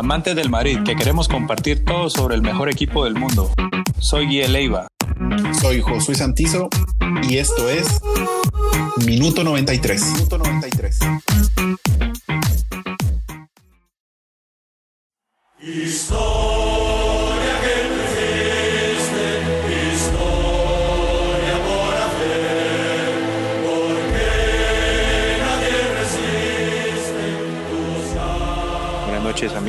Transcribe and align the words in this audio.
amantes 0.00 0.34
del 0.34 0.48
Madrid, 0.48 0.78
que 0.82 0.96
queremos 0.96 1.28
compartir 1.28 1.84
todo 1.84 2.08
sobre 2.08 2.34
el 2.34 2.40
mejor 2.40 2.70
equipo 2.70 3.04
del 3.04 3.14
mundo. 3.14 3.52
Soy 3.98 4.26
Guille 4.26 4.48
Leiva. 4.48 4.88
Soy 5.60 5.82
Josué 5.82 6.14
Santizo 6.14 6.70
y 7.28 7.36
esto 7.36 7.68
es 7.68 8.00
Minuto 9.04 9.44
93. 9.44 10.12
Minuto 10.14 10.38
93. 10.38 10.98
noches 15.60 16.29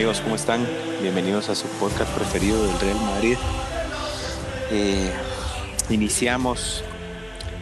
amigos, 0.02 0.22
¿cómo 0.22 0.34
están? 0.34 0.68
Bienvenidos 1.00 1.50
a 1.50 1.54
su 1.54 1.68
podcast 1.80 2.12
preferido 2.16 2.66
del 2.66 2.80
Real 2.80 3.00
Madrid. 3.02 3.38
Eh, 4.72 5.12
iniciamos 5.92 6.84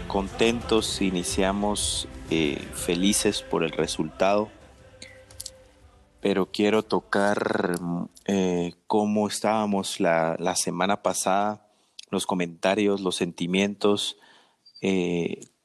contentos, 0.08 1.02
iniciamos 1.02 2.08
eh, 2.30 2.66
felices 2.72 3.42
por 3.42 3.66
el 3.66 3.72
resultado, 3.72 4.48
pero 6.22 6.50
quiero 6.50 6.82
tocar 6.82 7.76
eh, 8.24 8.74
cómo 8.88 9.28
estábamos 9.28 10.00
la, 10.00 10.38
la, 10.40 10.56
semana 10.56 11.04
pasada, 11.04 11.68
los 12.10 12.26
comentarios, 12.26 13.02
los 13.02 13.18
sentimientos, 13.18 14.16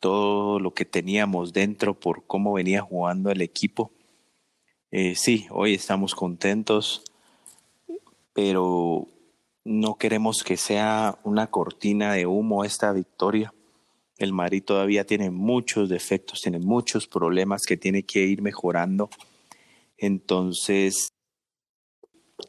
todo 0.00 0.58
lo 0.58 0.74
que 0.74 0.84
teníamos 0.84 1.52
dentro 1.52 1.94
por 1.94 2.26
cómo 2.26 2.52
venía 2.52 2.82
jugando 2.82 3.30
el 3.30 3.42
equipo 3.42 3.93
eh, 4.96 5.16
sí, 5.16 5.48
hoy 5.50 5.74
estamos 5.74 6.14
contentos, 6.14 7.02
pero 8.32 9.08
no 9.64 9.96
queremos 9.96 10.44
que 10.44 10.56
sea 10.56 11.18
una 11.24 11.48
cortina 11.48 12.12
de 12.12 12.26
humo 12.26 12.64
esta 12.64 12.92
victoria. 12.92 13.52
El 14.18 14.32
Madrid 14.32 14.62
todavía 14.62 15.04
tiene 15.04 15.30
muchos 15.30 15.88
defectos, 15.88 16.42
tiene 16.42 16.60
muchos 16.60 17.08
problemas 17.08 17.62
que 17.62 17.76
tiene 17.76 18.04
que 18.04 18.20
ir 18.20 18.40
mejorando. 18.40 19.10
Entonces, 19.98 21.08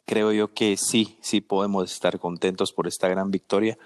creo 0.04 0.32
yo 0.32 0.54
que 0.54 0.76
sí, 0.76 1.18
sí 1.22 1.40
podemos 1.40 1.92
estar 1.92 2.20
contentos 2.20 2.72
por 2.72 2.86
esta 2.86 3.08
gran 3.08 3.32
victoria, 3.32 3.76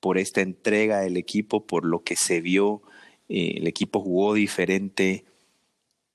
por 0.00 0.16
esta 0.16 0.40
entrega 0.40 1.00
del 1.00 1.18
equipo, 1.18 1.66
por 1.66 1.84
lo 1.84 2.02
que 2.02 2.16
se 2.16 2.40
vio. 2.40 2.80
Eh, 3.28 3.56
el 3.58 3.66
equipo 3.66 4.00
jugó 4.00 4.32
diferente. 4.32 5.26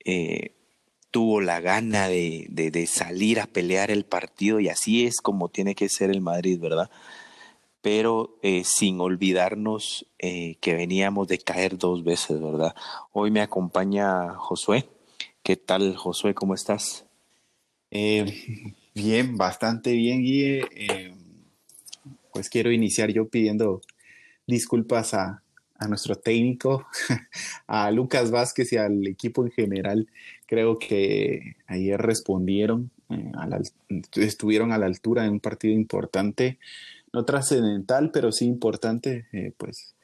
Eh, 0.03 0.55
tuvo 1.13 1.41
la 1.41 1.61
gana 1.61 2.07
de, 2.07 2.47
de, 2.49 2.87
salir 2.87 3.39
a 3.39 3.45
pelear 3.45 3.91
el 3.91 4.03
partido 4.03 4.59
y 4.59 4.69
así 4.69 5.05
es 5.05 5.21
como 5.21 5.47
tiene 5.47 5.75
que 5.75 5.87
ser 5.87 6.09
el 6.09 6.21
Madrid, 6.21 6.59
¿verdad? 6.59 6.89
Pero 7.81 8.39
eh, 8.41 8.63
sin 8.63 8.99
olvidarnos 8.99 10.07
eh, 10.17 10.55
que 10.59 10.73
veníamos 10.73 11.27
de 11.27 11.37
caer 11.37 11.77
dos 11.77 12.03
veces, 12.03 12.41
¿verdad? 12.41 12.73
Hoy 13.11 13.29
me 13.29 13.41
acompaña 13.41 14.33
Josué. 14.33 14.89
¿Qué 15.43 15.55
tal, 15.55 15.95
Josué? 15.95 16.33
¿Cómo 16.33 16.55
estás? 16.55 17.05
Eh, 17.91 18.73
bien, 18.95 19.37
bastante 19.37 19.91
bien, 19.91 20.23
Guille. 20.23 21.13
pues 22.33 22.49
quiero 22.49 22.71
iniciar 22.71 23.11
yo 23.11 23.27
pidiendo 23.27 23.81
disculpas 24.47 25.13
a, 25.13 25.42
a 25.83 25.87
nuestro 25.87 26.15
técnico, 26.15 26.87
a 27.67 27.91
Lucas 27.91 28.31
Vázquez 28.31 28.71
y 28.73 28.77
al 28.77 29.05
equipo 29.05 29.43
en 29.43 29.51
general 29.51 30.07
creo 30.45 30.79
que 30.79 31.57
ayer 31.67 31.99
respondieron, 31.99 32.91
eh, 33.09 33.31
estuvieron 34.15 34.71
a 34.71 34.77
la 34.77 34.85
altura 34.85 35.23
de 35.23 35.29
un 35.29 35.39
partido 35.39 35.73
importante, 35.73 36.57
no 37.11 37.25
trascendental, 37.25 38.11
pero 38.11 38.31
sí 38.31 38.45
importante, 38.45 39.27
eh, 39.33 39.51
pues 39.57 39.95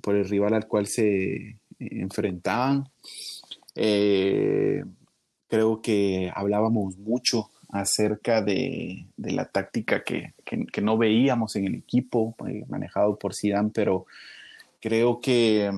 por 0.00 0.16
el 0.16 0.28
rival 0.28 0.54
al 0.54 0.66
cual 0.66 0.86
se 0.86 1.34
eh, 1.34 1.56
enfrentaban. 1.78 2.88
creo 5.48 5.80
que 5.82 6.30
hablábamos 6.34 6.98
mucho 6.98 7.50
acerca 7.70 8.42
de, 8.42 9.06
la 9.16 9.46
táctica 9.46 10.02
que, 10.02 10.34
que, 10.44 10.80
no 10.80 10.96
veíamos 10.96 11.56
en 11.56 11.66
el 11.66 11.74
equipo 11.74 12.34
manejado 12.68 13.18
por 13.18 13.34
Zidane, 13.34 13.70
pero 13.72 14.06
creo 14.80 15.20
que 15.20 15.70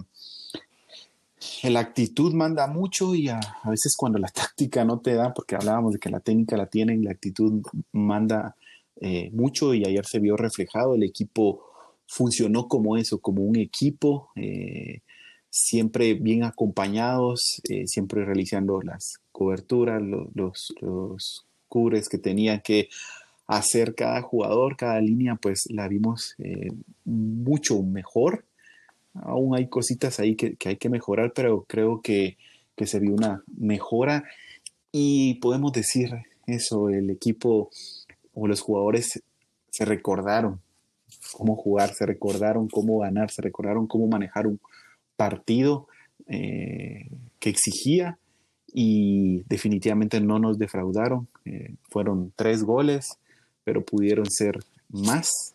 la 1.62 1.80
actitud 1.80 2.34
manda 2.34 2.66
mucho 2.66 3.14
y 3.14 3.28
a, 3.28 3.40
veces 3.64 3.94
cuando 3.96 4.18
la 4.18 4.28
táctica 4.34 4.84
no 4.84 5.00
te 5.00 5.14
da, 5.14 5.32
porque 5.32 5.56
hablábamos 5.56 5.92
de 5.94 5.98
que 5.98 6.10
la 6.10 6.20
técnica 6.20 6.56
la 6.56 6.66
tienen, 6.66 7.04
la 7.04 7.12
actitud 7.12 7.62
manda 7.92 8.56
eh, 9.00 9.30
mucho 9.32 9.74
y 9.74 9.84
ayer 9.86 10.04
se 10.06 10.18
vio 10.18 10.36
reflejado, 10.36 10.94
el 10.94 11.02
equipo 11.02 11.64
funcionó 12.06 12.68
como 12.68 12.96
eso, 12.96 13.18
como 13.18 13.42
un 13.42 13.56
equipo, 13.56 14.30
eh, 14.36 15.00
siempre 15.48 16.14
bien 16.14 16.44
acompañados, 16.44 17.60
eh, 17.68 17.86
siempre 17.86 18.24
realizando 18.24 18.80
las 18.82 19.18
coberturas, 19.32 20.02
los, 20.02 20.74
los, 20.80 21.46
cubres 21.68 22.08
que 22.08 22.18
tenía 22.18 22.62
que 22.62 22.88
hacer 23.46 23.94
cada 23.94 24.22
jugador, 24.22 24.76
cada 24.76 25.00
línea, 25.00 25.36
pues 25.36 25.68
la 25.70 25.86
vimos 25.86 26.34
mucho 27.04 27.80
mejor 27.84 28.44
aún 29.14 29.56
hay 29.56 29.68
cositas 29.68 30.20
ahí 30.20 30.36
que, 30.36 30.56
hay 30.64 30.76
que 30.76 30.88
mejorar, 30.88 31.32
pero 31.34 31.64
creo 31.68 32.00
que, 32.00 32.36
se 32.86 32.98
vio 32.98 33.12
una 33.12 33.44
mejora 33.58 34.24
y 34.90 35.34
podemos 35.34 35.70
decir 35.70 36.08
eso, 36.46 36.88
el 36.88 37.10
equipo 37.10 37.68
o 38.32 38.48
los 38.48 38.62
jugadores 38.62 39.22
se 39.70 39.84
recordaron 39.84 40.62
cómo 41.32 41.56
jugar, 41.56 41.92
se 41.92 42.06
recordaron 42.06 42.68
cómo 42.68 43.00
ganar, 43.00 43.30
se 43.30 43.42
recordaron 43.42 43.86
cómo 43.86 44.06
manejar 44.06 44.46
un 44.46 44.58
partido 45.16 45.88
eh, 46.26 47.10
que 47.38 47.50
exigía 47.50 48.16
y 48.72 49.42
definitivamente 49.48 50.20
no 50.20 50.38
nos 50.38 50.58
defraudaron. 50.58 51.28
Eh, 51.44 51.74
fueron 51.90 52.32
tres 52.36 52.62
goles, 52.62 53.18
pero 53.64 53.84
pudieron 53.84 54.24
ser 54.30 54.58
más 54.88 55.54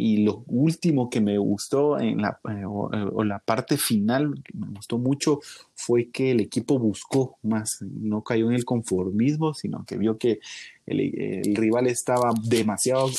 y 0.00 0.24
lo 0.24 0.44
último 0.46 1.10
que 1.10 1.20
me 1.20 1.36
gustó 1.36 2.00
en 2.00 2.22
la, 2.22 2.40
eh, 2.48 2.64
o, 2.64 3.22
la 3.22 3.38
parte 3.38 3.76
final, 3.76 4.42
que 4.42 4.56
me 4.56 4.68
gustó 4.68 4.96
mucho, 4.96 5.40
fue 5.74 6.08
que 6.08 6.30
el 6.30 6.40
equipo 6.40 6.78
buscó 6.78 7.36
más, 7.42 7.82
no 7.82 8.22
cayó 8.22 8.48
en 8.48 8.54
el 8.54 8.64
conformismo, 8.64 9.52
sino 9.52 9.84
que 9.84 9.98
vio 9.98 10.16
que 10.16 10.40
el, 10.86 11.54
rival 11.54 11.86
estaba 11.86 12.32
demasiado 12.42 13.10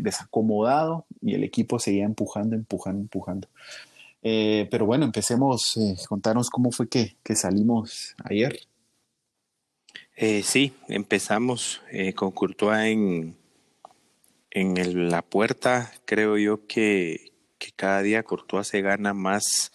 desacomodado 0.00 1.06
y 1.22 1.34
el 1.34 1.44
equipo 1.44 1.78
seguía 1.78 2.04
empujando, 2.04 2.56
empujando, 2.56 3.02
empujando. 3.02 3.48
Eh, 4.22 4.66
pero 4.70 4.86
bueno, 4.86 5.04
empecemos, 5.04 5.76
eh, 5.76 5.94
contarnos 6.08 6.50
cómo 6.50 6.72
fue 6.72 6.88
que, 6.88 7.16
que 7.22 7.36
salimos 7.36 8.16
ayer. 8.24 8.58
sí, 10.42 10.72
empezamos 10.88 11.80
con 12.16 12.32
Courtois 12.32 12.92
en, 12.92 13.39
en 14.50 15.10
la 15.10 15.22
puerta 15.22 15.92
creo 16.04 16.36
yo 16.36 16.66
que, 16.66 17.32
cada 17.76 18.02
día 18.02 18.22
Courtois 18.22 18.66
se 18.66 18.80
gana 18.80 19.14
más 19.14 19.72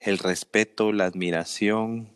el 0.00 0.18
respeto, 0.18 0.92
la 0.92 1.06
admiración 1.06 2.14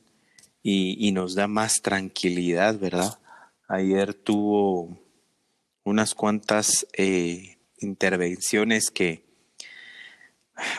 y, 0.62 1.12
nos 1.12 1.36
da 1.36 1.46
más 1.46 1.80
tranquilidad, 1.80 2.78
¿verdad? 2.78 3.20
Ayer 3.68 4.14
tuvo 4.14 4.98
unas 5.84 6.14
cuantas 6.14 6.86
eh, 6.92 7.58
intervenciones 7.78 8.90
que 8.90 9.24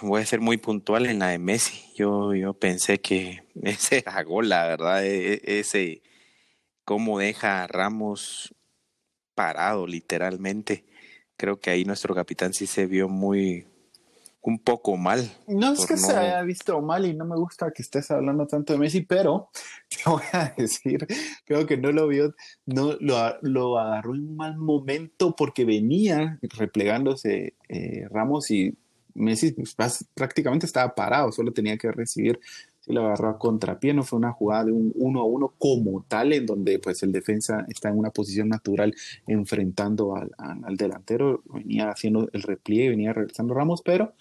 voy 0.02 0.22
a 0.22 0.26
ser 0.26 0.42
muy 0.42 0.58
puntual 0.58 1.06
en 1.06 1.20
la 1.20 1.30
de 1.30 1.40
Messi. 1.40 1.94
Yo, 1.96 2.34
yo 2.34 2.54
pensé 2.54 3.00
que 3.00 3.44
ese 3.64 4.00
era 4.00 4.22
gol, 4.24 4.50
la 4.50 4.68
verdad, 4.68 5.06
e, 5.06 5.36
e, 5.36 5.60
ese 5.60 6.02
cómo 6.84 7.20
deja 7.20 7.64
a 7.64 7.68
Ramos 7.68 8.54
parado 9.36 9.88
literalmente 9.88 10.84
creo 11.38 11.60
que 11.60 11.70
ahí 11.70 11.86
nuestro 11.86 12.14
capitán 12.14 12.54
sí 12.54 12.68
se 12.68 12.88
vio 12.88 13.08
muy 13.08 13.66
un 14.42 14.60
poco 14.60 14.96
mal. 14.96 15.30
No 15.48 15.74
es 15.74 15.86
que 15.86 15.98
se 15.98 16.16
haya 16.16 16.42
visto 16.42 16.82
mal 16.82 17.06
y 17.06 17.14
no 17.14 17.26
me 17.26 17.36
gusta 17.36 17.72
que 17.72 17.82
estés 17.82 18.10
hablando 18.12 18.48
tanto 18.48 18.72
de 18.72 18.80
Messi, 18.80 19.02
pero 19.02 19.50
te 19.90 20.10
voy 20.10 20.24
a 20.32 20.54
decir, 20.58 21.06
creo 21.46 21.66
que 21.66 21.76
no 21.76 21.92
lo 21.92 22.08
vio, 22.08 22.34
no 22.66 22.96
lo, 23.00 23.18
lo 23.42 23.78
agarró 23.78 24.16
en 24.16 24.22
un 24.22 24.38
mal 24.38 24.58
momento 24.58 25.36
porque 25.36 25.66
venía 25.66 26.40
replegándose 26.42 27.56
eh, 27.68 28.08
Ramos 28.10 28.50
y 28.52 28.74
Messi 29.16 29.52
pues, 29.52 29.76
prácticamente 30.14 30.66
estaba 30.66 30.96
parado, 30.96 31.32
solo 31.32 31.52
tenía 31.52 31.78
que 31.78 31.92
recibir 31.92 32.40
y 32.88 32.94
lo 32.94 33.06
agarró 33.06 33.30
a 33.30 33.38
contrapié, 33.38 33.94
no 33.94 34.04
fue 34.04 34.18
una 34.18 34.32
jugada 34.32 34.66
de 34.66 34.72
un 34.72 34.94
uno 34.96 35.20
a 35.20 35.26
uno 35.26 35.54
como 35.58 36.06
tal, 36.08 36.32
en 36.32 36.46
donde 36.46 36.80
pues 36.80 37.04
el 37.04 37.12
defensa 37.12 37.66
está 37.68 37.90
en 37.90 37.98
una 37.98 38.12
posición 38.12 38.48
natural 38.48 38.96
enfrentando 39.28 40.16
al, 40.16 40.78
delantero, 40.78 41.44
venía 41.54 41.90
haciendo 41.90 42.30
el 42.32 42.42
repliegue, 42.44 42.90
venía 42.90 43.14
realizando 43.14 43.54
Ramos, 43.54 43.82
pero 43.82 44.14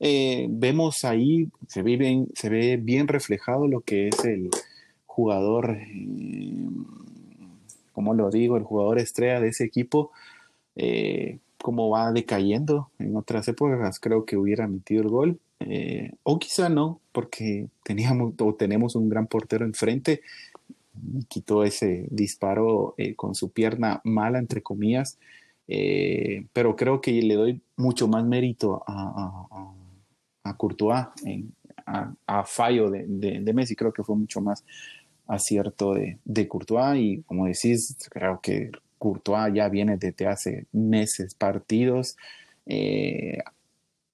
eh, 0.00 0.48
vemos 0.50 1.04
ahí, 1.04 1.48
se 1.68 1.82
ve, 1.82 1.96
bien, 1.96 2.28
se 2.34 2.48
ve 2.48 2.76
bien 2.76 3.06
reflejado 3.06 3.68
lo 3.68 3.82
que 3.82 4.08
es 4.08 4.24
el 4.24 4.50
jugador, 5.06 5.76
eh, 5.78 6.66
como 7.92 8.14
lo 8.14 8.30
digo, 8.30 8.56
el 8.56 8.64
jugador 8.64 8.98
estrella 8.98 9.40
de 9.40 9.48
ese 9.48 9.64
equipo, 9.64 10.10
eh, 10.74 11.38
como 11.58 11.90
va 11.90 12.10
decayendo. 12.10 12.90
En 12.98 13.14
otras 13.16 13.46
épocas 13.46 14.00
creo 14.00 14.24
que 14.24 14.36
hubiera 14.36 14.66
metido 14.66 15.02
el 15.02 15.08
gol. 15.08 15.38
Eh, 15.68 16.12
o 16.22 16.38
quizá 16.38 16.68
no, 16.68 17.00
porque 17.12 17.68
teníamos 17.82 18.34
o 18.38 18.54
tenemos 18.54 18.94
un 18.94 19.08
gran 19.08 19.26
portero 19.26 19.64
enfrente. 19.64 20.22
Quitó 21.28 21.64
ese 21.64 22.06
disparo 22.10 22.94
eh, 22.98 23.14
con 23.14 23.34
su 23.34 23.50
pierna 23.50 24.00
mala, 24.04 24.38
entre 24.38 24.62
comillas. 24.62 25.18
pero 26.52 26.76
creo 26.76 27.00
que 27.00 27.12
le 27.22 27.34
doy 27.34 27.62
mucho 27.76 28.08
más 28.08 28.24
mérito 28.24 28.82
a, 28.86 29.46
a, 30.44 30.56
Courtois, 30.56 31.06
a, 32.26 32.44
fallo 32.44 32.90
de, 32.90 33.06
de 33.06 33.52
Messi. 33.54 33.74
Creo 33.74 33.92
que 33.92 34.04
fue 34.04 34.16
mucho 34.16 34.40
más 34.40 34.64
acierto 35.26 35.94
de, 35.94 36.18
de 36.24 36.48
Courtois 36.48 37.00
y 37.00 37.22
como 37.22 37.46
decís, 37.46 37.96
creo 38.10 38.40
que 38.42 38.70
Courtois 38.98 39.52
ya 39.54 39.68
viene 39.68 39.96
desde 39.96 40.26
hace 40.26 40.66
meses 40.72 41.34
partidos 41.34 42.16
eh, 42.66 43.38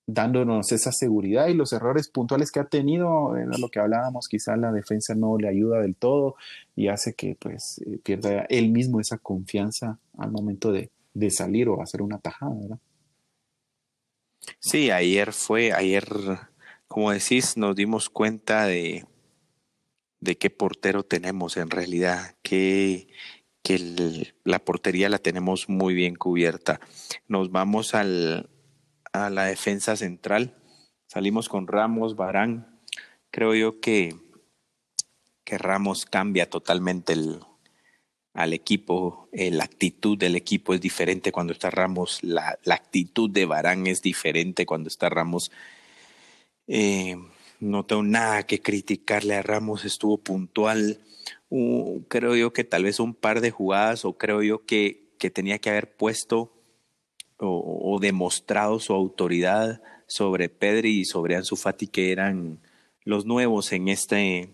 dándonos 0.08 0.72
esa 0.72 0.90
seguridad 0.90 1.48
y 1.48 1.54
los 1.54 1.74
errores 1.74 2.08
puntuales 2.08 2.50
que 2.50 2.60
ha 2.60 2.64
tenido, 2.64 3.34
lo 3.34 3.68
que 3.68 3.78
hablábamos, 3.78 4.26
quizá 4.26 4.56
la 4.56 4.72
defensa 4.72 5.14
no 5.14 5.36
le 5.36 5.48
ayuda 5.48 5.82
del 5.82 5.94
todo 5.94 6.34
y 6.74 6.88
hace 6.88 7.12
que 7.12 7.36
pues 7.38 7.82
eh, 7.86 7.98
pierda 8.02 8.46
él 8.48 8.70
mismo 8.70 9.00
esa 9.00 9.18
confianza 9.18 9.98
al 10.16 10.32
momento 10.32 10.72
de, 10.72 10.90
de 11.12 11.30
salir 11.30 11.68
o 11.68 11.82
hacer 11.82 12.00
una 12.00 12.18
tajada, 12.18 12.54
¿verdad? 12.58 12.78
Sí, 14.60 14.90
ayer 14.90 15.34
fue, 15.34 15.74
ayer, 15.74 16.06
como 16.88 17.10
decís, 17.10 17.58
nos 17.58 17.76
dimos 17.76 18.08
cuenta 18.08 18.64
de, 18.64 19.04
de 20.20 20.38
qué 20.38 20.48
portero 20.48 21.02
tenemos 21.02 21.58
en 21.58 21.68
realidad, 21.68 22.34
que, 22.40 23.08
que 23.62 24.32
la 24.42 24.58
portería 24.58 25.10
la 25.10 25.18
tenemos 25.18 25.68
muy 25.68 25.92
bien 25.92 26.14
cubierta. 26.14 26.80
Nos 27.26 27.50
vamos 27.50 27.94
al, 27.94 28.48
la 29.30 29.44
defensa 29.44 29.96
central, 29.96 30.54
salimos 31.06 31.48
con 31.48 31.66
Ramos, 31.66 32.16
Barán. 32.16 32.80
Creo 33.30 33.54
yo 33.54 33.80
que, 33.80 34.14
que 35.44 35.58
Ramos 35.58 36.06
cambia 36.06 36.48
totalmente 36.48 37.14
al 38.34 38.52
equipo, 38.52 39.28
eh, 39.32 39.50
la 39.50 39.64
actitud 39.64 40.16
del 40.16 40.36
equipo 40.36 40.74
es 40.74 40.80
diferente 40.80 41.32
cuando 41.32 41.52
está 41.52 41.70
Ramos, 41.70 42.22
la, 42.22 42.58
la 42.64 42.76
actitud 42.76 43.28
de 43.28 43.46
Barán 43.46 43.86
es 43.86 44.00
diferente 44.00 44.64
cuando 44.64 44.88
está 44.88 45.08
Ramos. 45.08 45.50
Eh, 46.68 47.16
no 47.60 47.84
tengo 47.84 48.02
nada 48.02 48.44
que 48.44 48.60
criticarle 48.60 49.34
a 49.34 49.42
Ramos, 49.42 49.84
estuvo 49.84 50.18
puntual. 50.18 51.00
creo 52.08 52.36
yo 52.36 52.52
que 52.52 52.64
tal 52.64 52.84
vez 52.84 53.00
un 53.00 53.14
par 53.14 53.40
de 53.40 53.50
jugadas 53.50 54.04
o 54.04 54.16
creo 54.16 54.42
yo 54.42 54.64
que, 54.64 55.14
que 55.18 55.30
tenía 55.30 55.58
que 55.58 55.70
haber 55.70 55.96
puesto 55.96 56.57
o, 57.38 57.98
demostrado 58.00 58.80
su 58.80 58.92
autoridad 58.92 59.82
sobre 60.06 60.48
Pedri 60.48 61.00
y 61.00 61.04
sobre 61.04 61.36
Ansu 61.36 61.56
Fati 61.56 61.86
que 61.86 62.12
eran 62.12 62.60
los 63.04 63.26
nuevos 63.26 63.72
en 63.72 63.88
este 63.88 64.50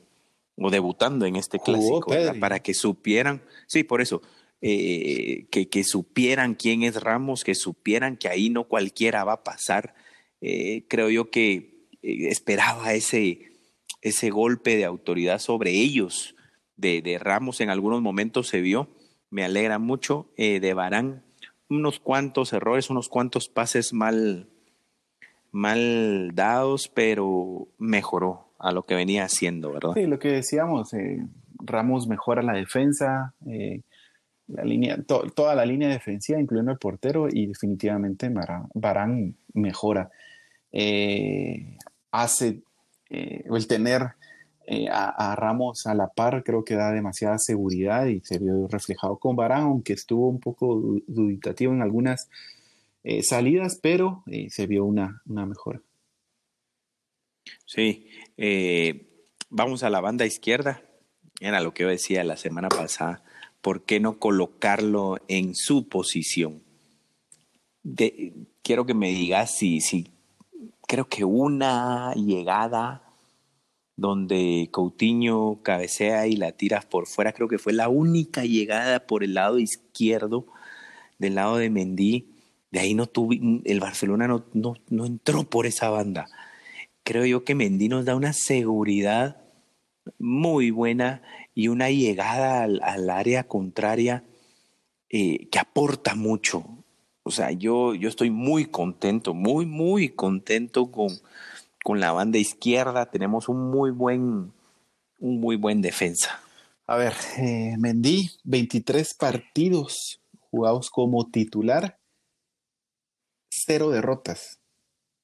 o 0.57 0.71
debutando 0.71 1.27
en 1.27 1.37
este 1.37 1.59
clásico 1.59 2.13
para 2.39 2.61
que 2.61 2.75
supieran, 2.75 3.43
sí, 3.67 3.83
por 3.83 4.01
eso, 4.01 4.23
eh, 4.67 5.47
que, 5.51 5.69
que, 5.69 5.85
supieran 5.85 6.55
quién 6.55 6.85
es 6.85 7.03
Ramos, 7.03 7.45
que 7.45 7.55
supieran 7.55 8.17
que 8.17 8.29
ahí 8.29 8.49
no 8.49 8.65
cualquiera 8.65 9.25
va 9.25 9.35
a 9.35 9.45
pasar. 9.45 9.95
Eh, 10.41 10.87
creo 10.89 11.11
yo 11.11 11.31
que 11.31 11.89
eh, 12.03 12.29
esperaba 12.29 12.95
ese, 12.95 13.53
ese 14.01 14.31
golpe 14.31 14.77
de 14.77 14.87
autoridad 14.87 15.39
sobre 15.39 15.73
ellos. 15.73 16.35
De, 16.77 17.19
Ramos 17.21 17.61
en 17.61 17.69
algunos 17.69 18.01
momentos 18.01 18.49
se 18.49 18.61
vio, 18.61 18.89
me 19.29 19.45
alegra 19.45 19.79
mucho. 19.79 20.33
De 20.37 20.73
Barán, 20.73 21.25
unos 21.77 22.01
cuantos 22.01 22.53
errores, 22.53 22.91
unos 22.91 23.09
cuantos 23.09 23.49
pases 23.49 23.93
mal, 23.93 24.49
mal 25.51 26.31
dados, 26.35 26.91
pero 26.93 27.69
mejoró 27.79 28.49
a 28.59 28.73
lo 28.73 28.85
que 28.85 28.95
venía 28.95 29.25
haciendo, 29.25 29.73
¿verdad? 29.73 29.93
Sí, 29.95 30.07
lo 30.07 30.19
que 30.19 30.29
decíamos, 30.29 30.93
eh, 30.95 31.27
Ramos 31.67 32.07
mejora 32.09 32.43
la 32.43 32.53
defensa, 32.53 33.33
la 34.49 34.65
línea, 34.65 35.03
toda 35.03 35.55
la 35.55 35.65
línea 35.65 35.89
defensiva, 35.89 36.39
incluyendo 36.39 36.73
el 36.73 36.79
portero, 36.79 37.29
y 37.31 37.47
definitivamente 37.47 38.31
Barán 38.75 39.35
mejora 39.55 40.11
hace 42.15 42.63
eh, 43.11 43.45
el 43.45 43.67
tener 43.67 44.13
eh, 44.67 44.89
a, 44.91 45.35
Ramos 45.37 45.87
a 45.87 45.95
la 45.95 46.09
par 46.09 46.43
creo 46.45 46.65
que 46.65 46.75
da 46.75 46.93
demasiada 46.93 47.39
seguridad 47.39 48.07
y 48.07 48.21
se 48.21 48.39
vio 48.39 48.67
reflejado 48.69 49.19
con 49.19 49.37
Barán, 49.37 49.63
aunque 49.63 49.93
estuvo 49.93 50.29
un 50.29 50.41
poco 50.41 51.01
duditativo 51.07 51.73
en 51.73 51.83
algunas 51.83 52.29
eh, 53.03 53.23
salidas, 53.23 53.79
pero 53.83 54.25
se 54.49 54.67
vio 54.67 54.85
una, 54.85 55.23
una 55.27 55.47
mejora. 55.47 55.81
Sí, 57.67 58.09
vamos 59.51 59.83
a 59.83 59.91
la 59.91 60.01
banda 60.01 60.25
izquierda, 60.25 60.83
era 61.41 61.61
lo 61.61 61.75
que 61.75 61.83
yo 61.83 61.89
decía 61.89 62.25
la 62.25 62.37
semana 62.37 62.69
pasada, 62.69 63.23
¿por 63.61 63.83
qué 63.83 64.01
no 64.01 64.19
colocarlo 64.19 65.19
en 65.29 65.55
su 65.55 65.89
posición? 65.89 66.63
quiero 68.63 68.87
que 68.87 68.95
me 68.95 69.11
digas 69.11 69.57
si, 69.57 69.81
si 69.81 70.11
creo 70.87 71.09
que 71.09 71.25
una 71.25 72.15
llegada 72.15 73.04
donde 73.97 74.69
Coutinho 74.73 75.61
cabecea 75.63 76.27
y 76.27 76.37
la 76.37 76.53
tira 76.53 76.81
por 76.81 77.07
fuera, 77.07 77.33
creo 77.33 77.49
que 77.49 77.59
fue 77.59 77.73
la 77.73 77.89
única 77.89 78.45
llegada 78.45 79.07
por 79.07 79.23
el 79.23 79.35
lado 79.35 79.59
izquierdo 79.59 80.47
del 81.19 81.37
lado 81.37 81.57
de 81.59 81.71
Mendy. 81.71 82.29
De 82.71 82.81
ahí 82.81 82.95
no 82.95 83.07
tuve, 83.07 83.41
el 83.65 83.81
Barcelona 83.81 84.27
no, 84.27 84.45
no, 84.53 85.07
entró 85.07 85.45
por 85.45 85.67
esa 85.67 85.91
banda. 85.91 86.27
Creo 87.05 87.25
yo 87.25 87.45
que 87.45 87.55
Mendy 87.55 87.89
nos 87.89 88.05
da 88.05 88.17
una 88.17 88.33
seguridad 88.33 89.41
muy 90.19 90.71
buena 90.71 91.23
y 91.55 91.69
una 91.69 91.91
llegada 91.91 92.65
al, 92.65 93.11
área 93.11 93.45
contraria 93.45 94.25
eh, 95.09 95.47
que 95.51 95.59
aporta 95.61 96.17
mucho. 96.17 96.65
O 97.23 97.31
sea, 97.31 97.53
yo, 97.53 97.95
yo 97.95 98.09
estoy 98.09 98.31
muy 98.31 98.67
contento, 98.67 99.35
muy, 99.35 99.67
muy 99.67 100.09
contento 100.09 100.91
con, 100.91 101.11
con 101.85 102.01
la 102.01 102.11
banda 102.13 102.39
izquierda. 102.39 103.11
Tenemos 103.11 103.49
un 103.49 103.71
muy 103.71 103.93
buen, 103.93 104.53
un 105.21 105.41
muy 105.41 105.57
buen 105.57 105.83
defensa. 105.83 106.41
A 106.87 106.97
ver, 106.97 107.13
eh, 107.39 107.77
Mendy, 107.79 108.31
23 108.43 109.15
partidos 109.15 110.21
jugados 110.51 110.91
como 110.91 111.31
titular, 111.31 111.99
cero 113.51 113.91
derrotas. 113.91 114.59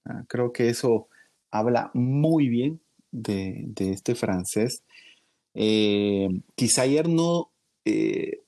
Ah, 0.04 0.24
creo 0.28 0.52
que 0.52 0.68
eso 0.68 1.08
habla 1.50 1.90
muy 1.94 2.48
bien 2.48 2.80
de, 3.10 3.72
este 3.78 4.14
francés. 4.14 4.84
Eh, 5.54 6.28
quizá 6.54 6.82
ayer 6.82 7.08
no 7.08 7.50
eh, 7.86 8.42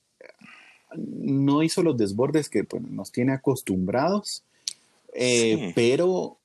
no 0.95 1.62
hizo 1.62 1.83
los 1.83 1.97
desbordes 1.97 2.50
que 2.50 2.64
pues, 2.64 2.83
nos 2.83 3.11
tiene 3.11 3.33
acostumbrados, 3.33 4.45
pero 5.75 6.38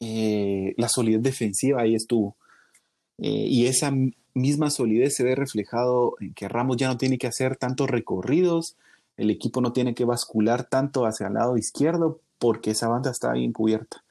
eh, 0.00 0.74
la 0.76 0.88
solidez 0.88 1.22
defensiva 1.22 1.82
ahí 1.82 1.94
estuvo. 1.94 2.36
Eh, 3.18 3.46
y 3.48 3.66
esa 3.66 3.92
misma 4.34 4.70
solidez 4.70 5.16
se 5.16 5.24
ve 5.24 5.34
reflejado 5.34 6.14
en 6.20 6.34
que 6.34 6.48
Ramos 6.48 6.76
ya 6.76 6.88
no 6.88 6.96
tiene 6.96 7.18
que 7.18 7.26
hacer 7.26 7.56
tantos 7.56 7.90
recorridos, 7.90 8.76
el 9.16 9.30
equipo 9.30 9.60
no 9.60 9.72
tiene 9.72 9.94
que 9.94 10.04
bascular 10.04 10.68
tanto 10.68 11.04
hacia 11.04 11.26
el 11.26 11.34
lado 11.34 11.56
izquierdo 11.56 12.20
porque 12.38 12.70
esa 12.70 12.86
banda 12.88 13.10
está 13.10 13.32
bien 13.32 13.52
cubierta. 13.52 14.04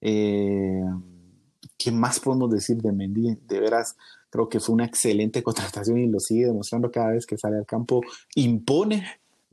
¿Qué 0.00 1.92
más 1.92 2.20
podemos 2.20 2.50
decir 2.50 2.78
de 2.78 2.92
Mendy? 2.92 3.36
De 3.46 3.60
veras, 3.60 3.96
Creo 4.30 4.48
que 4.48 4.60
fue 4.60 4.74
una 4.74 4.84
excelente 4.84 5.42
contratación 5.44 5.98
y 5.98 6.06
lo 6.06 6.20
sigue 6.20 6.46
demostrando 6.46 6.90
cada 6.90 7.10
vez 7.10 7.26
que 7.26 7.38
sale 7.38 7.56
al 7.56 7.66
campo. 7.66 8.00
Impone 8.34 9.04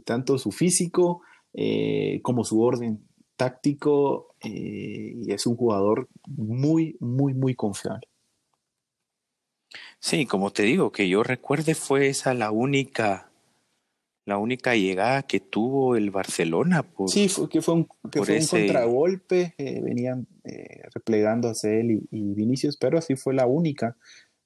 tanto 0.03 0.37
su 0.37 0.51
físico 0.51 1.21
eh, 1.53 2.19
como 2.21 2.43
su 2.43 2.61
orden 2.61 3.01
táctico 3.35 4.35
eh, 4.41 5.13
y 5.15 5.31
es 5.31 5.45
un 5.45 5.55
jugador 5.55 6.07
muy, 6.27 6.95
muy, 6.99 7.33
muy 7.33 7.55
confiable. 7.55 8.07
Sí, 9.99 10.25
como 10.25 10.51
te 10.51 10.63
digo, 10.63 10.91
que 10.91 11.09
yo 11.09 11.23
recuerde 11.23 11.75
fue 11.75 12.07
esa 12.07 12.33
la 12.33 12.51
única 12.51 13.29
la 14.27 14.39
única 14.39 14.75
llegada 14.75 15.21
que 15.21 15.39
tuvo 15.39 15.95
el 15.95 16.09
Barcelona. 16.09 16.83
sí, 17.05 17.29
fue, 17.29 17.47
que 17.47 17.61
fue 17.61 17.75
un, 17.75 17.87
contragolpe, 18.49 19.53
eh, 19.59 19.81
venían 19.83 20.25
replegándose 20.95 21.79
él 21.79 21.91
y, 21.91 22.07
y, 22.09 22.33
Vinicius, 22.33 22.75
pero 22.75 23.01
sí 23.01 23.15
fue 23.15 23.35
la 23.35 23.45
única 23.45 23.95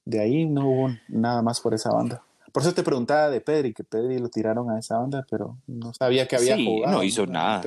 de 0.09 0.19
ahí 0.19 0.45
no 0.45 0.67
hubo 0.67 0.89
nada 1.07 1.41
más 1.41 1.61
por 1.61 1.73
esa 1.73 1.91
banda. 1.91 2.23
Por 2.51 2.63
eso 2.63 2.73
te 2.73 2.81
preguntaba 2.81 3.29
de 3.29 3.41
Pedri, 3.41 3.73
que 3.73 3.83
Pedri 3.83 4.17
lo 4.17 4.29
tiraron 4.29 4.71
a 4.71 4.79
esa 4.79 4.97
banda, 4.97 5.25
pero 5.29 5.57
no 5.67 5.93
sabía 5.93 6.27
que 6.27 6.35
había 6.35 6.55
jugado. 6.57 6.97
No 6.97 7.03
hizo 7.03 7.27
nada. 7.27 7.61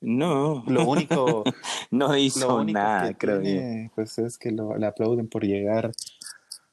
No. 0.00 0.64
Lo 0.66 0.86
único. 0.86 1.44
no 1.90 2.16
hizo 2.16 2.64
nada, 2.64 3.14
creo 3.14 3.40
Pues 3.94 4.18
es 4.18 4.38
que 4.38 4.50
lo, 4.50 4.76
le 4.76 4.86
aplauden 4.86 5.28
por 5.28 5.44
llegar 5.44 5.92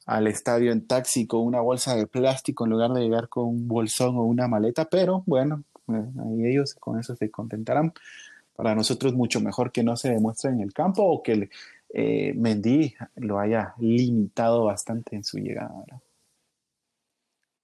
al 0.06 0.26
estadio 0.26 0.72
en 0.72 0.86
taxi 0.86 1.26
con 1.26 1.40
una 1.42 1.60
bolsa 1.60 1.96
de 1.96 2.06
plástico 2.06 2.64
en 2.64 2.72
lugar 2.72 2.92
de 2.92 3.02
llegar 3.02 3.28
con 3.28 3.46
un 3.46 3.68
bolsón 3.68 4.16
o 4.16 4.22
una 4.22 4.48
maleta, 4.48 4.84
pero 4.84 5.22
bueno, 5.26 5.64
eh, 5.88 6.04
ahí 6.24 6.46
ellos 6.46 6.74
con 6.74 6.98
eso 6.98 7.16
se 7.16 7.30
contentarán. 7.30 7.92
Para 8.54 8.74
nosotros 8.74 9.14
mucho 9.14 9.40
mejor 9.40 9.72
que 9.72 9.82
no 9.82 9.96
se 9.96 10.10
demuestre 10.10 10.50
en 10.50 10.60
el 10.60 10.72
campo 10.72 11.02
o 11.02 11.22
que 11.22 11.50
eh, 11.92 12.32
Mendy 12.34 12.94
lo 13.16 13.40
haya 13.40 13.74
limitado 13.78 14.64
bastante 14.64 15.16
en 15.16 15.24
su 15.24 15.38
llegada. 15.38 15.84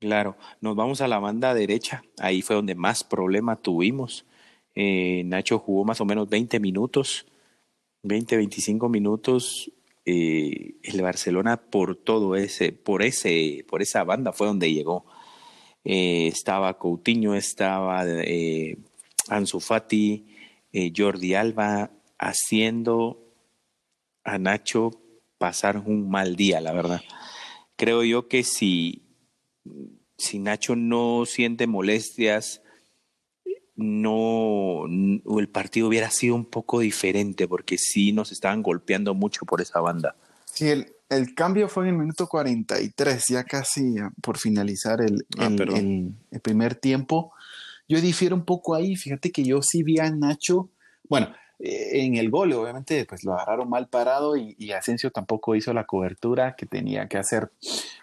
Claro, 0.01 0.37
nos 0.61 0.75
vamos 0.75 1.01
a 1.01 1.09
la 1.09 1.19
banda 1.19 1.53
derecha, 1.55 2.03
ahí 2.19 2.43
fue 2.43 2.57
donde 2.57 2.75
más 2.75 3.05
problema 3.05 3.57
tuvimos. 3.57 4.25
Eh, 4.75 5.23
Nacho 5.25 5.59
jugó 5.59 5.85
más 5.85 6.01
o 6.01 6.05
menos 6.05 6.29
20 6.29 6.61
minutos, 6.61 7.27
20, 8.03 8.37
25 8.37 8.89
minutos. 8.89 9.73
Eh, 10.05 10.77
el 10.83 11.03
Barcelona 11.03 11.57
por 11.59 11.97
todo 11.97 12.35
ese, 12.37 12.73
por 12.73 13.03
ese, 13.03 13.65
por 13.69 13.83
esa 13.83 14.05
banda 14.05 14.33
fue 14.33 14.47
donde 14.47 14.73
llegó. 14.73 15.05
Eh, 15.85 16.27
estaba 16.27 16.79
Coutinho, 16.79 17.35
estaba 17.35 18.05
Ansu 19.29 19.61
Fati, 19.61 20.27
Jordi 20.97 21.35
Alba 21.35 21.91
haciendo 22.19 23.35
a 24.25 24.39
Nacho 24.39 24.91
pasar 25.39 25.79
un 25.79 26.11
mal 26.11 26.37
día, 26.37 26.61
la 26.61 26.73
verdad. 26.73 27.03
Creo 27.77 28.05
yo 28.05 28.29
que 28.29 28.43
si 28.43 29.03
si 30.21 30.39
Nacho 30.39 30.77
no 30.77 31.25
siente 31.25 31.67
molestias, 31.67 32.63
no 33.81 34.85
el 34.87 35.49
partido 35.49 35.89
hubiera 35.89 36.11
sido 36.11 36.35
un 36.35 36.45
poco 36.45 36.81
diferente 36.81 37.49
porque 37.49 37.79
sí 37.79 38.13
nos 38.13 38.33
estaban 38.33 38.63
golpeando 38.63 39.15
mucho 39.15 39.45
por 39.47 39.61
esa 39.61 39.81
banda. 39.81 40.15
Sí, 40.45 40.69
el, 40.69 40.93
el 41.09 41.35
cambio 41.35 41.69
fue 41.69 41.85
en 41.85 41.95
el 41.95 42.01
minuto 42.01 42.27
43, 42.27 43.25
ya 43.29 43.45
casi 43.45 43.97
por 44.23 44.39
finalizar 44.39 45.01
el, 45.01 45.27
ah, 45.39 45.47
el, 45.47 46.15
el, 46.31 46.41
primer 46.41 46.75
tiempo. 46.75 47.33
Yo 47.89 48.01
difiero 48.01 48.37
un 48.37 48.45
poco 48.45 48.75
ahí, 48.75 48.97
fíjate 48.97 49.33
que 49.33 49.45
yo 49.45 49.63
sí 49.63 49.83
vi 49.83 49.99
a 49.99 50.11
Nacho, 50.11 50.71
bueno, 51.09 51.33
eh, 51.59 52.05
en 52.05 52.17
el 52.17 52.31
gol 52.31 52.53
obviamente 52.53 53.05
pues 53.05 53.25
lo 53.25 53.35
agarraron 53.35 53.69
mal 53.69 53.89
parado 53.89 54.37
y, 54.37 54.55
y 54.59 54.73
Asensio 54.73 55.11
tampoco 55.11 55.55
hizo 55.57 55.73
la 55.73 55.85
cobertura 55.85 56.55
que 56.57 56.67
tenía 56.67 57.09
que 57.09 57.19
hacer 57.19 57.51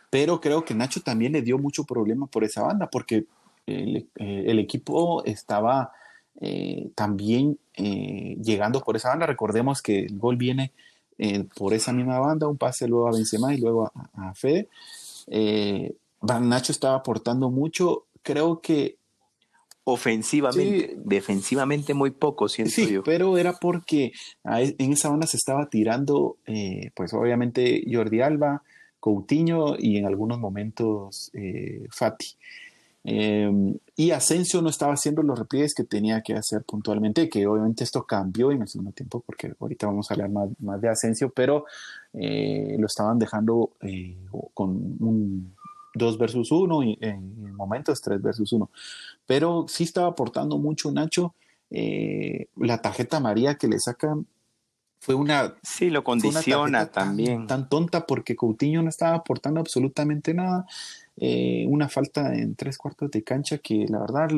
pero 0.09 0.39
creo 0.39 0.63
que 0.63 0.73
Nacho 0.73 1.01
también 1.01 1.33
le 1.33 1.41
dio 1.41 1.57
mucho 1.57 1.83
problema 1.83 2.27
por 2.27 2.43
esa 2.43 2.63
banda, 2.63 2.89
porque 2.89 3.25
el, 3.67 4.09
eh, 4.15 4.59
equipo 4.59 5.23
estaba 5.25 5.91
eh, 6.39 6.89
también 6.95 7.59
eh, 7.75 8.37
llegando 8.41 8.81
por 8.81 8.95
esa 8.95 9.09
banda. 9.09 9.25
Recordemos 9.25 9.81
que 9.81 10.05
el 10.05 10.17
gol 10.17 10.37
viene 10.37 10.71
por 11.55 11.73
esa 11.73 11.91
misma 11.93 12.19
banda, 12.19 12.47
un 12.47 12.57
pase 12.57 12.87
luego 12.87 13.07
a 13.07 13.11
Benzema 13.11 13.51
y 13.51 13.57
luego 13.57 13.91
a, 14.13 14.33
Fede. 14.35 14.67
Nacho 16.21 16.71
estaba 16.71 16.95
aportando 16.97 17.49
mucho. 17.49 18.05
Creo 18.21 18.61
que 18.61 18.97
ofensivamente, 19.83 20.95
defensivamente 21.03 21.95
muy 21.95 22.11
poco, 22.11 22.47
siento 22.47 22.71
sí, 22.71 22.99
Pero 23.03 23.35
era 23.39 23.53
porque 23.53 24.11
e, 24.45 24.75
en 24.77 24.93
esa 24.93 25.09
banda 25.09 25.25
se 25.25 25.37
estaba 25.37 25.69
tirando, 25.69 26.37
pues 26.93 27.15
obviamente 27.15 27.83
Jordi 27.91 28.21
Alba, 28.21 28.61
Coutinho 28.99 29.75
y 29.77 29.97
en 29.97 30.05
algunos 30.05 30.39
momentos 30.39 31.31
eh, 31.33 31.85
Fati. 31.89 32.35
Em, 33.09 33.73
y 33.95 34.11
Asensio 34.11 34.61
no 34.61 34.67
estaba 34.67 34.91
haciendo 34.91 35.23
los 35.23 35.39
repliegues 35.39 35.73
que 35.73 35.85
tenía 35.85 36.21
que 36.21 36.33
hacer 36.33 36.63
puntualmente, 36.63 37.29
que 37.29 37.47
obviamente 37.47 37.85
esto 37.85 38.03
cambió 38.03 38.51
en 38.51 38.63
el 38.63 38.67
segundo 38.67 38.91
tiempo, 38.91 39.23
porque 39.25 39.53
ahorita 39.57 39.87
vamos 39.87 40.11
a 40.11 40.13
hablar 40.13 40.29
más, 40.29 40.81
de 40.81 40.89
Asensio, 40.89 41.29
pero 41.29 41.63
eh, 42.11 42.75
lo 42.77 42.85
estaban 42.85 43.17
dejando 43.17 43.71
eh, 43.79 44.17
con 44.53 44.71
un 44.99 45.55
2 45.93 46.17
versus 46.17 46.51
1 46.51 46.83
y 46.83 46.97
en, 46.99 47.55
momentos 47.55 48.01
3 48.01 48.21
versus 48.21 48.51
1. 48.51 48.69
Pero 49.25 49.67
sí 49.69 49.85
estaba 49.85 50.07
aportando 50.07 50.57
mucho 50.57 50.91
Nacho. 50.91 51.33
la 51.69 52.81
tarjeta 52.81 53.21
María 53.21 53.55
que 53.55 53.69
le 53.69 53.79
sacan 53.79 54.27
fue 54.99 55.15
una. 55.15 55.55
Sí, 55.63 55.89
lo 55.89 56.03
condiciona 56.03 56.87
también. 56.87 57.47
Tan, 57.47 57.69
tonta 57.69 58.05
porque 58.05 58.35
Coutinho 58.35 58.83
no 58.83 58.89
estaba 58.89 59.15
aportando 59.15 59.61
absolutamente 59.61 60.33
nada. 60.33 60.65
Eh, 61.19 61.65
una 61.67 61.89
falta 61.89 62.35
en 62.35 62.55
tres 62.55 62.77
cuartos 62.77 63.09
de 63.09 63.23
cancha 63.23 63.57
que 63.57 63.87
la 63.89 63.99
verdad, 63.99 64.29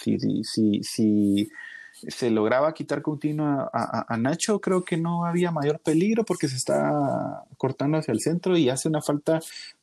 si, 0.00 0.16
si, 0.44 0.80
si 0.82 1.50
se 1.92 2.30
lograba 2.30 2.72
quitar 2.72 3.02
Coutinho 3.02 3.68
a, 3.72 4.16
Nacho, 4.16 4.60
creo 4.60 4.84
que 4.84 4.96
no 4.96 5.26
había 5.26 5.50
mayor 5.50 5.80
peligro 5.80 6.24
porque 6.24 6.48
se 6.48 6.56
está 6.56 7.44
cortando 7.58 7.98
hacia 7.98 8.12
el 8.12 8.20
centro 8.20 8.56
y 8.56 8.68
hace 8.68 8.88
una 8.88 9.02
falta 9.02 9.40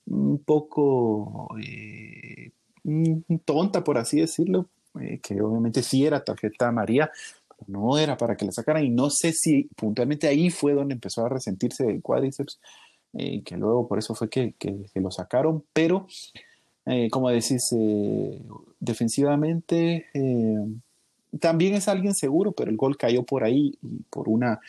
un 0.08 0.39
poco 0.39 1.50
eh, 1.62 2.51
tonta, 3.46 3.84
por 3.84 3.98
así 3.98 4.20
decirlo, 4.20 4.68
eh, 5.00 5.20
que 5.22 5.42
obviamente 5.42 5.84
sí 5.84 6.06
era 6.06 6.24
tarjeta 6.24 6.72
María, 6.72 7.12
no 7.68 7.98
era 7.98 8.18
para 8.18 8.36
que 8.36 8.46
la 8.46 8.51
sacaran 8.51 8.86
y 8.86 8.89
no 8.89 9.10
sé 9.10 9.34
si 9.34 9.63
puntualmente 9.75 10.27
ahí 10.27 10.50
fue 10.50 10.74
donde 10.74 10.94
empezó 10.94 11.25
a 11.25 11.30
resentirse 11.30 11.88
el 11.88 12.01
cuádriceps, 12.01 12.60
eh, 13.20 13.42
que 13.44 13.58
luego 13.58 13.88
por 13.88 13.98
eso 13.98 14.14
fue 14.14 14.30
que, 14.30 14.54
lo 14.94 15.10
sacaron, 15.10 15.64
pero 15.74 16.06
eh, 16.86 17.10
como 17.10 17.30
decís, 17.30 17.74
eh, 17.76 18.40
defensivamente 18.80 20.06
también 21.40 21.74
es 21.74 21.88
alguien 21.88 22.14
seguro, 22.14 22.52
pero 22.52 22.70
el 22.70 22.78
gol 22.78 22.96
cayó 22.96 23.24
por 23.24 23.44
ahí 23.44 23.76
y 23.82 24.04
por, 24.12 24.30
una, 24.30 24.60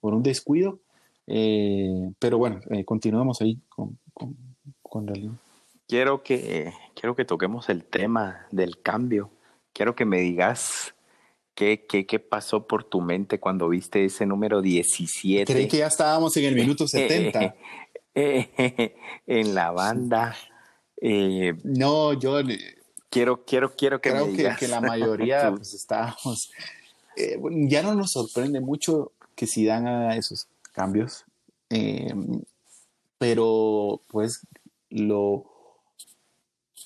por 0.00 0.14
un 0.14 0.22
descuido, 0.22 0.78
pero 1.26 2.38
bueno, 2.38 2.60
continuamos 2.84 3.40
ahí 3.40 3.58
con, 3.68 3.98
con, 4.14 4.36
Quiero 5.88 6.22
que, 6.22 6.72
quiero 6.94 7.16
que 7.16 7.24
toquemos 7.24 7.68
el 7.68 7.84
tema 7.84 8.46
del 8.52 8.80
cambio. 8.80 9.30
Quiero 9.72 9.94
que 9.94 10.04
me 10.04 10.20
digas 10.20 10.94
¿Qué, 11.56 11.86
qué, 11.88 12.04
qué 12.04 12.18
pasó 12.18 12.66
por 12.66 12.84
tu 12.84 13.00
mente 13.00 13.40
cuando 13.40 13.70
viste 13.70 14.04
ese 14.04 14.26
número 14.26 14.60
17? 14.60 15.50
Creí 15.50 15.66
que 15.66 15.78
ya 15.78 15.86
estábamos 15.86 16.36
en 16.36 16.44
el 16.44 16.54
minuto 16.54 16.86
70. 16.88 17.56
en 19.26 19.54
la 19.54 19.70
banda. 19.72 20.34
Eh, 21.00 21.54
no, 21.64 22.14
yo 22.14 22.38
quiero, 23.10 23.44
quiero, 23.44 23.76
quiero 23.76 24.00
que 24.00 24.10
creo 24.10 24.26
me 24.26 24.36
que, 24.36 24.56
que, 24.58 24.68
la 24.68 24.80
mayoría 24.92 25.52
pues 25.54 25.74
estábamos. 25.74 26.50
Eh, 27.16 27.38
ya 27.68 27.82
no 27.82 27.94
nos 27.94 28.12
sorprende 28.12 28.60
mucho 28.60 29.12
que 29.34 29.46
si 29.46 29.66
dan 29.66 29.86
a 29.86 30.16
esos 30.16 30.48
cambios, 30.72 31.24
eh, 31.68 32.14
pero 33.18 34.00
pues 34.08 34.46
lo 34.88 35.44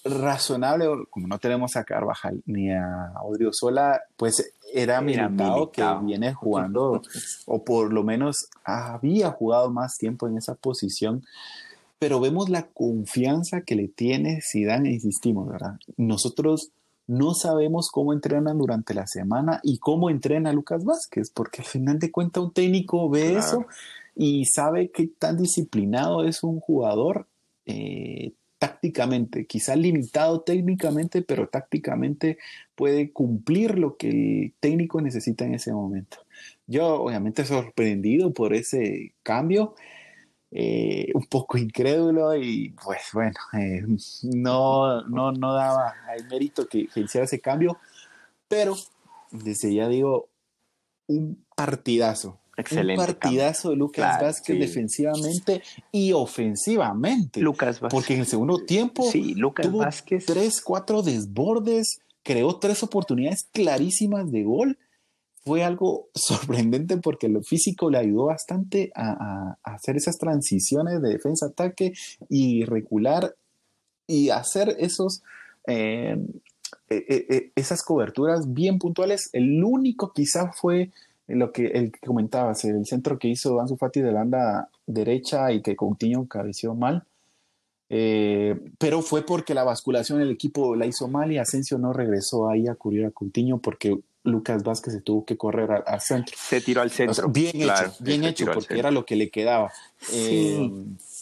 razonable, 0.04 0.86
como 1.10 1.26
no 1.26 1.38
tenemos 1.38 1.76
a 1.76 1.84
Carvajal 1.84 2.42
ni 2.46 2.70
a 2.70 3.12
Sola, 3.52 4.00
pues 4.16 4.54
era 4.72 5.00
Militao 5.00 5.70
que 5.70 5.82
viene 6.02 6.32
jugando, 6.32 7.02
o 7.46 7.64
por 7.64 7.92
lo 7.92 8.02
menos 8.02 8.48
había 8.64 9.30
jugado 9.30 9.70
más 9.70 9.98
tiempo 9.98 10.26
en 10.26 10.38
esa 10.38 10.54
posición, 10.54 11.24
pero 11.98 12.20
vemos 12.20 12.48
la 12.48 12.66
confianza 12.66 13.60
que 13.62 13.74
le 13.74 13.88
tiene 13.88 14.40
Zidane, 14.40 14.92
insistimos, 14.92 15.48
¿verdad? 15.48 15.78
Nosotros 15.96 16.70
no 17.06 17.34
sabemos 17.34 17.90
cómo 17.90 18.12
entrenan 18.12 18.56
durante 18.56 18.94
la 18.94 19.06
semana 19.06 19.60
y 19.64 19.78
cómo 19.78 20.10
entrena 20.10 20.52
Lucas 20.52 20.84
Vázquez, 20.84 21.30
porque 21.30 21.62
al 21.62 21.66
final 21.66 21.98
de 21.98 22.10
cuentas 22.10 22.42
un 22.42 22.52
técnico 22.52 23.10
ve 23.10 23.36
eso 23.36 23.66
y 24.14 24.44
sabe 24.44 24.90
qué 24.90 25.08
tan 25.18 25.36
disciplinado 25.36 26.24
es 26.24 26.42
un 26.42 26.60
jugador. 26.60 27.26
Eh, 27.66 28.32
tácticamente, 28.60 29.46
quizá 29.46 29.74
limitado 29.74 30.42
técnicamente, 30.42 31.22
pero 31.22 31.48
tácticamente 31.48 32.36
puede 32.74 33.10
cumplir 33.10 33.78
lo 33.78 33.96
que 33.96 34.10
el 34.10 34.54
técnico 34.60 35.00
necesita 35.00 35.46
en 35.46 35.54
ese 35.54 35.72
momento. 35.72 36.18
Yo 36.66 37.02
obviamente 37.02 37.46
sorprendido 37.46 38.34
por 38.34 38.52
ese 38.52 39.14
cambio, 39.22 39.74
eh, 40.50 41.10
un 41.14 41.24
poco 41.24 41.56
incrédulo 41.56 42.36
y 42.36 42.74
pues 42.84 43.00
bueno, 43.14 43.38
eh, 43.54 43.82
no, 44.24 45.02
no, 45.08 45.32
no 45.32 45.54
daba 45.54 45.94
el 46.14 46.26
mérito 46.28 46.68
que, 46.68 46.86
que 46.88 47.00
hiciera 47.00 47.24
ese 47.24 47.40
cambio, 47.40 47.78
pero 48.46 48.76
desde 49.30 49.72
ya 49.72 49.88
digo, 49.88 50.28
un 51.06 51.46
partidazo, 51.56 52.39
Excelente. 52.60 53.00
Un 53.00 53.06
partidazo 53.06 53.70
de 53.70 53.76
Lucas 53.76 54.20
Vázquez 54.20 54.58
defensivamente 54.58 55.62
y 55.92 56.12
ofensivamente. 56.12 57.40
Lucas 57.40 57.80
Vázquez. 57.80 57.90
Porque 57.96 58.14
en 58.14 58.20
el 58.20 58.26
segundo 58.26 58.64
tiempo 58.64 59.10
sí, 59.10 59.34
Lucas 59.34 59.66
tuvo 59.66 59.78
Vázquez. 59.78 60.26
tres, 60.26 60.60
cuatro 60.60 61.02
desbordes, 61.02 62.00
creó 62.22 62.56
tres 62.56 62.82
oportunidades 62.82 63.48
clarísimas 63.52 64.30
de 64.30 64.44
gol. 64.44 64.78
Fue 65.44 65.64
algo 65.64 66.08
sorprendente 66.14 66.96
porque 66.98 67.28
lo 67.28 67.42
físico 67.42 67.90
le 67.90 67.98
ayudó 67.98 68.26
bastante 68.26 68.92
a, 68.94 69.56
hacer 69.62 69.96
esas 69.96 70.18
transiciones 70.18 71.00
de 71.02 71.10
defensa-ataque 71.10 71.92
y 72.28 72.64
recular 72.64 73.34
y 74.06 74.30
hacer 74.30 74.76
esos 74.78 75.22
eh, 75.66 76.16
eh, 76.88 77.26
eh, 77.28 77.52
esas 77.54 77.82
coberturas 77.84 78.52
bien 78.52 78.78
puntuales. 78.78 79.30
El 79.32 79.62
único 79.62 80.12
quizá 80.12 80.52
fue 80.52 80.90
lo 81.36 81.52
que, 81.52 81.66
el 81.66 81.92
que 81.92 82.00
comentabas, 82.06 82.64
el 82.64 82.86
centro 82.86 83.18
que 83.18 83.28
hizo 83.28 83.60
Ansu 83.60 83.76
Fati 83.76 84.00
de 84.00 84.12
la 84.12 84.20
banda 84.20 84.68
derecha 84.86 85.52
y 85.52 85.62
que 85.62 85.76
Coutinho 85.76 86.26
cabeció 86.26 86.74
mal. 86.74 87.04
Eh, 87.92 88.56
pero 88.78 89.02
fue 89.02 89.22
porque 89.22 89.52
la 89.52 89.64
basculación 89.64 90.20
del 90.20 90.30
equipo 90.30 90.76
la 90.76 90.86
hizo 90.86 91.08
mal 91.08 91.32
y 91.32 91.38
Asensio 91.38 91.76
no 91.76 91.92
regresó 91.92 92.48
ahí 92.48 92.68
a 92.68 92.76
cubrir 92.76 93.04
a 93.06 93.10
Coutinho 93.10 93.58
porque 93.58 93.98
Lucas 94.22 94.62
Vázquez 94.62 94.94
se 94.94 95.00
tuvo 95.00 95.24
que 95.24 95.36
correr 95.36 95.70
al, 95.70 96.00
centro. 96.00 96.36
Se 96.38 96.60
tiró 96.60 96.82
al 96.82 96.90
centro. 96.90 97.28
bien 97.28 97.62
hecho, 97.62 97.94
bien 98.00 98.24
hecho, 98.24 98.46
porque 98.52 98.78
era 98.78 98.90
lo 98.90 99.04
que 99.04 99.16
le 99.16 99.30
quedaba. 99.30 99.72
Eh, 100.12 100.70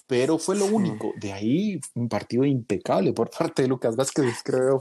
pero 0.07 0.38
fue 0.38 0.57
lo 0.57 0.67
único. 0.67 1.12
De 1.17 1.33
ahí 1.33 1.81
un 1.95 2.09
partido 2.09 2.45
impecable 2.45 3.12
por 3.12 3.31
parte 3.31 3.62
de 3.62 3.69
Lucas 3.69 3.95
Vázquez, 3.97 4.43
creo. 4.45 4.81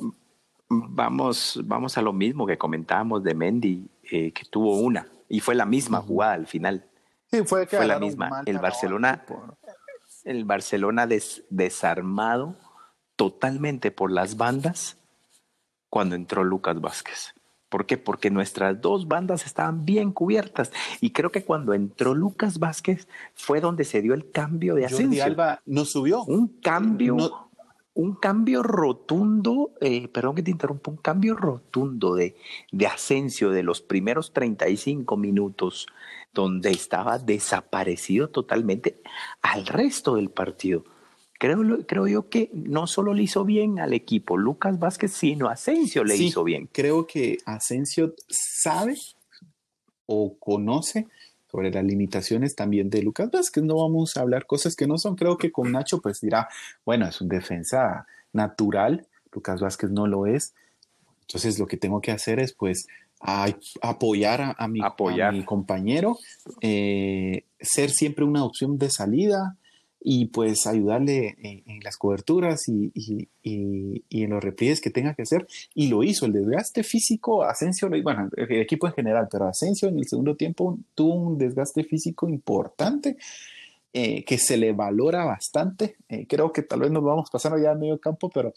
Vamos, 0.70 1.62
vamos 1.64 1.98
a 1.98 2.02
lo 2.02 2.12
mismo 2.12 2.46
que 2.46 2.58
comentábamos 2.58 3.24
de 3.24 3.34
Mendy, 3.34 3.86
eh, 4.12 4.32
que 4.32 4.44
tuvo 4.50 4.80
una, 4.80 5.08
y 5.30 5.40
fue 5.40 5.56
la 5.56 5.66
misma 5.66 6.02
jugada 6.02 6.34
al 6.34 6.48
final. 6.48 6.86
Sí, 7.32 7.44
fue, 7.44 7.68
fue 7.68 7.86
la 7.86 8.00
misma. 8.00 8.44
El 8.46 8.60
Barcelona, 8.60 9.26
el 10.24 10.46
Barcelona 10.46 11.08
desarmado 11.50 12.56
totalmente 13.16 13.92
por 13.92 14.12
las 14.12 14.38
bandas 14.38 14.98
cuando 15.90 16.16
entró 16.16 16.44
Lucas 16.44 16.80
Vázquez. 16.80 17.34
¿Por 17.70 17.86
qué? 17.86 17.98
Porque 17.98 18.30
nuestras 18.30 18.80
dos 18.80 19.08
bandas 19.10 19.46
estaban 19.46 19.84
bien 19.84 20.14
cubiertas. 20.14 20.72
Y 21.02 21.12
creo 21.12 21.32
que 21.32 21.44
cuando 21.44 21.74
entró 21.74 22.14
Lucas 22.14 22.60
Vázquez 22.60 23.08
fue 23.34 23.60
donde 23.60 23.84
se 23.84 24.02
dio 24.02 24.14
el 24.14 24.32
cambio 24.32 24.76
de 24.76 24.86
ascenso. 24.86 25.24
Alba 25.24 25.62
no 25.66 25.84
subió. 25.84 26.24
Un 26.24 26.48
cambio, 26.62 27.47
un 27.98 28.14
cambio 28.14 28.62
rotundo, 28.62 29.74
eh, 29.82 30.08
perdón 30.08 30.36
que 30.36 30.44
te 30.44 30.52
interrumpa, 30.52 30.92
un 30.92 30.98
cambio 30.98 31.36
rotundo 31.36 32.14
de, 32.14 32.36
de 32.72 32.86
Asensio 32.86 33.50
de 33.50 33.64
los 33.64 33.82
primeros 33.82 34.34
35 34.34 35.18
minutos, 35.18 35.88
donde 36.32 36.70
estaba 36.70 37.18
desaparecido 37.18 38.30
totalmente 38.30 39.02
al 39.42 39.66
resto 39.66 40.16
del 40.16 40.30
partido. 40.30 40.84
Creo, 41.40 41.60
creo 41.88 42.08
yo 42.08 42.30
que 42.30 42.52
no 42.54 42.86
solo 42.86 43.16
le 43.16 43.24
hizo 43.24 43.44
bien 43.46 43.80
al 43.80 43.94
equipo 43.94 44.38
Lucas 44.38 44.78
Vázquez, 44.78 45.14
sino 45.14 45.50
Asensio 45.50 46.04
le 46.04 46.18
hizo 46.18 46.44
bien. 46.44 46.70
Creo 46.72 47.08
que 47.08 47.40
Asensio 47.46 48.14
sabe 48.30 48.96
o 50.06 50.38
conoce 50.38 51.08
sobre 51.58 51.72
las 51.72 51.84
limitaciones 51.84 52.56
también 52.56 52.92
de 52.92 53.02
Lucas 53.02 53.32
Vázquez. 53.32 53.64
No 53.64 53.78
vamos 53.78 54.16
a 54.16 54.22
hablar 54.22 54.46
cosas 54.46 54.76
que 54.76 54.86
no 54.86 55.00
son. 55.00 55.16
Creo 55.16 55.40
que 55.40 55.52
con 55.52 55.72
Nacho 55.72 56.00
pues 56.02 56.22
dirá, 56.22 56.48
bueno, 56.86 57.08
es 57.08 57.20
un 57.20 57.30
defensa 57.30 58.06
natural. 58.32 59.08
Lucas 59.32 59.60
Vázquez 59.60 59.90
no 59.90 60.06
lo 60.06 60.28
es. 60.28 60.54
Entonces 61.22 61.58
lo 61.58 61.66
que 61.66 61.78
tengo 61.78 62.00
que 62.00 62.12
hacer 62.12 62.40
es 62.40 62.54
pues 62.54 62.86
apoyar 63.82 64.56
a, 64.56 64.68
mi, 64.68 64.82
compañero, 65.46 66.20
eh, 66.62 67.46
ser 67.60 67.90
siempre 67.90 68.24
una 68.24 68.44
opción 68.44 68.78
de 68.78 68.92
salida, 68.92 69.56
y 70.10 70.28
pues 70.28 70.66
ayudarle 70.68 71.36
en, 71.44 71.82
las 71.84 71.98
coberturas 71.98 72.70
y, 72.70 73.28
en 73.44 74.30
los 74.30 74.42
repliegues 74.42 74.80
que 74.80 74.90
tenga 74.90 75.14
que 75.14 75.24
hacer. 75.24 75.46
Y 75.76 75.90
lo 75.90 76.02
hizo. 76.02 76.26
El 76.26 76.32
desgaste 76.32 76.84
físico, 76.84 77.44
Asensio, 77.44 77.90
bueno, 78.02 78.30
el 78.38 78.62
equipo 78.62 78.88
en 78.88 78.94
general, 78.94 79.28
pero 79.30 79.50
Asensio 79.50 79.90
en 79.90 79.98
el 79.98 80.08
segundo 80.08 80.38
tiempo 80.38 80.80
tuvo 80.96 81.14
un 81.14 81.38
desgaste 81.38 81.84
físico 81.84 82.30
importante. 82.30 83.18
Eh, 83.92 84.24
que 84.24 84.38
se 84.38 84.56
le 84.56 84.72
valora 84.72 85.26
bastante. 85.26 85.98
Eh, 86.08 86.26
creo 86.28 86.54
que 86.54 86.62
tal 86.62 86.82
vez 86.82 86.92
nos 86.92 87.04
vamos 87.04 87.30
pasando 87.30 87.58
ya 87.58 87.72
al 87.72 87.80
medio 87.80 88.00
campo, 88.00 88.30
pero 88.30 88.54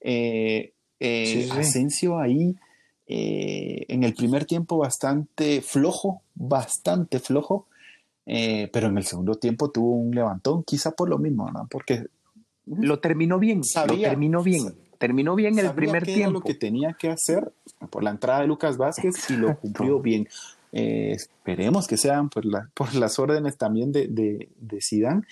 eh, 0.00 0.72
Asensio 1.50 2.18
ahí 2.18 2.54
en 3.08 4.02
el 4.02 4.14
primer 4.14 4.46
tiempo 4.46 4.78
bastante 4.78 5.60
flojo, 5.60 6.22
bastante 6.34 7.18
flojo. 7.18 7.66
Eh, 8.26 8.68
pero 8.72 8.88
en 8.88 8.98
el 8.98 9.04
segundo 9.04 9.36
tiempo 9.36 9.70
tuvo 9.70 9.92
un 9.92 10.14
levantón, 10.14 10.64
quizá 10.64 10.90
por 10.90 11.08
lo 11.08 11.18
mismo, 11.18 11.50
¿no? 11.50 11.68
Porque 11.70 12.06
lo 12.66 12.98
terminó 12.98 13.38
bien, 13.38 13.62
lo 13.86 13.96
terminó 13.96 14.42
bien, 14.42 14.74
terminó 14.98 15.36
bien 15.36 15.58
el 15.58 15.70
primer 15.72 16.04
tiempo. 16.04 16.32
lo 16.32 16.40
que 16.40 16.54
tenía 16.54 16.94
que 16.94 17.10
hacer 17.10 17.52
por 17.90 18.02
la 18.02 18.10
entrada 18.10 18.40
de 18.40 18.48
Lucas 18.48 18.76
Vázquez 18.76 19.30
y 19.30 19.34
lo 19.36 19.56
cumplió 19.58 20.00
bien. 20.00 20.28
Eh, 20.72 21.12
esperemos 21.12 21.86
que 21.86 21.96
sean 21.96 22.28
por, 22.28 22.44
la, 22.44 22.68
por 22.74 22.94
las 22.96 23.18
órdenes 23.18 23.56
también 23.56 23.92
de, 23.92 24.08
de, 24.08 24.48
de 24.58 24.78
Zidane 24.82 25.22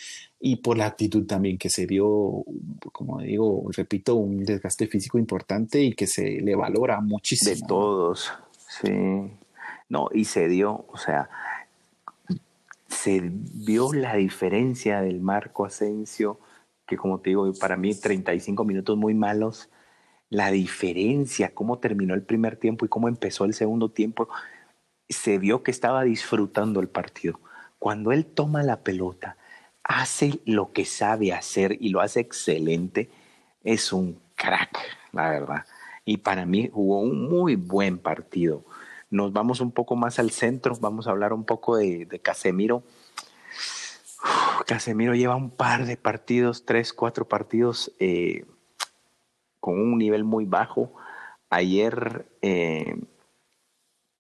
y 0.41 0.57
por 0.57 0.79
la 0.79 0.87
actitud 0.87 1.27
también 1.27 1.59
que 1.59 1.69
se 1.69 1.87
dio, 1.87 2.45
como 2.93 3.21
digo, 3.21 3.69
repito, 3.77 4.15
un 4.15 4.45
desgaste 4.45 4.87
físico 4.87 5.19
importante 5.19 5.83
y 5.83 5.93
que 5.95 6.07
se 6.07 6.41
le 6.41 6.55
valora 6.55 7.01
muchísimo. 7.01 7.57
De 7.57 7.63
todos, 7.67 8.33
sí. 8.81 8.91
No, 9.89 10.09
y 10.15 10.25
se 10.25 10.49
dio, 10.49 10.87
o 10.89 10.97
sea, 10.97 11.29
se 13.05 13.21
vio 13.23 13.93
la 13.93 14.15
diferencia 14.15 15.03
del 15.03 15.21
Marco 15.21 15.67
Asensio, 15.67 16.41
que 16.87 16.97
como 16.97 17.21
te 17.21 17.31
digo, 17.31 17.53
para 17.61 17.77
mí 17.77 17.95
35 17.95 18.65
minutos 18.65 18.97
muy 18.97 19.13
malos, 19.13 19.69
la 20.31 20.51
diferencia, 20.51 21.53
cómo 21.53 21.79
terminó 21.81 22.15
el 22.15 22.23
primer 22.23 22.57
tiempo 22.57 22.87
y 22.87 22.89
cómo 22.89 23.09
empezó 23.09 23.45
el 23.45 23.53
segundo 23.53 23.91
tiempo, 23.91 24.31
se 25.07 25.37
vio 25.37 25.63
que 25.63 25.71
estaba 25.71 26.03
disfrutando 26.03 26.81
el 26.81 26.89
partido. 26.89 27.41
Cuando 27.79 28.11
él 28.11 28.25
toma 28.25 28.63
la 28.63 28.81
pelota, 28.83 29.37
hace 29.83 30.41
lo 30.47 30.73
que 30.73 30.87
sabe 30.87 31.35
hacer 31.35 31.77
y 31.79 31.91
lo 31.91 32.01
hace 32.01 32.21
excelente, 32.21 33.11
es 33.65 33.93
un 33.93 34.19
crack, 34.35 34.79
la 35.13 35.29
verdad. 35.29 35.67
Y 36.07 36.17
para 36.17 36.47
mí 36.47 36.71
jugó 36.73 37.01
un 37.01 37.29
muy 37.29 37.57
buen 37.57 37.99
partido 37.99 38.65
nos 39.15 39.33
vamos 39.33 39.61
un 39.61 39.71
poco 39.71 39.95
más 39.95 40.19
al 40.19 40.33
centro, 40.33 40.77
vamos 40.81 41.07
a 41.07 41.13
hablar 41.13 41.33
un 41.33 41.45
poco 41.45 41.77
de, 41.77 42.21
Casemiro. 42.21 42.83
Casemiro 44.67 45.15
lleva 45.15 45.37
un 45.37 45.51
par 45.51 45.87
de 45.87 45.97
partidos, 45.97 46.65
tres, 46.65 46.93
cuatro 46.93 47.29
partidos 47.29 47.93
eh, 48.01 48.45
con 49.61 49.79
un 49.79 49.99
nivel 49.99 50.25
muy 50.25 50.47
bajo. 50.47 50.95
Ayer 51.49 52.27
eh, 52.43 52.97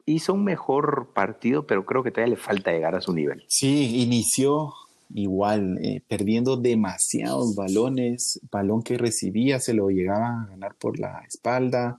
hizo 0.07 0.33
un 0.33 0.44
mejor 0.44 1.11
partido, 1.12 1.66
pero 1.66 1.85
creo 1.85 2.04
que 2.04 2.12
todavía 2.12 2.37
le 2.37 2.40
falta 2.40 2.70
llegar 2.70 2.94
a 2.94 3.00
su 3.00 3.12
nivel. 3.12 3.42
Sí, 3.48 4.00
inició 4.00 4.74
igual, 5.12 5.78
eh, 5.83 6.02
perdiendo 6.07 6.57
demasiados 6.57 7.57
balones, 7.57 8.40
balón 8.48 8.83
que 8.83 8.96
recibía 8.96 9.59
se 9.59 9.74
lo 9.74 9.88
llegaba 9.88 10.42
a 10.42 10.46
ganar 10.50 10.76
por 10.76 11.00
la 11.00 11.24
espalda, 11.26 11.98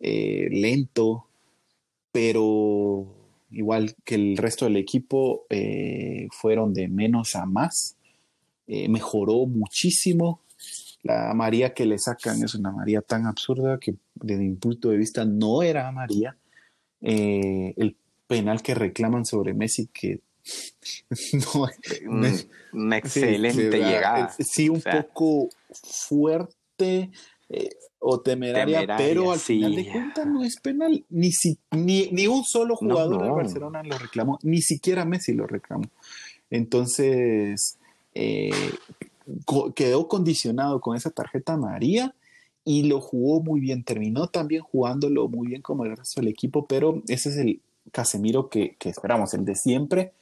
lento, 0.00 1.26
pero 2.12 3.06
igual 3.50 3.94
que 4.04 4.14
el 4.14 4.36
resto 4.36 4.66
del 4.66 4.76
equipo, 4.76 5.46
eh, 5.50 6.28
fueron 6.30 6.72
de 6.72 6.88
menos 6.88 7.34
a 7.34 7.46
más. 7.46 7.96
Eh, 8.66 8.88
mejoró 8.88 9.46
muchísimo. 9.46 10.40
La 11.02 11.34
María 11.34 11.74
que 11.74 11.84
le 11.84 11.98
sacan 11.98 12.42
es 12.42 12.54
una 12.54 12.70
María 12.70 13.02
tan 13.02 13.26
absurda 13.26 13.78
que 13.78 13.94
desde 14.14 14.42
mi 14.42 14.54
punto 14.54 14.90
de 14.90 14.96
vista 14.96 15.24
no 15.24 15.62
era 15.62 15.90
María. 15.90 16.36
Eh, 17.00 17.74
el 17.76 17.96
penal 18.26 18.62
que 18.62 18.74
reclaman 18.74 19.26
sobre 19.26 19.52
Messi 19.52 19.88
que 19.88 20.20
no, 21.54 21.66
es 22.24 22.48
una 22.72 22.96
excelente 22.98 23.78
llegada. 23.78 24.34
Sí, 24.38 24.68
un 24.68 24.80
poco 24.80 25.48
fuerte 25.70 27.10
o 27.98 28.20
temeraria, 28.20 28.96
pero 28.96 29.32
al 29.32 29.38
final 29.38 29.74
de 29.76 29.90
cuentas 29.90 30.26
no 30.26 30.42
es 30.42 30.56
penal. 30.60 31.04
Ni, 31.10 31.32
si, 31.32 31.58
ni, 31.70 32.08
ni 32.10 32.26
un 32.26 32.44
solo 32.44 32.76
jugador 32.76 33.22
de 33.22 33.30
Barcelona 33.30 33.82
lo 33.82 33.96
reclamó, 33.96 34.38
ni 34.42 34.60
siquiera 34.60 35.04
Messi 35.04 35.32
lo 35.32 35.46
reclamó. 35.46 35.84
Entonces, 36.50 37.78
eh, 38.14 38.50
quedó 39.74 40.08
condicionado 40.08 40.80
con 40.80 40.96
esa 40.96 41.10
tarjeta 41.10 41.56
María 41.56 42.14
y 42.64 42.84
lo 42.84 43.00
jugó 43.00 43.40
muy 43.40 43.60
bien. 43.60 43.84
Terminó 43.84 44.26
también 44.26 44.62
jugándolo 44.62 45.28
muy 45.28 45.48
bien 45.48 45.62
como 45.62 45.84
el 45.84 45.96
resto 45.96 46.20
del 46.20 46.28
equipo, 46.28 46.66
pero 46.66 47.02
ese 47.08 47.30
es 47.30 47.36
el 47.36 47.60
Casemiro 47.90 48.48
que, 48.48 48.76
que 48.78 48.88
esperamos, 48.88 49.34
el 49.34 49.44
de 49.44 49.54
siempre. 49.54 50.12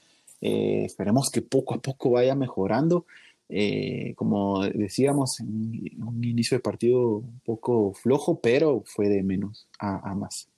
Eh, 0.40 0.85
esperemos 0.85 1.31
que 1.31 1.43
poco 1.43 1.75
a 1.75 1.79
poco 1.79 2.11
vaya 2.11 2.35
mejorando. 2.35 3.07
Eh, 3.53 4.15
como 4.17 4.63
decíamos, 4.63 5.41
un 5.41 6.21
inicio 6.23 6.57
de 6.57 6.63
partido 6.63 7.17
un 7.17 7.41
poco 7.41 7.93
flojo, 7.95 8.41
pero 8.41 8.85
fue 8.87 9.09
de 9.09 9.25
menos 9.25 9.69
a, 9.81 10.15
más. 10.15 10.49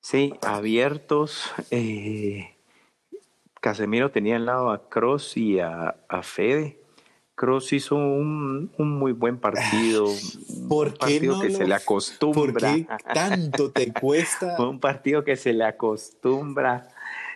Sí, 0.00 0.34
abiertos. 0.42 1.44
Eh, 1.70 2.56
Casemiro 3.60 4.10
tenía 4.10 4.34
al 4.34 4.46
lado 4.46 4.70
a 4.70 4.88
Cross 4.88 5.36
y 5.36 5.60
a, 5.60 5.94
Fede. 6.22 6.80
Cross 7.36 7.72
hizo 7.72 7.94
un, 7.94 8.72
muy 8.78 9.12
buen 9.12 9.38
partido. 9.38 10.06
¿Por 10.68 10.88
un 10.88 10.94
partido 10.94 11.40
que 11.40 11.50
se 11.50 11.68
le 11.68 11.74
acostumbra. 11.74 12.72
¿Por 12.72 12.76
qué 12.76 12.86
tanto 13.14 13.70
te 13.70 13.92
cuesta? 13.92 14.56
un 14.60 14.80
partido 14.80 15.22
que 15.22 15.36
se 15.36 15.52
le 15.52 15.64
acostumbra 15.64 16.88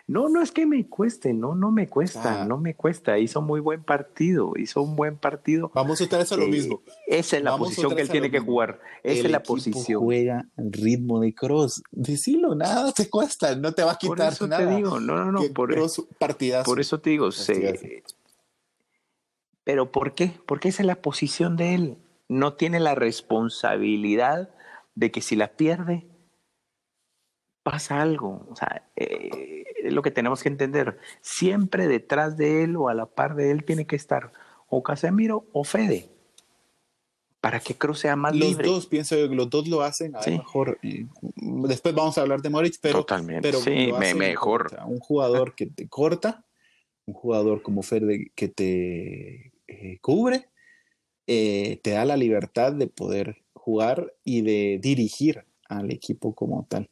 no, 0.09 0.29
no 0.29 0.41
es 0.41 0.53
que 0.53 0.67
me 0.67 0.89
cueste, 0.89 1.35
no, 1.35 1.57
no 1.57 1.73
me 1.73 1.89
cuesta, 1.89 2.45
no 2.45 2.59
me 2.59 2.77
cuesta. 2.77 3.19
Hizo 3.19 3.43
muy 3.43 3.59
buen 3.59 3.83
partido, 3.83 4.53
hizo 4.57 4.81
un 4.81 4.95
buen 4.95 5.17
partido. 5.17 5.73
Vamos 5.75 6.01
a 6.01 6.05
estar 6.05 6.21
eso 6.21 6.37
lo 6.37 6.45
eh, 6.45 6.49
mismo. 6.49 6.83
Esa 7.09 7.39
es 7.39 7.43
la 7.43 7.57
posición 7.57 7.97
que 7.97 8.03
él 8.03 8.09
tiene 8.09 8.31
que 8.31 8.39
jugar. 8.39 8.79
Esa 9.03 9.27
es 9.27 9.31
la 9.33 9.43
posición. 9.43 10.01
Juega 10.01 10.49
ritmo 10.57 11.19
de 11.21 11.35
cross. 11.35 11.83
Decilo, 11.91 12.55
nada 12.55 12.93
te 12.93 13.11
cuesta, 13.11 13.57
no 13.57 13.73
te 13.73 13.83
va 13.83 13.93
a 13.93 13.99
quitar 13.99 14.17
por 14.17 14.33
eso 14.33 14.47
nada. 14.47 14.69
Te 14.69 14.77
digo, 14.77 15.01
no, 15.01 15.17
no, 15.17 15.33
no. 15.33 15.43
Por, 15.53 15.73
cross, 15.73 16.07
por 16.65 16.81
eso 16.81 17.01
te 17.01 17.11
digo, 17.11 17.33
se, 17.33 18.05
¿Pero 19.65 19.91
por 19.91 20.15
qué? 20.15 20.39
Porque 20.47 20.69
esa 20.69 20.85
es 20.85 20.87
la 20.87 21.03
posición 21.03 21.57
de 21.57 21.75
él. 21.75 21.99
No 22.29 22.55
tiene 22.55 22.79
la 22.79 22.95
responsabilidad 22.95 24.51
de 24.95 25.11
que 25.11 25.21
si 25.21 25.35
la 25.35 25.49
pierde, 25.49 26.07
pasa 27.67 28.01
algo. 28.01 28.47
O 28.49 28.55
sea, 28.55 28.89
eh, 28.95 29.65
es 29.83 29.93
lo 29.93 30.01
que 30.01 30.13
tenemos 30.13 30.41
que 30.41 30.49
entender. 30.49 30.99
Siempre 31.21 31.89
detrás 31.89 32.37
de 32.37 32.63
él 32.63 32.77
o 32.77 32.89
a 32.89 32.95
la 32.95 33.07
par 33.07 33.35
de 33.35 33.51
él 33.51 33.65
tiene 33.65 33.89
que 33.89 33.97
estar 33.97 34.31
o 34.69 34.85
Casemiro 34.85 35.47
o 35.53 35.65
Fede 35.65 36.09
para 37.41 37.59
que 37.59 37.75
Cruz 37.75 37.99
sea 37.99 38.15
más 38.15 38.37
los 38.37 38.51
libre. 38.51 38.67
Los 38.67 38.77
dos, 38.77 38.87
pienso 38.87 39.17
que 39.17 39.35
los 39.35 39.51
dos 39.51 39.67
lo 39.67 39.83
hacen 39.83 40.15
a 40.15 40.21
lo 40.25 40.37
mejor. 40.37 40.79
Eh, 40.85 41.07
después 41.69 41.93
vamos 41.93 42.17
a 42.17 42.21
hablar 42.21 42.41
de 42.41 42.51
Moritz, 42.51 42.79
pero, 42.81 43.01
Totalmente. 43.01 43.43
pero 43.43 43.61
sí, 43.61 43.93
mejor. 44.17 44.79
un 44.87 45.01
jugador 45.01 45.57
que 45.57 45.67
te 45.67 45.89
corta, 45.89 46.45
un 47.05 47.15
jugador 47.15 47.63
como 47.63 47.83
Fede 47.83 48.31
que 48.37 48.47
te 48.47 49.53
eh, 49.67 49.99
cubre, 50.01 50.51
eh, 51.27 51.81
te 51.83 51.91
da 51.91 52.05
la 52.05 52.17
libertad 52.17 52.73
de 52.73 52.87
poder 52.87 53.43
jugar 53.55 54.15
y 54.23 54.43
de 54.43 54.79
dirigir 54.81 55.45
al 55.69 55.91
equipo 55.91 56.33
como 56.33 56.65
tal. 56.69 56.89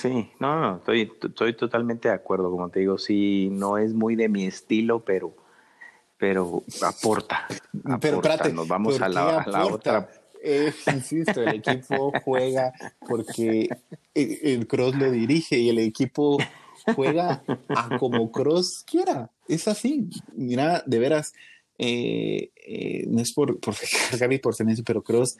Sí, 0.00 0.30
no, 0.38 0.60
no, 0.60 0.76
estoy, 0.76 1.12
estoy 1.22 1.54
totalmente 1.54 2.08
de 2.08 2.14
acuerdo, 2.14 2.50
como 2.50 2.70
te 2.70 2.80
digo, 2.80 2.96
sí, 2.96 3.48
no 3.52 3.76
es 3.76 3.92
muy 3.92 4.16
de 4.16 4.30
mi 4.30 4.46
estilo, 4.46 5.04
pero 5.04 5.34
pero 6.16 6.62
aporta. 6.82 7.46
pero 8.00 8.16
espérate, 8.16 8.52
nos 8.52 8.68
vamos 8.68 9.00
a 9.00 9.08
la, 9.08 9.66
otra. 9.66 10.08
Eh, 10.42 10.72
insisto, 10.94 11.42
el 11.42 11.56
equipo 11.56 12.12
juega 12.24 12.72
porque 13.08 13.68
el, 14.14 14.66
Cross 14.66 14.96
lo 14.96 15.10
dirige 15.10 15.58
y 15.58 15.70
el 15.70 15.78
equipo 15.78 16.38
juega 16.94 17.42
a 17.68 17.98
como 17.98 18.30
Cross 18.30 18.84
quiera. 18.86 19.30
Es 19.48 19.66
así. 19.66 20.08
Mira, 20.34 20.82
de 20.86 20.98
veras, 20.98 21.32
eh, 21.78 22.50
eh, 22.66 23.04
no 23.08 23.22
es 23.22 23.32
por, 23.32 23.58
por 23.58 23.74
Gaby 24.18 24.38
por 24.38 24.54
silencio, 24.54 24.84
pero 24.84 25.02
Cross 25.02 25.38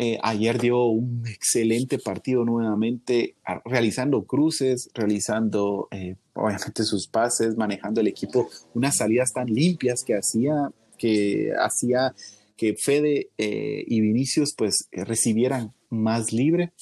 eh, 0.00 0.16
ayer 0.22 0.60
dio 0.60 0.84
un 0.84 1.26
excelente 1.26 1.98
partido 1.98 2.44
nuevamente, 2.44 3.34
realizando 3.64 4.22
cruces, 4.22 4.88
realizando 4.94 5.88
eh, 5.90 6.14
obviamente 6.34 6.84
sus 6.84 7.08
pases, 7.08 7.56
manejando 7.56 8.00
el 8.00 8.06
equipo, 8.06 8.48
unas 8.74 8.96
salidas 8.96 9.32
tan 9.34 9.48
limpias 9.48 10.04
que 10.06 10.14
hacía 10.14 10.70
que 10.96 11.50
hacía 11.58 12.14
que 12.56 12.76
Fede 12.76 13.30
eh, 13.38 13.84
y 13.88 14.00
Vinicius 14.00 14.54
pues 14.56 14.88
recibieran 14.92 15.72
más 15.90 16.32
libre. 16.32 16.72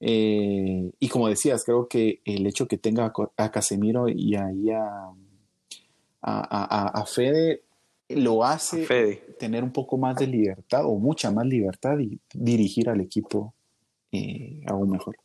y 0.00 1.08
como 1.10 1.28
decías, 1.28 1.62
creo 1.64 1.86
que 1.86 2.22
el 2.24 2.44
hecho 2.48 2.66
que 2.66 2.76
tenga 2.76 3.12
a 3.36 3.50
Casemiro 3.52 4.08
y 4.08 4.34
ahí 4.34 4.68
a, 4.70 5.12
a 6.22 7.06
Fede 7.06 7.62
lo 8.16 8.44
hace 8.44 8.86
tener 9.38 9.64
un 9.64 9.72
poco 9.72 9.96
más 9.98 10.16
de 10.16 10.26
libertad 10.26 10.84
o 10.84 10.96
mucha 10.98 11.30
más 11.30 11.46
libertad 11.46 11.98
y 11.98 12.20
dirigir 12.32 12.88
al 12.88 13.00
equipo 13.00 13.54
eh, 14.10 14.60
aún 14.66 14.90
mejor. 14.90 15.16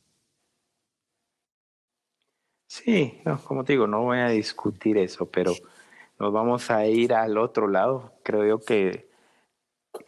Sí, 2.68 3.22
como 3.46 3.64
te 3.64 3.74
digo, 3.74 3.88
no 3.88 4.04
voy 4.04 4.20
a 4.20 4.30
discutir 4.30 4.98
eso, 4.98 5.26
pero 5.26 5.54
nos 6.20 6.34
vamos 6.34 6.70
a 6.70 6.86
ir 6.86 7.14
al 7.14 7.38
otro 7.38 7.68
lado. 7.68 8.14
Creo 8.24 8.46
yo 8.46 8.60
que 8.60 9.10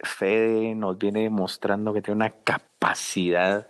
Fede 0.02 0.74
nos 0.74 0.98
viene 0.98 1.22
demostrando 1.22 1.92
que 1.92 2.02
tiene 2.02 2.16
una 2.16 2.30
capacidad 2.30 3.68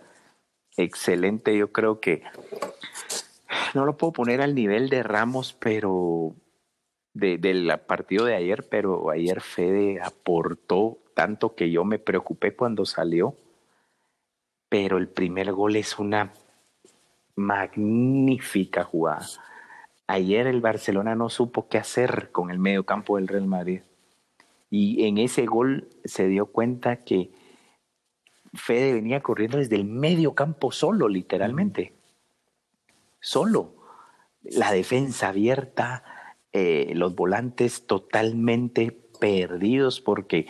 excelente. 0.77 1.57
Yo 1.57 1.71
creo 1.71 1.99
que 1.99 2.23
no 3.73 3.85
lo 3.85 3.97
puedo 3.97 4.13
poner 4.13 4.41
al 4.41 4.55
nivel 4.55 4.89
de 4.89 5.03
Ramos, 5.03 5.53
pero 5.59 6.35
del 7.13 7.71
partido 7.87 8.25
de 8.25 8.35
ayer, 8.35 8.67
pero 8.69 9.09
ayer 9.09 9.41
Fede 9.41 9.99
aportó 10.01 10.99
tanto 11.13 11.55
que 11.55 11.69
yo 11.71 11.83
me 11.83 11.99
preocupé 11.99 12.55
cuando 12.55 12.85
salió. 12.85 13.35
Pero 14.69 14.97
el 14.97 15.09
primer 15.09 15.51
gol 15.51 15.75
es 15.75 15.99
una 15.99 16.33
magnífica 17.35 18.83
jugada. 18.83 19.27
Ayer 20.07 20.47
el 20.47 20.61
Barcelona 20.61 21.15
no 21.15 21.29
supo 21.29 21.67
qué 21.67 21.77
hacer 21.77 22.31
con 22.31 22.51
el 22.51 22.59
medio 22.59 22.85
campo 22.85 23.17
del 23.17 23.27
Real 23.27 23.47
Madrid. 23.47 23.81
Y 24.69 25.05
en 25.05 25.17
ese 25.17 25.45
gol 25.45 25.89
se 26.05 26.27
dio 26.27 26.45
cuenta 26.45 26.97
que 26.97 27.31
Fede 28.53 28.93
venía 28.93 29.21
corriendo 29.21 29.57
desde 29.57 29.75
el 29.75 29.85
medio 29.85 30.33
campo 30.33 30.71
solo, 30.71 31.07
literalmente. 31.07 31.93
Solo. 33.19 33.75
La 34.43 34.71
defensa 34.71 35.29
abierta, 35.29 36.03
eh, 36.53 36.91
los 36.95 37.15
volantes 37.15 37.85
totalmente 37.87 38.91
perdidos 39.19 40.01
porque 40.01 40.47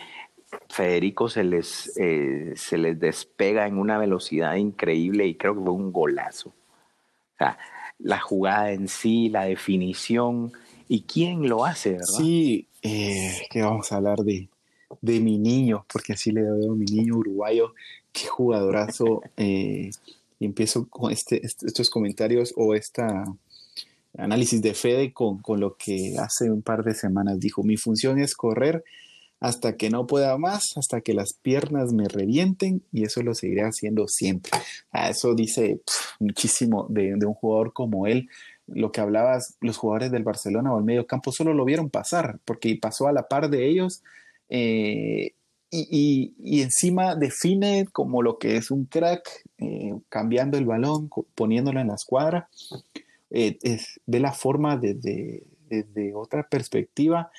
Federico 0.68 1.28
se 1.28 1.44
les, 1.44 1.96
eh, 1.96 2.54
se 2.56 2.76
les 2.76 2.98
despega 2.98 3.68
en 3.68 3.78
una 3.78 3.98
velocidad 3.98 4.56
increíble 4.56 5.26
y 5.26 5.36
creo 5.36 5.54
que 5.54 5.60
fue 5.60 5.72
un 5.72 5.92
golazo. 5.92 6.48
O 6.48 7.38
sea, 7.38 7.56
la 8.00 8.18
jugada 8.18 8.72
en 8.72 8.88
sí, 8.88 9.28
la 9.28 9.44
definición 9.44 10.52
y 10.88 11.02
quién 11.02 11.48
lo 11.48 11.64
hace, 11.64 11.92
¿verdad? 11.92 12.06
Sí, 12.06 12.66
eh, 12.82 13.42
que 13.48 13.62
vamos 13.62 13.92
a 13.92 13.96
hablar 13.96 14.18
de, 14.24 14.48
de 15.00 15.20
mi 15.20 15.38
niño, 15.38 15.86
porque 15.92 16.14
así 16.14 16.32
le 16.32 16.42
veo 16.42 16.72
a 16.72 16.74
mi 16.74 16.86
niño 16.86 17.16
uruguayo, 17.16 17.74
qué 18.12 18.26
jugadorazo. 18.26 19.22
y 19.36 19.90
empiezo 20.40 20.88
con 20.88 21.12
este, 21.12 21.46
estos 21.46 21.88
comentarios 21.88 22.52
o 22.56 22.74
esta 22.74 23.24
análisis 24.16 24.60
de 24.62 24.74
Fede 24.74 25.12
con, 25.12 25.38
con, 25.40 25.60
lo 25.60 25.76
que 25.76 26.16
hace 26.18 26.50
un 26.50 26.62
par 26.62 26.84
de 26.84 26.94
semanas 26.94 27.40
dijo, 27.40 27.62
mi 27.62 27.76
función 27.76 28.18
es 28.18 28.34
correr 28.34 28.84
hasta 29.42 29.76
que 29.76 29.90
no 29.90 30.06
pueda 30.06 30.38
más, 30.38 30.76
hasta 30.76 31.00
que 31.00 31.14
las 31.14 31.32
piernas 31.32 31.92
me 31.92 32.06
revienten 32.06 32.84
y 32.92 33.02
eso 33.02 33.24
lo 33.24 33.34
seguiré 33.34 33.62
haciendo 33.62 34.06
siempre. 34.06 34.52
Ah, 34.92 35.10
eso 35.10 35.34
dice 35.34 35.80
muchísimo 36.20 36.86
de, 36.88 37.14
de, 37.16 37.26
un 37.26 37.34
jugador 37.34 37.72
como 37.72 38.06
él. 38.06 38.28
Lo 38.68 38.92
que 38.92 39.00
hablabas, 39.00 39.56
los 39.60 39.78
jugadores 39.78 40.12
del 40.12 40.22
Barcelona 40.22 40.72
o 40.72 40.78
el 40.78 40.84
medio 40.84 41.08
campo 41.08 41.32
solo 41.32 41.54
lo 41.54 41.64
vieron 41.64 41.90
pasar 41.90 42.38
porque 42.44 42.78
pasó 42.80 43.08
a 43.08 43.12
la 43.12 43.26
par 43.26 43.50
de 43.50 43.68
ellos. 43.68 44.04
Eh, 44.48 45.34
y, 45.70 45.88
y, 45.90 46.34
y, 46.38 46.62
encima 46.62 47.16
define 47.16 47.88
como 47.90 48.22
lo 48.22 48.38
que 48.38 48.56
es 48.56 48.70
un 48.70 48.84
crack, 48.84 49.26
eh, 49.58 49.92
cambiando 50.08 50.56
el 50.56 50.66
balón, 50.66 51.10
poniéndolo 51.34 51.80
en 51.80 51.88
la 51.88 51.94
escuadra. 51.94 52.48
Eh, 53.32 53.58
es, 53.62 53.98
ve 54.06 54.20
la 54.20 54.32
forma 54.32 54.76
desde, 54.76 55.44
otra 56.14 56.46
perspectiva 56.48 57.30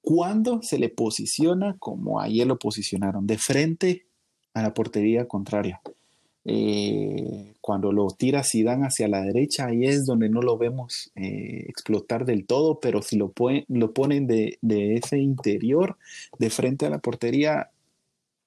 cuando 0.00 0.62
se 0.62 0.78
le 0.78 0.88
posiciona 0.88 1.76
como 1.80 2.20
ayer 2.20 2.46
lo 2.46 2.60
posicionaron, 2.60 3.26
de 3.26 3.38
frente 3.38 4.06
a 4.54 4.62
la 4.62 4.72
portería 4.72 5.26
contraria. 5.26 5.80
Eh, 6.44 7.54
cuando 7.60 7.90
lo 7.90 8.06
tira 8.12 8.44
Zidane 8.44 8.86
hacia 8.86 9.08
la 9.08 9.22
derecha, 9.22 9.66
ahí 9.66 9.84
es 9.84 10.06
donde 10.06 10.28
no 10.28 10.42
lo 10.42 10.58
vemos 10.58 11.10
eh, 11.16 11.64
explotar 11.66 12.24
del 12.24 12.46
todo, 12.46 12.78
pero 12.78 13.02
si 13.02 13.16
lo, 13.16 13.32
lo 13.66 13.92
ponen 13.92 14.28
de, 14.28 14.58
ese 14.62 15.18
interior, 15.18 15.96
de 16.38 16.50
frente 16.50 16.86
a 16.86 16.90
la 16.90 17.00
portería, 17.00 17.70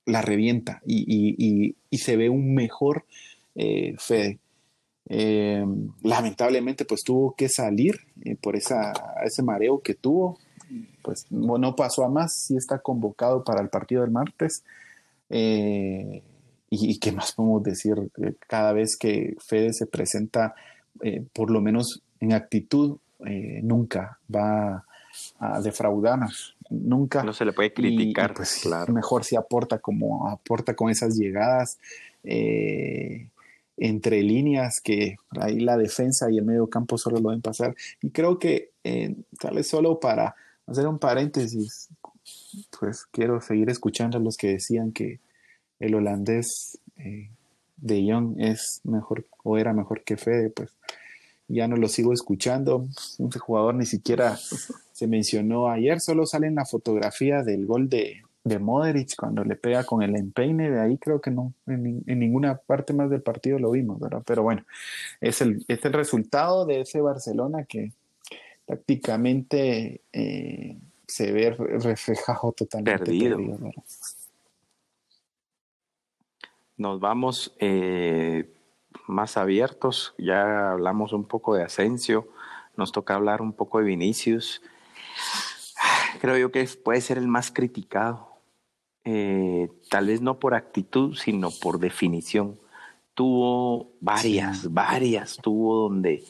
la 0.06 0.22
revienta 0.22 0.82
y, 0.86 1.76
se 1.92 2.16
ve 2.16 2.30
un 2.30 2.54
mejor 2.56 3.06
Fede. 3.98 4.40
Eh, 5.12 5.66
lamentablemente 6.04 6.86
pues 6.86 7.04
tuvo 7.04 7.34
que 7.36 7.50
salir 7.50 8.00
eh, 8.24 8.36
por 8.36 8.56
esa, 8.56 8.94
ese 9.24 9.44
mareo 9.44 9.82
que 9.82 9.96
tuvo. 9.96 10.38
Pues 11.02 11.26
no 11.32 11.76
pasó 11.76 12.04
a 12.04 12.10
más, 12.10 12.34
sí 12.34 12.56
está 12.56 12.80
convocado 12.80 13.44
para 13.44 13.62
el 13.62 13.70
partido 13.70 14.02
del 14.02 14.12
martes. 14.12 14.64
Eh, 15.30 16.22
y, 16.70 17.00
qué 17.00 17.12
más 17.12 17.32
podemos 17.32 17.64
decir, 17.64 17.96
cada 18.48 18.74
vez 18.74 18.96
que 18.96 19.36
Fede 19.40 19.74
se 19.74 19.88
presenta, 19.88 20.54
por 21.34 21.50
lo 21.50 21.62
menos 21.62 22.04
en 22.20 22.34
actitud, 22.34 23.00
nunca 23.64 24.20
va 24.34 24.86
a 25.40 25.62
defraudarnos, 25.62 26.56
nunca. 26.70 27.24
No 27.24 27.34
se 27.34 27.46
le 27.46 27.54
puede 27.54 27.74
criticar, 27.74 28.34
pues 28.34 28.60
claro. 28.62 28.94
Mejor 28.94 29.24
si 29.24 29.36
aporta 29.36 29.80
como 29.80 30.28
aporta 30.28 30.76
con 30.76 30.90
esas 30.90 31.16
llegadas. 31.16 31.80
Eh, 32.24 33.28
entre 33.80 34.22
líneas 34.22 34.82
que 34.82 35.18
ahí 35.40 35.60
la 35.60 35.78
defensa 35.78 36.32
y 36.32 36.38
el 36.38 36.46
medio 36.46 36.68
campo 36.68 36.98
solo 36.98 37.20
lo 37.20 37.30
ven 37.30 37.42
pasar. 37.42 37.76
Y 38.02 38.10
creo 38.10 38.40
que 38.40 38.72
eh, 38.84 39.16
tal 39.40 39.56
vez 39.56 39.68
solo 39.68 40.00
para 40.00 40.36
hacer 40.68 40.88
un 40.88 41.00
paréntesis, 41.00 41.90
pues 42.80 43.06
quiero 43.12 43.42
seguir 43.42 43.70
escuchando 43.70 44.18
a 44.18 44.22
los 44.22 44.38
que 44.38 44.50
decían 44.50 44.92
que 44.92 45.20
el 45.80 45.96
holandés 45.96 46.78
eh, 46.98 47.30
de 47.78 48.06
Young 48.06 48.36
es 48.40 48.82
mejor 48.84 49.26
o 49.44 49.58
era 49.58 49.74
mejor 49.74 50.04
que 50.04 50.18
Fede, 50.18 50.50
pues 50.50 50.72
ya 51.48 51.68
no 51.68 51.78
lo 51.78 51.88
sigo 51.88 52.14
escuchando. 52.14 52.88
Un 53.18 53.32
jugador 53.32 53.76
ni 53.76 53.86
siquiera 53.86 54.38
se 54.92 55.08
mencionó 55.08 55.70
ayer, 55.70 56.00
solo 56.02 56.26
sale 56.26 56.48
en 56.48 56.56
la 56.56 56.66
fotografía 56.66 57.44
del 57.44 57.66
gol 57.66 57.90
de, 57.90 58.22
de 58.50 58.60
Modric 58.60 59.16
cuando 59.16 59.44
le 59.44 59.56
pega 59.56 59.84
con 59.86 60.04
el 60.04 60.16
empeine, 60.16 60.70
de 60.70 60.82
ahí 60.82 60.98
creo 60.98 61.22
que 61.22 61.32
no, 61.32 61.54
en, 61.68 62.04
ninguna 62.06 62.58
parte 62.58 62.94
más 62.94 63.10
del 63.10 63.22
partido 63.22 63.60
lo 63.60 63.72
vimos, 63.72 64.00
¿verdad? 64.00 64.24
Pero 64.26 64.44
bueno, 64.44 64.66
es 65.22 65.42
el, 65.42 65.64
es 65.68 65.84
el 65.86 65.94
resultado 65.94 66.66
de 66.66 66.82
ese 66.82 67.00
Barcelona 67.02 67.64
que 67.64 67.94
tácticamente 68.66 70.02
eh, 70.12 70.78
se 71.08 71.32
ve 71.32 71.52
reflejado 71.52 72.52
totalmente 72.52 73.00
perdido. 73.00 73.40
Nos 76.78 77.00
vamos 77.00 77.56
eh, 77.60 78.54
más 79.08 79.38
abiertos, 79.38 80.14
ya 80.18 80.72
hablamos 80.72 81.14
un 81.14 81.26
poco 81.26 81.56
de 81.56 81.64
Asensio, 81.64 82.30
nos 82.78 82.92
toca 82.92 83.16
hablar 83.16 83.42
un 83.42 83.54
poco 83.54 83.80
de 83.80 83.86
Vinicius. 83.86 84.62
Creo 86.22 86.38
yo 86.38 86.52
que 86.52 86.64
puede 86.84 87.02
ser 87.02 87.18
el 87.18 87.28
más 87.28 87.52
criticado, 87.52 88.29
eh, 89.04 89.70
tal 89.90 90.08
vez 90.08 90.22
no 90.22 90.40
por 90.40 90.54
actitud, 90.54 91.16
sino 91.16 91.50
por 91.52 91.80
definición. 91.80 92.60
Tuvo 93.14 93.92
varias, 94.00 94.72
varias, 94.74 95.38
tuvo 95.42 95.90
donde 95.90 96.24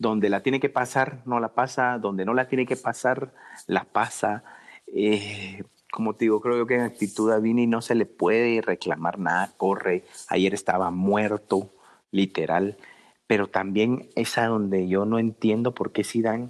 donde 0.00 0.30
la 0.30 0.42
tiene 0.42 0.60
que 0.60 0.70
pasar, 0.70 1.20
no 1.26 1.40
la 1.40 1.52
pasa, 1.52 1.98
donde 1.98 2.24
no 2.24 2.32
la 2.32 2.48
tiene 2.48 2.64
que 2.64 2.76
pasar, 2.76 3.34
la 3.66 3.84
pasa. 3.84 4.44
Eh, 4.86 5.62
como 5.92 6.14
te 6.14 6.24
digo, 6.24 6.40
creo 6.40 6.66
que 6.66 6.76
en 6.76 6.80
actitud 6.80 7.30
a 7.30 7.38
Vini 7.38 7.66
no 7.66 7.82
se 7.82 7.94
le 7.94 8.06
puede 8.06 8.62
reclamar 8.62 9.18
nada, 9.18 9.52
corre, 9.58 10.04
ayer 10.28 10.54
estaba 10.54 10.90
muerto, 10.90 11.74
literal, 12.12 12.78
pero 13.26 13.48
también 13.48 14.08
es 14.16 14.38
a 14.38 14.46
donde 14.46 14.88
yo 14.88 15.04
no 15.04 15.18
entiendo 15.18 15.74
por 15.74 15.92
qué 15.92 16.02
Zidane 16.02 16.48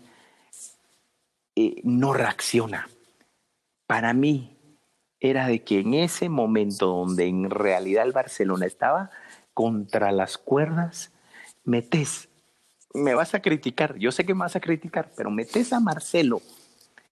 eh, 1.57 1.81
no 1.83 2.13
reacciona. 2.13 2.89
Para 3.89 4.15
mí 4.15 4.60
era 5.21 5.47
de 5.47 5.63
que 5.63 5.81
en 5.81 5.95
ese 5.95 6.29
momento 6.29 6.87
donde 6.87 7.27
en 7.27 7.51
realidad 7.51 8.05
el 8.05 8.13
Barcelona 8.13 8.67
estaba 8.67 9.11
contra 9.55 10.13
las 10.13 10.39
cuerdas, 10.39 11.13
metes 11.65 12.29
me 12.93 13.15
vas 13.15 13.35
a 13.35 13.41
criticar, 13.41 13.97
yo 13.99 14.11
sé 14.11 14.25
que 14.25 14.35
me 14.35 14.41
vas 14.41 14.57
a 14.57 14.61
criticar, 14.61 15.13
pero 15.17 15.31
metes 15.31 15.73
a 15.73 15.81
Marcelo 15.81 16.43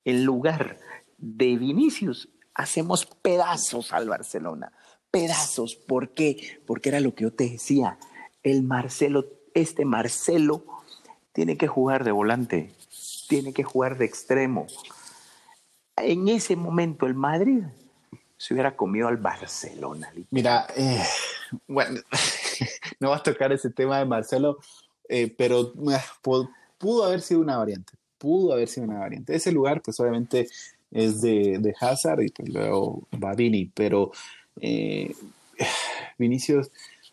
en 0.04 0.24
lugar 0.24 0.78
de 1.18 1.56
Vinicius, 1.56 2.28
hacemos 2.54 3.06
pedazos 3.06 3.92
al 3.92 4.08
Barcelona, 4.08 4.72
pedazos. 5.10 5.76
¿Por 5.76 6.14
qué? 6.14 6.60
Porque 6.66 6.88
era 6.88 7.00
lo 7.00 7.14
que 7.14 7.24
yo 7.24 7.32
te 7.32 7.48
decía, 7.48 7.98
el 8.42 8.62
Marcelo, 8.62 9.26
este 9.54 9.84
Marcelo 9.84 10.64
tiene 11.32 11.56
que 11.56 11.68
jugar 11.68 12.04
de 12.04 12.12
volante, 12.12 12.74
tiene 13.28 13.52
que 13.52 13.64
jugar 13.64 13.98
de 13.98 14.06
extremo. 14.06 14.66
En 15.96 16.28
ese 16.28 16.56
momento 16.56 17.06
el 17.06 17.14
Madrid 17.14 17.64
se 18.38 18.54
hubiera 18.54 18.74
comido 18.74 19.08
al 19.08 19.18
Barcelona. 19.18 20.10
Mira, 20.30 20.66
eh, 20.74 21.02
bueno, 21.66 22.00
no 23.00 23.10
vas 23.10 23.20
a 23.20 23.24
tocar 23.24 23.52
ese 23.52 23.68
tema 23.70 23.98
de 23.98 24.06
Marcelo 24.06 24.58
eh, 25.08 25.34
pero 25.36 25.72
pudo 26.78 27.04
haber 27.04 27.22
sido 27.22 27.40
una 27.40 27.56
variante, 27.56 27.94
pudo 28.18 28.52
haber 28.52 28.68
sido 28.68 28.86
una 28.86 28.98
variante. 28.98 29.34
Ese 29.34 29.52
lugar, 29.52 29.80
pues 29.82 29.98
obviamente 30.00 30.48
es 30.90 31.20
de, 31.22 31.58
de 31.58 31.74
Hazard 31.80 32.22
y 32.22 32.28
pues 32.28 32.48
luego 32.50 33.02
va 33.12 33.34
Vini, 33.34 33.70
pero 33.74 34.12
eh, 34.60 35.14
Vinicius 36.18 36.70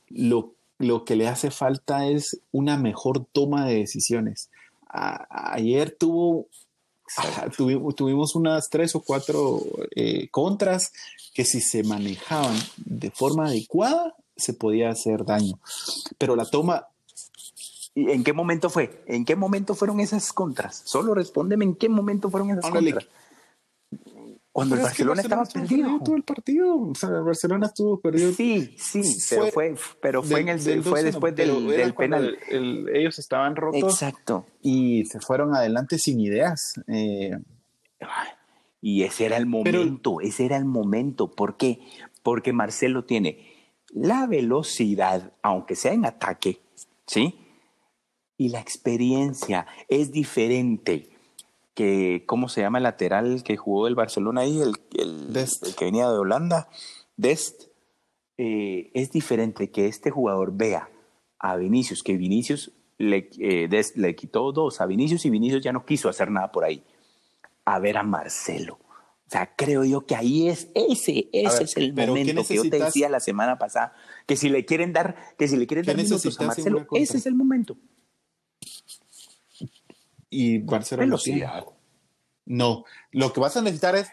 lo, 0.09 0.53
lo, 0.77 1.05
que 1.05 1.15
le 1.15 1.27
hace 1.27 1.51
falta 1.51 2.07
es 2.07 2.39
una 2.51 2.77
mejor 2.77 3.25
toma 3.31 3.65
de 3.65 3.75
decisiones. 3.75 4.49
ayer 4.89 5.91
tuvo 5.91 6.47
tuvimos, 7.95 8.35
unas 8.35 8.69
tres 8.69 8.95
o 8.95 9.01
cuatro 9.01 9.61
eh, 9.95 10.27
contras 10.29 10.91
que 11.35 11.45
si 11.45 11.61
se 11.61 11.83
manejaban 11.83 12.57
de 12.77 13.11
forma 13.11 13.47
adecuada 13.47 14.15
se 14.37 14.53
podía 14.53 14.89
hacer 14.89 15.25
daño. 15.25 15.59
Pero 16.17 16.35
la 16.35 16.45
toma, 16.45 16.87
¿Y 17.93 18.11
en 18.11 18.25
qué 18.25 18.33
momento 18.33 18.69
fue? 18.69 19.03
¿En 19.05 19.23
qué 19.23 19.37
momento 19.37 19.73
fueron 19.73 20.01
esas 20.01 20.33
contras? 20.33 20.81
Solo 20.83 21.13
respóndeme 21.13 21.63
en 21.63 21.75
qué 21.75 21.87
momento 21.87 22.29
fueron 22.29 22.51
esas 22.51 22.69
contras. 22.69 23.07
Cuando 24.51 24.75
el 24.75 24.81
Barcelona, 24.81 25.21
estaba 25.21 25.45
perdido. 25.45 25.99
todo 26.03 26.15
el 26.15 26.23
partido. 26.23 26.77
O 26.77 26.95
sea, 26.95 27.09
el 27.09 27.23
Barcelona 27.23 27.67
estuvo 27.67 27.99
perdido. 27.99 28.31
Sí, 28.33 28.75
sí, 28.77 29.01
pero 29.29 29.47
fue, 29.47 29.75
pero 30.01 30.23
fue, 30.23 30.39
en 30.41 30.49
el, 30.49 30.83
fue 30.83 31.03
después 31.03 31.35
del, 31.35 31.67
del 31.67 31.93
penal. 31.93 32.37
ellos 32.49 33.19
estaban 33.19 33.55
rotos. 33.55 33.83
Exacto. 33.83 34.45
Y 34.61 35.05
se 35.05 35.19
fueron 35.19 35.55
adelante 35.55 35.97
sin 35.97 36.21
ideas. 36.21 36.73
Eh, 36.87 37.37
y 38.85 39.01
ese 39.01 39.25
era 39.25 39.37
el 39.37 39.47
momento, 39.47 40.21
ese 40.21 40.45
era 40.45 40.57
el 40.57 40.65
momento. 40.65 41.31
¿Por 41.31 41.57
qué? 41.57 41.79
Porque 42.21 42.53
Marcelo 42.53 43.03
tiene 43.03 43.51
la 43.89 44.27
velocidad, 44.27 45.33
aunque 45.41 45.75
sea 45.75 45.93
en 45.93 46.05
ataque, 46.05 46.59
¿sí? 47.07 47.39
y 48.37 48.49
la 48.49 48.59
experiencia 48.59 49.65
es 49.87 50.11
diferente 50.11 51.09
que, 51.73 52.25
¿cómo 52.27 52.47
se 52.47 52.61
llama 52.61 52.77
el 52.77 52.83
lateral 52.83 53.41
que 53.43 53.57
jugó 53.57 53.87
el 53.87 53.95
Barcelona 53.95 54.41
ahí? 54.41 54.61
El, 54.61 54.75
el, 54.93 55.75
que 55.75 55.85
venía 55.85 56.07
de 56.07 56.19
Holanda, 56.19 56.69
Dest. 57.17 57.63
Eh, 58.37 58.91
es 58.93 59.11
diferente 59.11 59.71
que 59.71 59.87
este 59.87 60.11
jugador 60.11 60.51
vea 60.55 60.91
a 61.39 61.55
Vinicius, 61.55 62.03
que 62.03 62.17
Vinicius 62.17 62.71
le, 62.99 63.31
eh, 63.39 63.67
le 63.95 64.15
quitó 64.15 64.51
dos 64.51 64.79
a 64.79 64.85
Vinicius 64.85 65.25
y 65.25 65.31
Vinicius 65.31 65.63
ya 65.63 65.71
no 65.73 65.85
quiso 65.85 66.07
hacer 66.07 66.29
nada 66.29 66.51
por 66.51 66.65
ahí, 66.65 66.83
a 67.65 67.79
ver 67.79 67.97
a 67.97 68.03
Marcelo. 68.03 68.79
O 69.27 69.29
sea, 69.29 69.55
creo 69.55 69.83
yo 69.83 70.05
que 70.05 70.15
ahí 70.15 70.49
es 70.49 70.69
ese, 70.75 71.29
ese 71.33 71.63
es 71.63 71.77
el 71.77 71.93
momento 71.93 72.45
que 72.45 72.55
yo 72.55 72.69
te 72.69 72.79
decía 72.79 73.09
la 73.09 73.19
semana 73.19 73.57
pasada, 73.57 73.93
que 74.27 74.37
si 74.37 74.49
le 74.49 74.65
quieren 74.65 74.93
dar, 74.93 75.15
que 75.37 75.47
si 75.47 75.57
le 75.57 75.65
quieren 75.65 75.85
dar 75.85 75.97
minutos 75.97 76.39
a 76.39 76.43
Marcelo, 76.43 76.85
ese 76.93 77.17
es 77.17 77.25
el 77.25 77.33
momento 77.33 77.75
y 80.35 80.59
Barcelona 80.59 81.05
velocidad. 81.05 81.65
No, 82.45 82.83
lo 83.11 83.33
que 83.33 83.39
vas 83.39 83.57
a 83.57 83.61
necesitar 83.61 83.95
es 83.95 84.07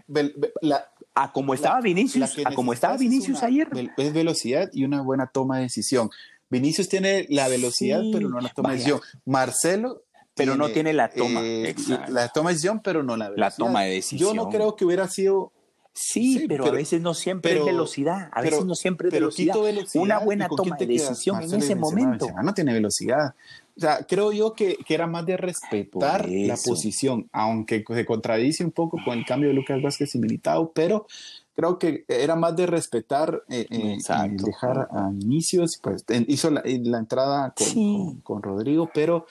la, 0.62 0.90
a 1.14 1.32
como 1.32 1.52
estaba 1.52 1.80
Vinicius, 1.80 2.38
a 2.46 2.54
como 2.54 2.72
estaba 2.72 2.96
Vinicius 2.96 3.42
ayer. 3.42 3.68
Es 3.98 4.12
velocidad 4.14 4.70
y 4.72 4.84
una 4.84 5.02
buena 5.02 5.26
toma 5.26 5.56
de 5.56 5.64
decisión. 5.64 6.10
Vinicius 6.48 6.88
tiene 6.88 7.26
la 7.28 7.48
velocidad, 7.48 8.02
pero 8.12 8.28
no 8.28 8.40
la 8.40 8.48
toma 8.50 8.70
de 8.70 8.76
decisión. 8.76 9.00
Marcelo 9.26 10.04
pero 10.34 10.56
no 10.56 10.68
tiene 10.70 10.92
la 10.92 11.08
toma. 11.10 11.40
Eh, 11.42 11.74
la 12.08 12.28
toma 12.28 12.50
de 12.50 12.54
decisión, 12.54 12.80
pero 12.82 13.02
no 13.02 13.16
la 13.16 13.30
velocidad. 13.30 13.50
La 13.50 13.56
toma 13.56 13.82
de 13.82 13.90
decisión. 13.92 14.30
Yo 14.30 14.34
no 14.34 14.50
creo 14.50 14.76
que 14.76 14.84
hubiera 14.84 15.08
sido. 15.08 15.52
Sí, 15.94 16.46
pero, 16.48 16.64
a 16.64 16.70
veces 16.70 17.02
no 17.02 17.12
siempre 17.12 17.58
es 17.58 17.64
velocidad. 17.66 18.30
A 18.32 18.40
veces 18.40 18.64
no 18.64 18.74
siempre 18.74 19.08
es 19.08 19.12
velocidad. 19.12 19.56
Una 19.94 20.20
buena 20.20 20.48
toma 20.48 20.76
de 20.76 20.86
decisión 20.86 21.42
en 21.42 21.54
ese 21.54 21.74
momento. 21.74 22.28
No 22.42 22.54
tiene 22.54 22.72
velocidad. 22.72 23.34
O 23.76 23.80
sea, 23.80 24.04
creo 24.06 24.32
yo 24.32 24.52
que, 24.52 24.76
que 24.86 24.94
era 24.94 25.06
más 25.06 25.24
de 25.24 25.36
respetar 25.36 26.28
la 26.28 26.56
posición, 26.56 27.28
aunque 27.32 27.84
se 27.86 28.04
contradice 28.04 28.64
un 28.64 28.70
poco 28.70 28.98
con 29.04 29.18
el 29.18 29.24
cambio 29.24 29.48
de 29.48 29.54
Lucas 29.54 29.80
Vázquez 29.82 30.14
y 30.14 30.18
Militao, 30.18 30.72
pero 30.72 31.06
creo 31.54 31.78
que 31.78 32.04
era 32.08 32.36
más 32.36 32.56
de 32.56 32.66
respetar 32.66 33.42
eh, 33.48 33.66
eh 33.70 33.98
y 33.98 34.44
dejar 34.44 34.88
a 34.90 35.10
inicios, 35.10 35.78
pues 35.82 36.04
hizo 36.26 36.50
la, 36.50 36.62
la 36.64 36.98
entrada 36.98 37.54
con, 37.56 38.20
con, 38.20 38.42
Rodrigo, 38.42 38.90
pero 38.92 39.26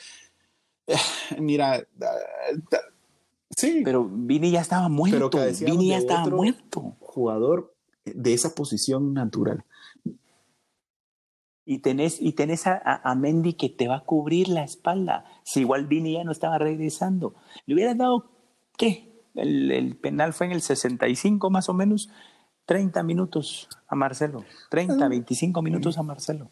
mira, 1.39 1.85
sí. 3.55 3.81
Pero 3.83 4.05
Vini 4.05 4.51
ya 4.51 4.61
estaba 4.61 4.89
muerto, 4.89 5.29
Vini 5.65 5.89
ya 5.89 5.97
estaba 5.97 6.27
muerto. 6.27 6.95
Jugador 6.99 7.73
de 8.05 8.33
esa 8.33 8.55
posición 8.55 9.13
natural 9.13 9.65
y 11.65 11.79
tenés, 11.79 12.21
y 12.21 12.33
tenés 12.33 12.67
a, 12.67 12.81
a, 12.81 13.15
Mendy 13.15 13.53
que 13.53 13.69
te 13.69 13.87
va 13.87 13.97
a 13.97 14.03
cubrir 14.03 14.49
la 14.49 14.63
espalda. 14.63 15.25
Si 15.43 15.61
igual 15.61 15.87
Vini 15.87 16.13
ya 16.13 16.23
no 16.23 16.31
estaba 16.31 16.57
regresando. 16.57 17.35
Le 17.65 17.75
hubieras 17.75 17.97
dado, 17.97 18.29
¿qué? 18.77 19.23
El, 19.35 19.71
el, 19.71 19.95
penal 19.95 20.33
fue 20.33 20.47
en 20.47 20.53
el 20.53 20.61
65 20.61 21.49
más 21.49 21.69
o 21.69 21.73
menos, 21.73 22.09
30 22.65 23.03
minutos 23.03 23.69
a 23.87 23.95
Marcelo. 23.95 24.43
30, 24.69 25.07
25 25.07 25.61
minutos 25.61 25.97
a 25.97 26.03
Marcelo. 26.03 26.49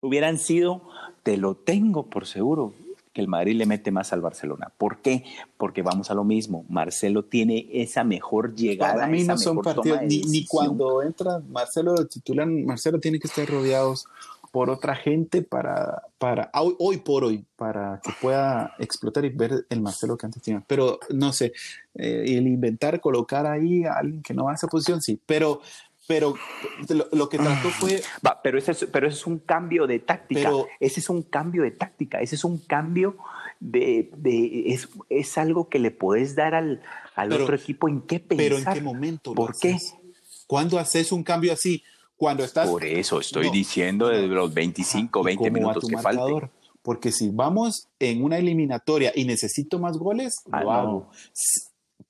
Hubieran 0.00 0.38
sido, 0.38 0.88
te 1.22 1.36
lo 1.36 1.56
tengo 1.56 2.08
por 2.08 2.26
seguro, 2.26 2.72
que 3.12 3.20
el 3.20 3.28
Madrid 3.28 3.56
le 3.56 3.66
mete 3.66 3.90
más 3.90 4.12
al 4.12 4.20
Barcelona. 4.20 4.70
¿Por 4.76 4.98
qué? 4.98 5.24
Porque 5.56 5.82
vamos 5.82 6.10
a 6.10 6.14
lo 6.14 6.24
mismo. 6.24 6.64
Marcelo 6.68 7.24
tiene 7.24 7.68
esa 7.72 8.04
mejor 8.04 8.54
llegada. 8.54 8.94
Para 8.94 9.06
mí 9.08 9.24
no 9.24 9.36
son 9.36 9.60
partidos, 9.60 10.02
ni, 10.02 10.22
ni, 10.22 10.46
cuando 10.46 11.02
entra 11.02 11.40
Marcelo 11.48 12.06
titulan, 12.06 12.64
Marcelo 12.64 13.00
tiene 13.00 13.18
que 13.18 13.26
estar 13.26 13.48
rodeados 13.48 14.06
por 14.50 14.68
otra 14.68 14.96
gente 14.96 15.42
para, 15.42 16.02
para 16.18 16.50
hoy, 16.54 16.98
por 16.98 17.24
hoy, 17.24 17.44
para 17.56 18.00
que 18.02 18.10
pueda 18.20 18.74
explotar 18.78 19.24
y 19.24 19.28
ver 19.28 19.64
el 19.68 19.80
Marcelo 19.80 20.16
que 20.16 20.26
antes 20.26 20.42
tenía. 20.42 20.62
Pero 20.66 20.98
no 21.10 21.32
sé, 21.32 21.52
eh, 21.94 22.24
el 22.26 22.46
inventar, 22.46 23.00
colocar 23.00 23.46
ahí 23.46 23.84
a 23.84 23.94
alguien 23.94 24.22
que 24.22 24.34
no 24.34 24.44
va 24.44 24.52
a 24.52 24.54
esa 24.54 24.66
posición, 24.66 25.00
sí, 25.00 25.20
pero 25.24 25.60
pero 26.10 26.34
lo, 27.12 27.28
que 27.28 27.38
trató 27.38 27.68
ah. 27.68 27.76
fue... 27.78 28.02
Va, 28.26 28.42
pero, 28.42 28.58
ese 28.58 28.72
es, 28.72 28.88
pero 28.90 29.06
ese 29.06 29.16
es 29.16 29.26
un 29.28 29.38
cambio 29.38 29.86
de 29.86 30.00
táctica, 30.00 30.50
ese 30.80 30.98
es 30.98 31.08
un 31.08 31.22
cambio 31.22 31.62
de 31.62 31.70
táctica, 31.70 32.20
ese 32.20 32.34
es 32.34 32.42
un 32.42 32.58
cambio 32.58 33.16
de... 33.60 34.10
de 34.16 34.72
es, 34.72 34.88
es, 35.08 35.38
algo 35.38 35.68
que 35.68 35.78
le 35.78 35.92
puedes 35.92 36.34
dar 36.34 36.56
al, 36.56 36.82
al 37.14 37.32
otro 37.32 37.54
equipo 37.54 37.88
en 37.88 38.00
qué 38.02 38.18
pensar. 38.18 38.44
Pero 38.44 38.58
en 38.58 38.64
qué 38.64 38.80
momento. 38.80 39.34
¿Por 39.34 39.56
qué? 39.56 39.78
¿Cuándo 40.48 40.80
haces 40.80 41.12
un 41.12 41.22
cambio 41.22 41.52
así? 41.52 41.84
Cuando 42.16 42.42
estás... 42.42 42.68
Por 42.68 42.84
eso 42.84 43.20
estoy 43.20 43.48
diciendo 43.50 44.08
desde 44.08 44.26
los 44.26 44.52
25, 44.52 45.22
20 45.22 45.50
minutos 45.52 45.88
que 45.88 45.96
faltan. 45.96 46.50
porque 46.82 47.12
si 47.12 47.30
vamos 47.30 47.86
en 48.00 48.24
una 48.24 48.36
eliminatoria 48.36 49.12
y 49.14 49.26
necesito 49.26 49.78
más 49.78 49.96
goles, 49.96 50.42
Ah, 50.50 50.64
lo 50.64 50.64
no. 50.64 50.72
hago. 50.72 51.10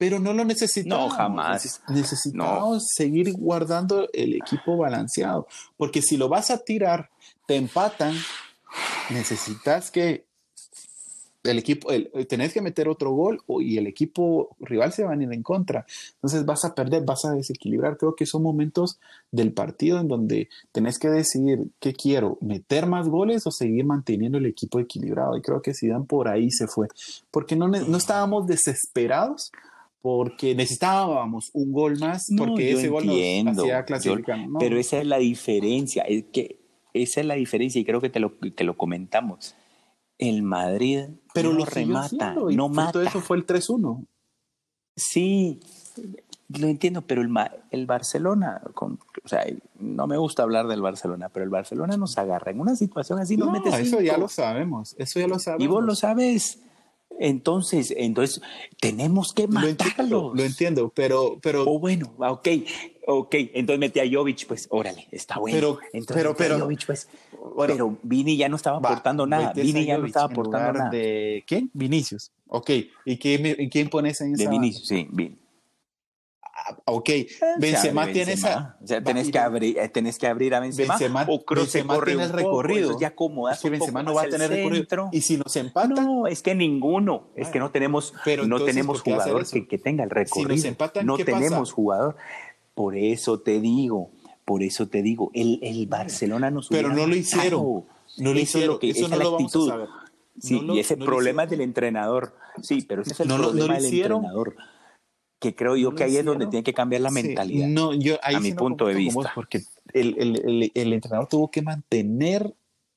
Pero 0.00 0.18
no 0.18 0.32
lo 0.32 0.46
necesitamos. 0.46 1.10
No, 1.10 1.14
jamás. 1.14 1.82
Necesitamos 1.88 2.86
seguir 2.96 3.34
guardando 3.34 4.08
el 4.14 4.32
equipo 4.32 4.78
balanceado, 4.78 5.46
porque 5.76 6.00
si 6.00 6.16
lo 6.16 6.30
vas 6.30 6.50
a 6.50 6.56
tirar, 6.56 7.10
te 7.46 7.56
empatan, 7.56 8.14
necesitas 9.10 9.90
que 9.90 10.24
el 11.42 11.58
equipo, 11.58 11.90
el- 11.90 12.10
tenés 12.28 12.54
que 12.54 12.62
meter 12.62 12.88
otro 12.88 13.10
gol 13.12 13.42
y 13.60 13.76
el 13.76 13.86
equipo 13.86 14.56
rival 14.60 14.90
se 14.92 15.04
va 15.04 15.12
a 15.12 15.16
ir 15.16 15.30
en 15.32 15.42
contra. 15.42 15.84
Entonces 16.14 16.46
vas 16.46 16.64
a 16.64 16.74
perder, 16.74 17.04
vas 17.04 17.26
a 17.26 17.32
desequilibrar. 17.32 17.98
Creo 17.98 18.14
que 18.14 18.24
son 18.24 18.42
momentos 18.42 18.98
del 19.30 19.52
partido 19.52 20.00
en 20.00 20.08
donde 20.08 20.48
tenés 20.72 20.98
que 20.98 21.08
decidir 21.08 21.68
qué 21.78 21.92
quiero, 21.92 22.38
meter 22.40 22.86
más 22.86 23.06
goles 23.08 23.46
o 23.46 23.50
seguir 23.50 23.84
manteniendo 23.84 24.38
el 24.38 24.46
equipo 24.46 24.80
equilibrado. 24.80 25.36
Y 25.36 25.42
creo 25.42 25.60
que 25.60 25.74
Zidane 25.74 26.06
por 26.06 26.26
ahí 26.28 26.50
se 26.50 26.66
fue, 26.66 26.88
porque 27.30 27.54
no, 27.54 27.68
no 27.68 27.96
estábamos 27.98 28.46
desesperados. 28.46 29.52
Porque 30.02 30.54
necesitábamos 30.54 31.50
un 31.52 31.72
gol 31.72 31.98
más, 31.98 32.30
No, 32.30 32.46
porque 32.46 32.72
ese 32.72 32.88
gol 32.88 33.02
entiendo, 33.04 33.52
nos 33.52 33.62
hacía 33.64 33.80
yo- 33.80 33.84
clasificar. 33.86 34.48
No. 34.48 34.58
Pero 34.58 34.78
esa 34.78 34.98
es 34.98 35.06
la 35.06 35.18
diferencia, 35.18 36.02
es 36.04 36.24
que 36.32 36.58
esa 36.94 37.20
es 37.20 37.26
la 37.26 37.34
diferencia 37.34 37.80
y 37.80 37.84
creo 37.84 38.00
que 38.00 38.08
te 38.10 38.18
lo, 38.20 38.32
te 38.32 38.64
lo 38.64 38.76
comentamos. 38.76 39.54
El 40.18 40.42
Madrid 40.42 41.04
pero 41.34 41.52
no 41.52 41.58
lo 41.60 41.64
remata, 41.64 42.34
no 42.34 42.68
mata. 42.68 43.02
eso 43.02 43.20
fue 43.20 43.36
el 43.36 43.46
3-1. 43.46 44.04
Sí, 44.96 45.60
lo 46.48 46.66
entiendo, 46.66 47.02
pero 47.02 47.22
el, 47.22 47.30
el 47.70 47.86
Barcelona, 47.86 48.60
con, 48.74 48.98
o 49.24 49.28
sea, 49.28 49.44
no 49.78 50.06
me 50.06 50.16
gusta 50.18 50.42
hablar 50.42 50.66
del 50.66 50.82
Barcelona, 50.82 51.28
pero 51.28 51.44
el 51.44 51.50
Barcelona 51.50 51.96
nos 51.96 52.18
agarra 52.18 52.50
en 52.50 52.60
una 52.60 52.74
situación 52.76 53.18
así, 53.18 53.36
nos 53.36 53.48
No, 53.48 53.52
mete 53.52 53.68
eso 53.80 54.00
ya 54.00 54.18
lo 54.18 54.28
sabemos. 54.28 54.94
Eso 54.98 55.20
ya 55.20 55.28
lo 55.28 55.38
sabemos. 55.38 55.64
Y 55.64 55.68
vos 55.68 55.84
lo 55.84 55.94
sabes. 55.94 56.60
Entonces, 57.22 57.92
entonces 57.96 58.40
tenemos 58.80 59.32
que 59.34 59.46
Lo 59.46 59.60
entiendo, 59.60 59.84
matarlos. 59.84 60.36
lo 60.36 60.42
entiendo, 60.42 60.92
pero, 60.94 61.38
pero, 61.42 61.64
O 61.64 61.78
bueno, 61.78 62.10
ok, 62.18 62.48
ok. 63.06 63.34
Entonces 63.52 63.78
metí 63.78 64.00
a 64.00 64.04
Jovic, 64.10 64.46
pues 64.46 64.66
órale, 64.70 65.06
está 65.12 65.38
bueno. 65.38 65.54
Pero- 65.56 65.78
Entonces 65.92 66.16
pero- 66.16 66.34
pero- 66.34 66.58
Jovic, 66.60 66.86
pues. 66.86 67.08
bueno, 67.54 67.74
pero 67.74 67.98
Vini 68.02 68.36
ya 68.38 68.48
no 68.48 68.56
estaba 68.56 68.78
aportando 68.78 69.26
nada. 69.26 69.52
Vini 69.52 69.84
ya 69.84 69.98
no 69.98 70.06
estaba 70.06 70.26
aportando 70.26 70.78
nada. 70.78 70.90
¿De 70.90 71.44
quién? 71.46 71.70
Vinicius. 71.74 72.32
Ok. 72.48 72.70
¿Y 73.04 73.18
quién, 73.18 73.54
y 73.58 73.68
quién 73.68 73.90
pones 73.90 74.20
en 74.22 74.34
esa? 74.34 74.44
De? 74.44 74.48
Vinicius, 74.50 74.88
sí, 74.88 75.06
Vini. 75.10 75.36
Ah, 76.52 76.76
Ok. 76.84 77.08
Sea, 77.08 77.48
Benzema 77.58 78.06
tiene 78.12 78.32
esa. 78.32 78.76
O 78.82 78.86
sea, 78.86 78.98
va, 78.98 79.04
tenés 79.04 79.30
que, 79.30 79.38
abrir, 79.38 79.78
eh, 79.78 79.88
tenés 79.88 80.18
que 80.18 80.26
abrir 80.26 80.54
a 80.54 80.60
Benzema. 80.60 80.98
Benzema- 80.98 81.24
o 81.28 81.42
Benzema 81.54 81.98
tiene 82.04 82.24
el 82.24 82.30
recorrido. 82.30 82.98
ya 83.00 83.08
acomodas 83.08 83.56
Es 83.56 83.62
que 83.62 83.70
Benzema 83.70 84.02
no 84.02 84.14
va 84.14 84.22
a 84.22 84.28
tener 84.28 84.50
recorrido. 84.50 85.08
Y 85.12 85.20
si 85.22 85.36
nos 85.38 85.54
empatan, 85.56 85.94
No, 85.94 86.26
es 86.26 86.42
que 86.42 86.54
ninguno. 86.54 87.28
Es 87.36 87.48
que 87.48 87.58
no 87.58 87.70
tenemos, 87.70 88.12
Pero 88.24 88.42
no 88.46 88.56
entonces, 88.56 88.74
tenemos 88.74 88.98
¿por 88.98 89.04
qué 89.04 89.12
hacer 89.14 89.32
jugador 89.32 89.50
que, 89.50 89.66
que 89.68 89.78
tenga 89.78 90.04
el 90.04 90.10
recorrido. 90.10 90.48
nos 90.56 90.64
empatan, 90.64 91.06
no 91.06 91.16
¿qué 91.16 91.24
pasa? 91.24 91.38
tenemos 91.38 91.72
jugador. 91.72 92.16
Por 92.74 92.96
eso 92.96 93.40
te 93.40 93.60
digo, 93.60 94.10
por 94.44 94.62
eso 94.62 94.86
te 94.88 95.02
digo, 95.02 95.30
el, 95.34 95.60
el 95.62 95.86
Barcelona 95.86 96.50
nos 96.50 96.68
pero 96.68 96.88
no 96.90 97.06
lo 97.06 97.14
hicieron. 97.14 97.84
No 98.18 98.34
lo 98.34 98.38
hicieron. 98.38 98.74
lo 98.74 98.78
que 98.80 98.90
Eso 98.90 99.08
no 99.08 99.16
vamos 99.16 99.32
a 99.32 99.44
actitud. 99.44 99.68
saber. 99.68 99.88
Sí, 100.40 100.54
No 100.56 100.62
lo- 100.62 100.74
y 100.74 100.80
ese 100.80 100.96
no 100.96 101.04
problema 101.04 101.44
es 101.44 101.50
del 101.50 101.60
entrenador. 101.62 102.34
Sí, 102.62 102.84
pero 102.86 103.02
ese 103.02 103.12
es 103.12 103.20
el 103.20 103.28
No 103.28 103.36
problema 103.36 103.74
del 103.78 103.84
entrenador. 103.94 104.56
Que 105.40 105.54
creo 105.54 105.74
yo 105.76 105.90
No 105.90 105.96
que 105.96 106.04
ahí 106.04 106.16
es 106.16 106.24
donde 106.24 106.46
tiene 106.46 106.62
que 106.62 106.74
cambiar 106.74 107.00
la 107.02 107.08
Sí, 107.08 107.14
mentalidad. 107.14 107.66
no, 107.66 107.94
yo 107.94 108.18
ahí 108.22 108.34
a 108.36 108.38
sí 108.38 108.44
mi 108.44 108.50
no 108.50 108.56
punto 108.56 108.86
de 108.86 108.94
vista. 108.94 109.32
porque 109.34 109.62
el, 109.94 110.14
el- 110.18 110.36
el- 110.46 110.72
el 110.74 110.92
entrenador 110.92 111.26
tuvo 111.28 111.50
que 111.50 111.62
mantener 111.62 112.54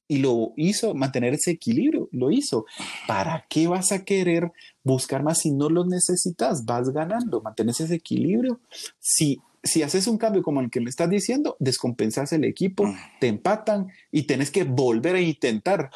y 0.09 0.17
lo 0.17 0.51
hizo, 0.57 0.93
mantener 0.93 1.33
ese 1.33 1.51
equilibrio, 1.51 2.09
lo 2.11 2.29
hizo. 2.29 2.65
¿Para 3.07 3.45
qué 3.49 3.67
vas 3.67 3.91
a 3.93 4.03
querer 4.03 4.51
buscar 4.83 5.23
más 5.23 5.39
si 5.39 5.51
no 5.51 5.69
lo 5.69 5.85
necesitas? 5.85 6.65
Vas 6.65 6.89
ganando, 6.89 7.41
mantienes 7.41 7.79
ese 7.79 7.95
equilibrio. 7.95 8.59
Si, 8.99 9.39
si 9.63 9.81
haces 9.81 10.05
un 10.07 10.17
cambio 10.17 10.43
como 10.43 10.59
el 10.59 10.69
que 10.69 10.81
me 10.81 10.89
estás 10.89 11.09
diciendo, 11.09 11.55
descompensas 11.59 12.33
el 12.33 12.43
equipo, 12.43 12.85
Mm. 12.85 12.95
te 13.21 13.27
empatan 13.29 13.87
y 14.11 14.23
tenés 14.23 14.51
que 14.51 14.65
volver 14.65 15.15
a 15.15 15.21
intentar. 15.21 15.89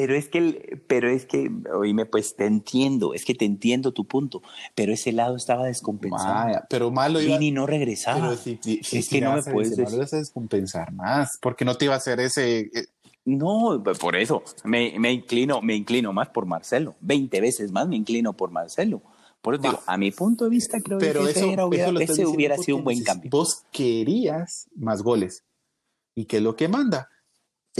Pero 0.00 0.14
es 0.14 0.28
que, 0.28 0.80
pero 0.86 1.10
es 1.10 1.26
que, 1.26 1.50
oíme, 1.74 2.06
pues 2.06 2.36
te 2.36 2.46
entiendo, 2.46 3.14
es 3.14 3.24
que 3.24 3.34
te 3.34 3.44
entiendo 3.44 3.90
tu 3.92 4.04
punto, 4.06 4.42
pero 4.76 4.92
ese 4.92 5.10
lado 5.10 5.34
estaba 5.34 5.66
descompensado. 5.66 6.34
Vaya, 6.44 6.64
pero 6.70 6.92
malo 6.92 7.20
iba 7.20 7.36
Vini 7.36 7.50
no 7.50 7.66
regresaba. 7.66 8.28
pero 8.28 8.36
si, 8.36 8.60
si- 8.62 8.84
si 8.84 8.98
es 8.98 9.08
que 9.08 9.20
no 9.20 9.32
me 9.32 9.42
puedes 9.42 9.76
decir- 9.76 10.06
descompensar 10.08 10.92
más, 10.92 11.36
porque 11.42 11.64
no 11.64 11.74
te 11.74 11.86
iba 11.86 11.94
a 11.94 11.96
hacer 11.96 12.20
ese, 12.20 12.60
eh, 12.60 12.86
No, 13.24 13.82
por 14.00 14.14
eso 14.14 14.44
me, 14.62 14.96
me 15.00 15.10
inclino, 15.12 15.60
me 15.62 15.74
inclino 15.74 16.12
más 16.12 16.28
por 16.28 16.46
Marcelo. 16.46 16.94
Veinte 17.00 17.40
veces 17.40 17.72
más 17.72 17.88
me 17.88 17.96
inclino 17.96 18.34
por 18.34 18.52
Marcelo. 18.52 19.02
Por 19.42 19.54
eso 19.54 19.62
digo, 19.64 19.80
a 19.84 19.98
mi 19.98 20.12
punto 20.12 20.44
de 20.44 20.50
vista, 20.50 20.80
creo 20.80 20.98
Pero 21.00 21.24
que 21.24 21.30
eso, 21.32 21.40
ese, 21.40 21.52
era- 21.54 21.64
eso 21.72 21.98
ese 22.12 22.26
hubiera 22.26 22.56
sido 22.56 22.76
un 22.76 22.84
buen 22.84 23.02
cambio. 23.02 23.30
Vos 23.32 23.64
querías 23.72 24.68
más 24.76 25.02
goles. 25.02 25.42
¿Y 26.14 26.26
qué 26.26 26.36
es 26.36 26.42
lo 26.44 26.54
que 26.54 26.68
manda? 26.68 27.08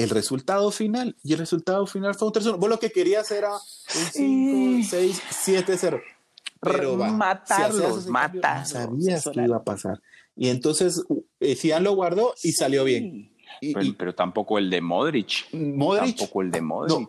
El 0.02 0.10
resultado 0.10 0.70
final. 0.70 1.16
Y 1.22 1.32
el 1.32 1.38
resultado 1.38 1.86
final 1.86 2.14
fue 2.14 2.28
un 2.28 2.34
3-1. 2.34 2.58
Vos 2.58 2.68
lo 2.68 2.78
que 2.78 2.90
querías 2.90 3.30
era 3.30 3.52
un 3.52 4.82
5, 4.82 4.88
6, 4.90 5.22
7-0. 5.46 6.02
Pero 6.60 6.98
va, 6.98 7.10
Matarlos, 7.10 8.04
si 8.04 8.10
matarlos, 8.10 8.72
no 8.74 8.80
sabías 8.80 9.28
que 9.32 9.44
iba 9.44 9.56
a 9.56 9.64
pasar. 9.64 10.00
Y 10.34 10.48
entonces 10.48 11.04
eh, 11.40 11.54
Zidane 11.54 11.84
lo 11.84 11.94
guardó 11.94 12.34
y 12.42 12.52
salió 12.52 12.84
bien. 12.84 13.12
Sí. 13.12 13.32
Y, 13.60 13.74
Pero, 13.74 13.86
y 13.86 13.92
pero 13.92 14.14
tampoco 14.14 14.58
el 14.58 14.70
de 14.70 14.80
Modric. 14.80 15.52
Modric, 15.52 16.16
Tampoco 16.16 16.42
el 16.42 16.50
de 16.50 16.60
Modric. 16.60 17.08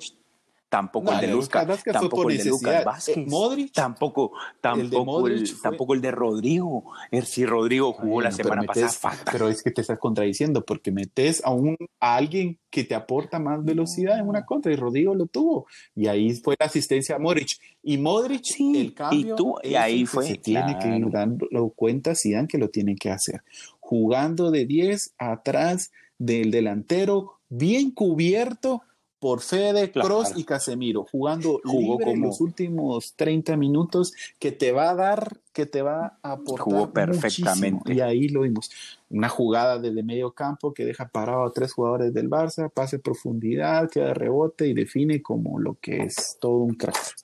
Tampoco 0.69 1.11
No, 1.11 1.19
el 1.19 1.21
de 1.25 1.33
Lucas, 1.33 1.65
Vázquez 1.67 1.83
fue 1.83 1.93
tampoco 1.93 2.29
el 2.29 2.37
de 2.37 2.45
Lucas. 2.45 2.85
Vázquez. 2.85 3.17
Eh, 3.17 3.25
Modric, 3.27 3.73
tampoco, 3.73 4.31
tampoco 4.61 5.27
el, 5.27 5.59
tampoco 5.61 5.93
el 5.95 6.01
de 6.01 6.11
Rodrigo. 6.11 6.83
El 7.09 7.25
si 7.25 7.43
Rodrigo 7.43 7.91
jugó 7.91 8.21
la 8.21 8.31
semana 8.31 8.61
metes- 8.61 8.83
pasada 8.83 9.15
fatal. 9.15 9.29
Pero 9.31 9.49
es 9.49 9.63
que 9.63 9.71
te 9.71 9.81
estás 9.81 9.97
contradiciendo 9.97 10.63
porque 10.63 10.91
metes 10.91 11.43
a, 11.43 11.51
un, 11.51 11.75
a 11.99 12.15
alguien 12.15 12.59
que 12.69 12.83
te 12.83 12.93
aporta 12.93 13.39
más 13.39 13.65
velocidad 13.65 14.19
en 14.19 14.27
una 14.27 14.45
contra 14.45 14.71
y 14.71 14.75
Rodrigo 14.75 15.15
lo 15.15 15.25
tuvo. 15.25 15.65
Y 15.95 16.05
ahí 16.05 16.35
fue 16.35 16.55
la 16.59 16.67
asistencia 16.67 17.15
a 17.15 17.19
Modric. 17.19 17.57
Y 17.81 17.97
Modric, 17.97 18.41
Sí, 18.43 18.79
el 18.79 18.93
cambio. 18.93 19.33
y 19.33 19.35
tú- 19.35 19.55
y 19.63 19.73
ahí 19.73 20.05
fue, 20.05 20.27
Se 20.27 20.35
tiene 20.35 20.77
que 20.77 20.87
ir 20.95 21.09
dando 21.09 21.47
cuenta 21.75 22.13
Zidane 22.13 22.47
que 22.47 22.59
lo 22.59 22.69
tiene 22.69 22.95
que 22.95 23.09
hacer. 23.09 23.41
Jugando 23.79 24.51
de 24.51 24.65
10 24.67 25.15
atrás 25.17 25.91
del 26.19 26.51
delantero, 26.51 27.39
bien 27.49 27.89
cubierto 27.89 28.83
por 29.19 29.41
Fede, 29.41 29.91
Claro. 29.91 30.07
Cross 30.07 30.33
y 30.37 30.45
Casemiro, 30.45 31.05
jugando 31.11 31.59
Jugó 31.63 31.97
libre 31.99 32.13
como- 32.13 32.27
los 32.27 32.39
últimos 32.41 33.13
30 33.17 33.57
minutos 33.57 34.13
que 34.39 34.51
te 34.53 34.71
va 34.71 34.91
a 34.91 34.95
dar, 34.95 35.37
que 35.51 35.65
te 35.65 35.81
va 35.81 36.17
a 36.23 36.31
aportar 36.31 36.63
Jugó 36.63 36.93
perfectamente. 36.93 37.71
muchísimo. 37.71 37.97
Y 37.97 37.99
ahí 38.01 38.29
lo 38.29 38.41
vimos. 38.41 38.69
Una 39.09 39.27
jugada 39.27 39.77
desde 39.77 40.03
medio 40.03 40.31
campo 40.31 40.73
que 40.73 40.85
deja 40.85 41.09
parado 41.09 41.43
a 41.43 41.51
tres 41.51 41.73
jugadores 41.73 42.13
del 42.13 42.29
Barça, 42.29 42.71
pase 42.71 42.97
profundidad, 42.99 43.89
queda 43.89 44.07
de 44.07 44.13
rebote 44.13 44.67
y 44.67 44.73
define 44.73 45.21
como 45.21 45.59
lo 45.59 45.75
que 45.81 46.03
es 46.03 46.37
todo 46.39 46.57
un 46.59 46.75
crack. 46.75 47.15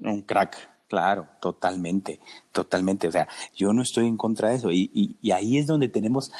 Un 0.00 0.22
crack, 0.22 0.56
claro, 0.88 1.26
totalmente, 1.40 2.20
totalmente. 2.52 3.08
O 3.08 3.12
sea, 3.12 3.26
yo 3.56 3.72
no 3.72 3.82
estoy 3.82 4.06
en 4.06 4.16
contra 4.16 4.50
de 4.50 4.56
eso. 4.56 4.70
Y, 4.70 4.90
y- 4.94 5.16
y 5.20 5.30
ahí 5.32 5.58
es 5.58 5.66
donde 5.66 5.88
tenemos, 5.88 6.30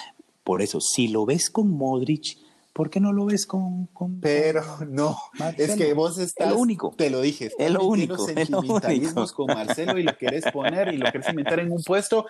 por 0.45 0.63
eso, 0.63 0.81
si 0.81 1.09
lo 1.09 1.25
ves 1.27 1.51
con 1.51 1.71
Modric, 1.71 2.37
¿por 2.73 2.91
qué 2.91 3.01
no 3.01 3.13
lo 3.13 3.27
ves 3.27 3.47
con... 3.47 3.87
con 3.89 4.21
Pero 4.21 4.63
no, 4.89 5.17
Marcelo? 5.39 5.73
es 5.73 5.79
que 5.79 5.93
vos 5.95 6.19
estás, 6.19 6.49
Es 6.49 6.53
lo 6.55 6.59
único. 6.59 6.95
te 6.97 7.11
lo 7.11 7.21
dije, 7.21 7.47
estás 7.47 7.67
Es 7.67 7.73
lo 7.73 7.91
metiendo 7.91 8.15
único, 8.15 8.27
sentimentalismos 8.27 9.31
único. 9.31 9.35
con 9.47 9.47
Marcelo 9.55 9.99
y 9.99 10.03
lo 10.03 10.17
querés 10.17 10.45
poner 10.53 10.93
y 10.93 10.97
lo 10.97 11.11
querés 11.13 11.29
inventar 11.29 11.61
en 11.61 11.71
un 11.73 11.83
puesto 11.83 12.27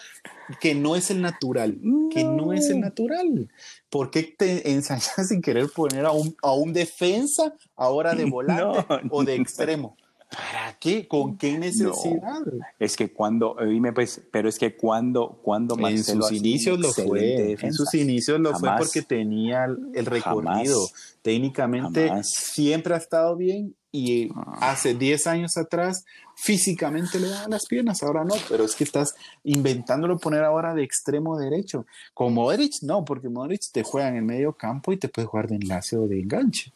que 0.61 0.75
no 0.75 0.97
es 0.97 1.11
el 1.11 1.21
natural, 1.23 1.79
que 2.11 2.25
no 2.25 2.53
es 2.53 2.69
el 2.71 2.81
natural. 2.81 3.49
¿Por 3.89 4.11
qué 4.11 4.23
te 4.37 4.71
ensayas 4.73 5.29
sin 5.29 5.43
querer 5.43 5.69
poner 5.69 6.07
a 6.07 6.11
un, 6.13 6.35
a 6.43 6.53
un 6.53 6.73
defensa 6.73 7.55
ahora 7.77 8.15
de 8.15 8.25
volante 8.31 8.63
No, 8.63 8.87
o 9.11 9.25
de 9.25 9.35
extremo? 9.37 9.97
¿Para 10.35 10.79
qué? 10.79 11.07
¿Con 11.07 11.37
qué 11.37 11.59
necesidad? 11.59 12.41
Es 12.79 12.97
que 12.97 13.13
cuando, 13.13 13.57
dime 13.63 13.93
pues, 13.93 14.23
pero 14.31 14.49
es 14.49 14.59
que 14.59 14.75
cuando, 14.75 15.39
cuando 15.43 15.75
En 15.75 15.83
Marcelo 15.83 16.23
sus 16.23 16.33
inicios 16.33 16.79
lo 16.79 16.93
fue. 16.93 17.53
En 17.61 17.73
sus 17.75 17.93
inicios 17.95 18.41
lo 18.41 18.59
fue 18.59 18.71
porque 18.79 19.03
tenía 19.03 19.65
el, 19.65 20.07
recorrido. 20.07 20.87
Jamás. 20.87 21.19
Técnicamente 21.21 22.09
Jamás. 22.09 22.31
siempre 22.31 22.95
ha 22.95 22.99
estado 22.99 23.37
bien 23.37 23.75
y 23.93 24.31
Ah. 24.35 24.73
hace 24.73 24.95
10 24.95 25.27
años 25.27 25.59
atrás 25.59 26.07
físicamente 26.35 27.21
le 27.21 27.29
daban 27.29 27.51
las 27.51 27.67
piernas, 27.67 28.03
ahora 28.03 28.25
no, 28.25 28.35
pero 28.49 28.65
es 28.65 28.75
que 28.75 28.85
estás 28.85 29.15
inventándolo 29.45 30.19
poner 30.19 30.43
ahora 30.45 30.75
de 30.75 30.83
extremo 30.83 31.39
derecho. 31.39 31.85
Con 32.15 32.33
Modric 32.33 32.83
no, 32.83 33.05
porque 33.05 33.29
Modric 33.29 33.71
te 33.71 33.83
juega 33.83 34.09
en 34.09 34.17
el 34.17 34.23
medio 34.23 34.55
campo 34.55 34.93
y 34.93 34.97
te 34.97 35.09
puede 35.09 35.29
jugar 35.29 35.47
de 35.49 35.57
enlace 35.57 35.97
o 35.97 36.09
de 36.09 36.21
enganche. 36.21 36.73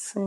Sí, 0.00 0.20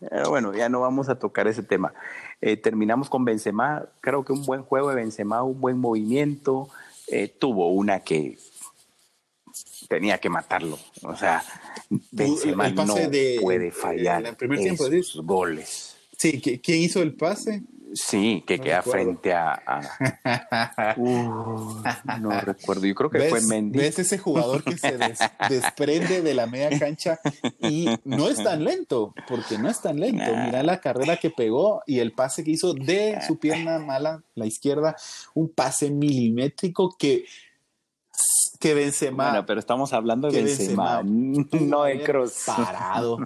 pero 0.00 0.30
bueno, 0.30 0.52
ya 0.52 0.68
no 0.68 0.80
vamos 0.80 1.08
a 1.08 1.16
tocar 1.16 1.46
ese 1.46 1.62
tema. 1.62 1.94
Eh, 2.40 2.56
terminamos 2.56 3.08
con 3.08 3.24
Benzema, 3.24 3.86
creo 4.00 4.24
que 4.24 4.32
un 4.32 4.44
buen 4.44 4.62
juego 4.64 4.88
de 4.88 4.96
Benzema, 4.96 5.44
un 5.44 5.60
buen 5.60 5.78
movimiento, 5.78 6.68
eh, 7.06 7.28
tuvo 7.28 7.68
una 7.72 8.00
que 8.00 8.36
tenía 9.88 10.18
que 10.18 10.28
matarlo, 10.28 10.76
o 11.02 11.14
sea, 11.14 11.44
Benzema 12.10 12.66
el 12.66 12.74
pase 12.74 13.04
no 13.04 13.10
de- 13.10 13.38
puede 13.40 13.70
fallar 13.70 14.24
en 14.40 14.52
esos 14.98 15.24
goles. 15.24 15.96
Sí, 16.18 16.40
¿qui- 16.42 16.60
¿quién 16.60 16.80
hizo 16.82 17.00
el 17.00 17.14
pase? 17.14 17.62
Sí, 17.94 18.42
que 18.46 18.58
No 18.58 18.64
queda 18.64 18.76
recuerdo. 18.80 19.04
frente 19.04 19.32
a... 19.34 19.52
a- 19.66 20.94
Uh, 20.96 21.82
no 22.20 22.40
recuerdo, 22.40 22.86
yo 22.86 22.94
creo 22.94 23.10
que 23.10 23.18
fue 23.20 23.38
¿Ves, 23.40 23.46
Mendy. 23.46 23.78
ves 23.78 23.98
ese 23.98 24.18
jugador 24.18 24.62
que 24.64 24.76
se 24.76 24.96
des- 24.98 25.18
desprende 25.48 26.22
de 26.22 26.34
la 26.34 26.46
media 26.46 26.78
cancha 26.78 27.18
y 27.60 27.88
no 28.04 28.28
es 28.28 28.42
tan 28.42 28.64
lento, 28.64 29.14
porque 29.28 29.58
no 29.58 29.68
es 29.70 29.80
tan 29.80 29.98
lento. 30.00 30.24
Mira 30.44 30.62
la 30.62 30.80
carrera 30.80 31.16
que 31.16 31.30
pegó 31.30 31.82
y 31.86 31.98
el 32.00 32.12
pase 32.12 32.44
que 32.44 32.50
hizo 32.52 32.74
de 32.74 33.18
su 33.26 33.38
pierna 33.38 33.78
mala, 33.78 34.22
la 34.34 34.46
izquierda, 34.46 34.96
un 35.34 35.48
pase 35.50 35.90
milimétrico 35.90 36.94
que, 36.98 37.24
que 38.60 38.74
Benzema 38.74 39.30
Bueno, 39.30 39.46
pero 39.46 39.60
estamos 39.60 39.92
hablando 39.92 40.30
de 40.30 40.42
Benzema, 40.42 41.02
Benzema 41.02 41.60
no 41.60 41.84
de 41.84 42.02
Kroos. 42.02 42.42
parado. 42.46 43.18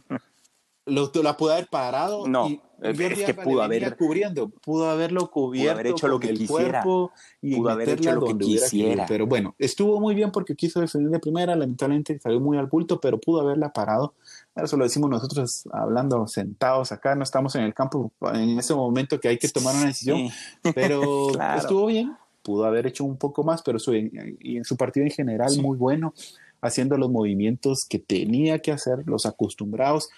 Lo, 0.87 1.11
la 1.23 1.37
pudo 1.37 1.53
haber 1.53 1.67
parado. 1.67 2.29
No, 2.29 2.49
y 2.49 2.61
es 2.81 3.25
que 3.25 3.35
pudo 3.35 3.61
haber- 3.63 3.97
cubriendo, 3.97 4.49
pudo 4.51 4.89
haberlo 4.89 5.29
cubierto, 5.31 5.73
haber 5.73 5.87
hecho 5.89 6.07
lo 6.07 6.21
que 6.21 6.29
el 6.29 6.39
quisiera. 6.39 6.83
cuerpo 6.83 7.11
y 7.43 7.57
Pudo 7.57 7.71
haber 7.71 7.89
hecho 7.89 8.13
lo 8.13 8.25
que 8.25 8.39
quisiera. 8.39 9.05
Pero 9.09 9.27
bueno, 9.27 9.55
estuvo 9.59 9.99
muy 9.99 10.15
bien 10.15 10.31
porque 10.31 10.55
quiso 10.55 10.81
defender 10.81 11.11
de 11.11 11.19
primera, 11.19 11.57
lamentablemente 11.57 12.19
salió 12.21 12.39
muy 12.39 12.57
al 12.57 12.67
bulto, 12.67 13.01
pero 13.01 13.19
pudo 13.19 13.41
haberla 13.41 13.73
parado. 13.73 14.15
Eso 14.55 14.77
lo 14.77 14.85
decimos 14.85 15.11
nosotros 15.11 15.65
hablando 15.73 16.27
sentados 16.29 16.93
acá, 16.93 17.15
no 17.17 17.25
estamos 17.25 17.55
en 17.57 17.63
el 17.65 17.75
campo 17.75 18.13
en 18.33 18.57
ese 18.59 18.75
momento 18.75 19.19
que 19.19 19.29
hay 19.29 19.39
que 19.39 19.49
tomar 19.49 19.75
una 19.75 19.87
decisión, 19.87 20.29
Sí. 20.29 20.71
pero 20.75 21.29
Claro. 21.33 21.61
estuvo 21.61 21.87
bien, 21.87 22.13
pudo 22.43 22.65
haber 22.65 22.87
hecho 22.87 23.03
un 23.05 23.17
poco 23.17 23.43
más, 23.43 23.61
pero 23.63 23.81
su, 23.81 23.93
y 23.93 24.57
en 24.57 24.65
su 24.65 24.77
partido 24.77 25.05
en 25.05 25.11
general 25.13 25.51
Sí. 25.51 25.61
muy 25.61 25.77
bueno, 25.77 26.15
haciendo 26.61 26.97
los 26.97 27.11
movimientos 27.11 27.85
que 27.85 27.99
tenía 27.99 28.61
que 28.61 28.71
hacer, 28.73 29.03
los 29.07 29.27
acostumbrados 29.27 30.09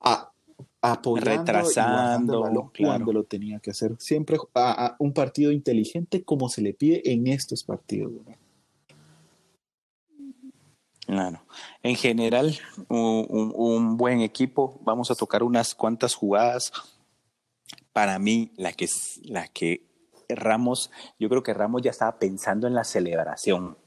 a 0.00 0.32
apoyando 0.80 1.30
Retrasando, 1.44 2.34
el 2.34 2.40
balón 2.40 2.68
claro. 2.70 2.92
cuando 2.94 3.12
lo 3.12 3.24
tenía 3.24 3.58
que 3.58 3.70
hacer. 3.72 3.96
Siempre 3.98 4.36
a, 4.54 4.86
a 4.86 4.96
un 5.00 5.12
partido 5.12 5.50
inteligente 5.50 6.22
como 6.24 6.48
se 6.48 6.62
le 6.62 6.72
pide 6.72 7.02
en 7.12 7.26
estos 7.26 7.64
partidos. 7.64 8.12
Claro. 11.06 11.40
En 11.82 11.96
general, 11.96 12.54
un, 12.88 13.26
un- 13.28 13.52
un 13.56 13.96
buen 13.96 14.20
equipo. 14.20 14.78
Vamos 14.82 15.10
a 15.10 15.14
tocar 15.14 15.42
unas 15.42 15.74
cuantas 15.74 16.14
jugadas. 16.14 16.70
Para 17.92 18.18
mí, 18.18 18.52
la 18.56 18.72
que, 18.72 18.84
es- 18.84 19.20
la 19.24 19.48
que 19.48 19.82
Ramos, 20.28 20.90
yo 21.18 21.28
creo 21.30 21.42
que 21.42 21.54
Ramos 21.54 21.80
ya 21.82 21.90
estaba 21.90 22.18
pensando 22.18 22.66
en 22.66 22.74
la 22.74 22.84
celebración. 22.84 23.78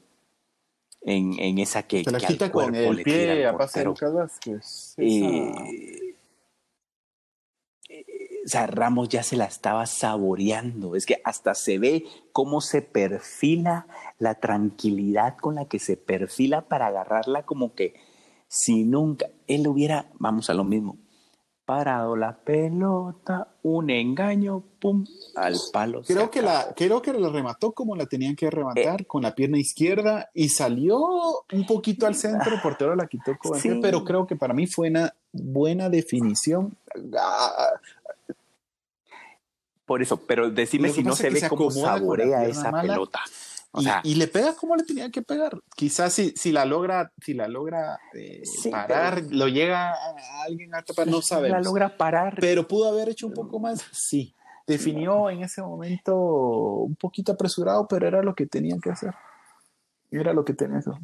En, 1.04 1.38
en 1.38 1.58
esa 1.58 1.84
que, 1.84 2.02
Se 2.04 2.10
la 2.10 2.18
que 2.18 2.26
al 2.26 2.32
quita 2.32 2.50
con 2.52 2.74
el 2.74 2.96
le 2.96 3.04
tira 3.04 3.16
pie 3.34 3.46
al 3.46 3.54
a 3.54 3.58
pase 3.58 3.80
de 3.80 3.86
portero. 3.86 4.10
Lucas 4.10 4.12
Vázquez. 4.14 4.94
Esa- 4.96 5.04
eh, 5.04 5.98
o 8.44 8.48
sea, 8.48 8.66
Ramos 8.66 9.08
ya 9.08 9.22
se 9.22 9.36
la 9.36 9.44
estaba 9.44 9.86
saboreando. 9.86 10.96
Es 10.96 11.06
que 11.06 11.20
hasta 11.24 11.54
se 11.54 11.78
ve 11.78 12.04
cómo 12.32 12.60
se 12.60 12.82
perfila 12.82 13.86
la 14.18 14.34
tranquilidad 14.36 15.36
con 15.36 15.54
la 15.54 15.66
que 15.66 15.78
se 15.78 15.96
perfila 15.96 16.62
para 16.62 16.88
agarrarla 16.88 17.44
como 17.44 17.74
que 17.74 17.94
si 18.48 18.84
nunca 18.84 19.26
él 19.46 19.66
hubiera, 19.66 20.10
vamos 20.18 20.50
a 20.50 20.54
lo 20.54 20.64
mismo, 20.64 20.98
parado 21.64 22.16
la 22.16 22.36
pelota, 22.36 23.54
un 23.62 23.88
engaño, 23.88 24.62
pum, 24.78 25.06
al 25.36 25.56
palo. 25.72 26.02
Creo 26.02 26.30
que, 26.30 26.40
acabó. 26.40 26.58
la, 26.58 26.74
creo 26.74 27.00
que 27.00 27.12
la 27.12 27.30
remató 27.30 27.72
como 27.72 27.96
la 27.96 28.06
tenían 28.06 28.36
que 28.36 28.50
rematar, 28.50 29.06
con 29.06 29.22
la 29.22 29.34
pierna 29.34 29.58
izquierda, 29.58 30.28
y 30.34 30.50
salió 30.50 30.98
un 31.52 31.66
poquito 31.66 32.06
al 32.06 32.14
centro, 32.14 32.52
el 32.54 32.60
portero 32.60 32.94
la 32.94 33.06
quitó 33.06 33.38
con 33.38 33.58
Sí. 33.60 33.78
pero 33.80 34.04
creo 34.04 34.26
que 34.26 34.36
para 34.36 34.52
mí 34.52 34.66
fue 34.66 34.90
una 34.90 35.14
buena 35.32 35.88
definición. 35.88 36.76
Por 39.92 40.00
eso, 40.00 40.16
pero 40.26 40.50
decime 40.50 40.88
que 40.88 40.94
si 40.94 41.02
no 41.02 41.14
se 41.14 41.24
que 41.24 41.34
ve 41.34 41.40
se 41.40 41.48
cómo 41.50 41.66
la 41.66 41.74
saborea 41.74 42.46
esa 42.46 42.70
mala 42.70 42.94
pelota. 42.94 43.20
O 43.72 43.82
y, 43.82 43.84
sea, 43.84 44.00
y 44.02 44.14
le 44.14 44.26
pega 44.26 44.56
como 44.56 44.74
le 44.74 44.84
tenía 44.84 45.10
que 45.10 45.20
pegar. 45.20 45.60
Quizás 45.76 46.14
si, 46.14 46.30
si 46.30 46.50
la 46.50 46.64
logra, 46.64 47.12
si 47.20 47.34
la 47.34 47.46
logra 47.46 48.00
eh, 48.14 48.40
Sí, 48.42 48.70
parar, 48.70 49.22
lo 49.28 49.48
llega 49.48 49.90
a 49.92 50.42
alguien 50.46 50.74
a 50.74 50.80
tapar, 50.80 51.08
no 51.08 51.16
la 51.18 51.22
sabemos. 51.22 51.62
logra 51.62 51.94
parar. 51.94 52.38
Pero 52.40 52.66
pudo 52.66 52.88
haber 52.88 53.10
hecho 53.10 53.26
un 53.26 53.34
poco 53.34 53.60
más, 53.60 53.84
sí. 53.92 54.34
Definió 54.66 55.28
en 55.28 55.42
ese 55.42 55.60
momento 55.60 56.16
un 56.16 56.96
poquito 56.96 57.32
apresurado, 57.32 57.86
pero 57.86 58.08
era 58.08 58.22
lo 58.22 58.34
que 58.34 58.46
tenían 58.46 58.80
que 58.80 58.92
hacer. 58.92 59.12
Era 60.10 60.32
lo 60.32 60.42
que 60.42 60.54
tenían 60.54 60.82
que 60.82 60.88
hacer. 60.88 61.02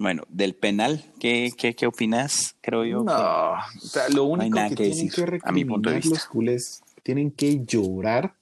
Bueno, 0.00 0.22
del 0.30 0.54
penal, 0.54 1.04
¿qué, 1.20 1.50
qué, 1.58 1.74
qué 1.74 1.86
opinas? 1.86 2.56
Creo 2.62 2.86
yo. 2.86 3.02
No, 3.02 3.12
o 3.12 3.80
sea, 3.82 4.08
lo 4.08 4.24
único 4.24 4.56
nada 4.56 4.70
que, 4.70 4.76
que 4.76 4.90
tienen 4.92 5.10
que 5.10 5.40
a 5.42 5.52
mi 5.52 5.66
punto 5.66 5.90
de 5.90 5.96
vista. 5.96 6.14
los 6.14 6.24
culés, 6.24 6.82
tienen 7.10 7.32
que 7.32 7.64
llorar, 7.64 8.34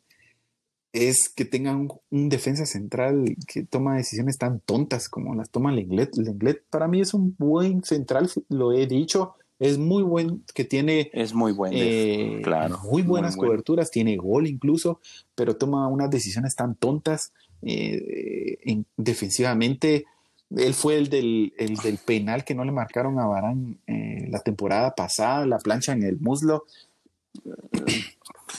es 0.93 1.31
que 1.31 1.47
tengan 1.47 1.89
un, 2.11 2.29
defensa 2.29 2.67
central 2.67 3.35
que 3.47 3.63
toma 3.63 3.97
decisiones 3.97 4.37
tan 4.37 4.61
tontas 4.61 5.09
como 5.09 5.35
las 5.35 5.49
toma 5.49 5.73
Lenglet. 5.73 6.15
Lenglet 6.19 6.63
para 6.69 6.87
mí 6.87 7.01
es 7.01 7.15
un 7.15 7.35
buen 7.39 7.83
central, 7.83 8.31
lo 8.51 8.73
he 8.75 8.87
dicho, 8.87 9.37
es 9.59 9.79
muy 9.79 10.03
buen, 10.03 10.45
que 10.55 10.65
tiene 10.65 11.11
Es 11.15 11.33
muy 11.33 11.53
bueno. 11.53 11.79
eh, 11.81 12.43
claro, 12.45 12.79
muy 12.81 13.01
buenas 13.01 13.37
muy 13.37 13.47
coberturas, 13.47 13.91
tiene 13.91 14.19
gol 14.19 14.47
incluso, 14.47 15.01
pero 15.35 15.57
toma 15.57 15.89
unas 15.89 16.11
decisiones 16.11 16.55
tan 16.55 16.75
tontas 16.75 17.33
eh, 17.63 18.59
en- 18.65 18.85
defensivamente. 18.99 20.05
Él 20.51 20.75
fue 20.75 20.99
el 20.99 21.09
del, 21.09 21.55
el 21.57 21.77
del 21.77 21.97
penal 21.97 22.45
que 22.45 22.55
no 22.55 22.67
le 22.67 22.73
marcaron 22.73 23.19
a 23.19 23.27
Barán 23.27 23.79
eh, 23.87 24.27
la 24.31 24.41
temporada 24.41 24.95
pasada, 24.95 25.47
la 25.47 25.59
plancha 25.59 25.93
en 25.93 26.03
el 26.03 26.19
muslo. 26.21 26.65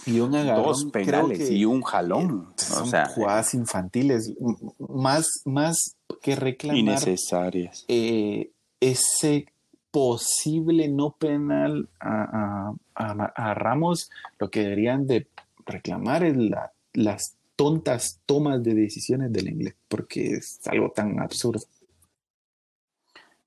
Y 0.06 0.20
un 0.20 0.36
agarrón, 0.36 0.64
Dos 0.66 0.86
penales 0.86 1.50
y 1.52 1.66
un 1.66 1.82
jalón. 1.82 2.54
son 2.58 2.84
o 2.84 2.86
sea, 2.86 3.06
jugadas 3.08 3.54
infantiles, 3.54 4.34
más, 4.78 5.28
más 5.46 5.96
que 6.22 6.36
reclamar 6.36 6.80
innecesarias. 6.80 7.86
eh, 7.88 8.52
ese 8.80 9.48
posible 9.92 10.88
no 10.90 11.12
penal 11.18 11.90
a, 12.00 12.74
a- 12.96 13.12
a- 13.12 13.34
a 13.36 13.54
Ramos, 13.54 14.10
lo 14.40 14.50
que 14.50 14.62
deberían 14.62 15.08
de 15.08 15.28
reclamar 15.66 16.24
es 16.24 16.38
la- 16.38 16.72
las 16.94 17.36
tontas 17.56 18.20
tomas 18.26 18.64
de 18.64 18.74
decisiones 18.74 19.32
del 19.34 19.50
inglés, 19.50 19.76
porque 19.88 20.34
es 20.36 20.60
algo 20.68 20.92
tan 20.92 21.20
absurdo. 21.20 21.62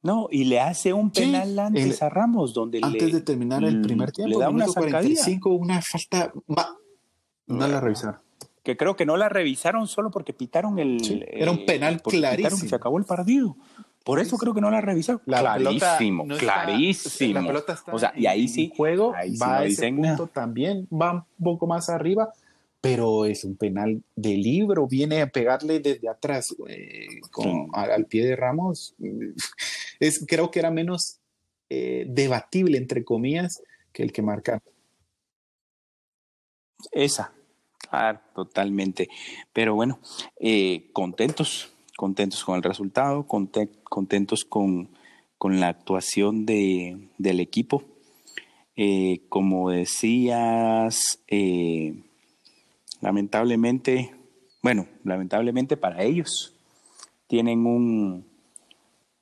No, 0.03 0.27
y 0.31 0.45
le 0.45 0.59
hace 0.61 0.93
un 0.93 1.13
Sí, 1.15 1.21
penal 1.23 1.59
antes 1.59 2.01
el- 2.01 2.07
a 2.07 2.11
Ramos, 2.11 2.53
donde 2.55 2.81
Antes 2.83 3.05
le, 3.05 3.13
de 3.13 3.21
terminar 3.21 3.63
el 3.63 3.81
le 3.81 3.87
primer 3.87 4.11
tiempo, 4.13 4.39
da 4.41 4.49
una 4.49 4.65
minuto 4.65 4.73
sacadilla. 4.73 5.21
45, 5.23 5.51
una 5.51 5.81
falta... 5.81 6.33
no 7.47 7.69
la 7.69 7.81
revisaron. 7.81 8.17
que 8.65 8.77
creo 8.77 8.97
que 8.97 9.07
no 9.07 9.17
la 9.17 9.29
revisaron 9.29 9.87
solo 9.89 10.11
porque 10.11 10.33
pitaron 10.33 10.79
el. 10.79 11.03
Sí, 11.05 11.23
era 11.29 11.51
un 11.51 11.65
penal 11.67 12.01
clarísimo. 12.03 12.61
que 12.63 12.69
se 12.69 12.75
acabó 12.75 12.99
el 12.99 13.05
partido. 13.05 13.57
Por 14.05 14.19
eso 14.19 14.37
creo 14.37 14.53
que 14.53 14.61
no 14.61 14.71
la 14.71 14.81
revisaron. 14.81 15.23
La 15.27 15.41
clarísimo, 15.41 16.25
no 16.27 16.35
está- 16.35 16.65
clarísimo. 16.65 17.41
la 17.41 17.47
pelota 17.47 17.73
está 17.75 17.93
o 17.95 17.99
sea, 18.01 18.13
y 18.17 18.27
ahí 18.27 18.43
en 18.43 18.49
sí. 18.49 18.73
juego, 18.77 19.15
ahí 19.15 19.33
sí 19.33 19.39
va 19.39 19.47
no 19.47 19.53
a 19.55 19.65
ese 19.67 19.89
punto 19.93 20.03
nada. 20.03 20.27
también, 20.29 20.89
va 20.93 21.13
un 21.39 21.45
poco 21.45 21.69
más 21.69 21.89
arriba, 21.89 22.33
pero 22.83 23.25
es 23.25 23.45
un 23.45 23.57
penal 23.57 24.03
de 24.17 24.37
libro, 24.37 24.87
viene 24.87 25.23
a 25.23 25.29
pegarle 25.29 25.81
desde 25.81 26.09
atrás 26.11 26.55
con- 27.31 27.45
Sí. 27.45 27.71
al, 27.73 27.91
al 27.93 28.07
pie 28.07 28.27
de 28.27 28.37
Ramos. 28.37 28.95
Es, 30.01 30.25
creo 30.29 30.51
que 30.51 30.59
era 30.59 30.71
menos 30.71 31.21
eh, 31.71 32.05
debatible, 32.09 32.77
entre 32.77 33.05
comillas, 33.05 33.63
que 33.93 34.03
el 34.03 34.13
que 34.13 34.21
marca. 34.21 34.61
Esa, 36.91 37.33
claro, 37.89 38.21
totalmente. 38.35 39.09
Pero 39.53 39.75
bueno, 39.77 40.01
eh, 40.41 40.91
contentos, 40.93 41.73
contentos 41.97 42.45
con 42.45 42.57
el 42.57 42.63
resultado, 42.65 43.27
conte- 43.29 43.69
contentos 43.85 44.45
con, 44.45 44.89
con 45.39 45.61
la 45.61 45.69
actuación 45.69 46.45
de, 46.47 47.09
del 47.19 47.39
equipo. 47.41 47.85
Eh, 48.75 49.21
como 49.29 49.71
decías, 49.71 51.21
eh, 51.29 51.95
lamentablemente, 53.03 54.15
bueno, 54.63 54.87
lamentablemente 55.05 55.77
para 55.77 56.03
ellos, 56.03 56.57
tienen 57.27 57.67
un, 57.67 58.27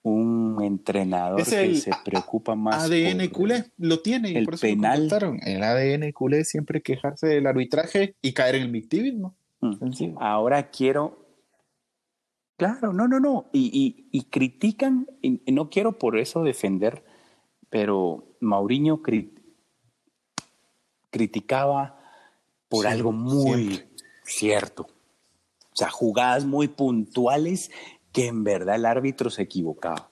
un 0.03 0.62
entrenador 0.62 1.41
Es 1.41 1.49
que 1.51 1.74
se 1.74 1.91
preocupa 2.05 2.55
más. 2.55 2.85
ADN 2.85 3.28
por- 3.28 3.33
culé, 3.33 3.64
lo 3.78 4.01
tiene, 4.01 4.31
y 4.31 4.37
el 4.37 4.45
por 4.45 4.55
eso 4.55 4.61
penal. 4.62 5.09
El 5.45 5.62
ADN 5.62 6.12
culé 6.12 6.45
siempre 6.45 6.83
quejarse 6.83 7.26
del 7.26 7.47
arbitraje 7.47 8.14
y 8.22 8.33
caer 8.33 8.55
en 8.57 8.62
el 8.62 8.70
victimismo. 8.70 9.35
Mm. 9.61 10.16
Ahora 10.18 10.70
quiero. 10.70 11.26
Claro, 12.57 12.93
no, 12.93 13.09
no, 13.09 13.18
no. 13.20 13.49
Y, 13.53 13.70
y- 13.72 14.09
y 14.18 14.24
critican, 14.24 15.07
y 15.22 15.41
y 15.47 15.53
no 15.53 15.70
quiero 15.70 15.99
por 15.99 16.18
eso 16.18 16.43
defender, 16.45 17.03
pero 17.70 18.37
Mauriño 18.41 19.01
cri- 19.03 19.33
criticaba 21.11 21.99
por 22.71 22.87
Sí, 22.87 22.93
algo 22.93 23.12
muy 23.12 23.64
siempre. 23.66 23.89
cierto. 24.25 24.83
O 24.85 25.77
sea, 25.77 25.91
jugadas 25.91 26.47
muy 26.47 26.68
puntuales 26.68 27.71
que 28.12 28.29
en 28.29 28.43
verdad 28.45 28.77
el 28.77 28.87
árbitro 28.87 29.29
se 29.29 29.43
equivocaba. 29.43 30.11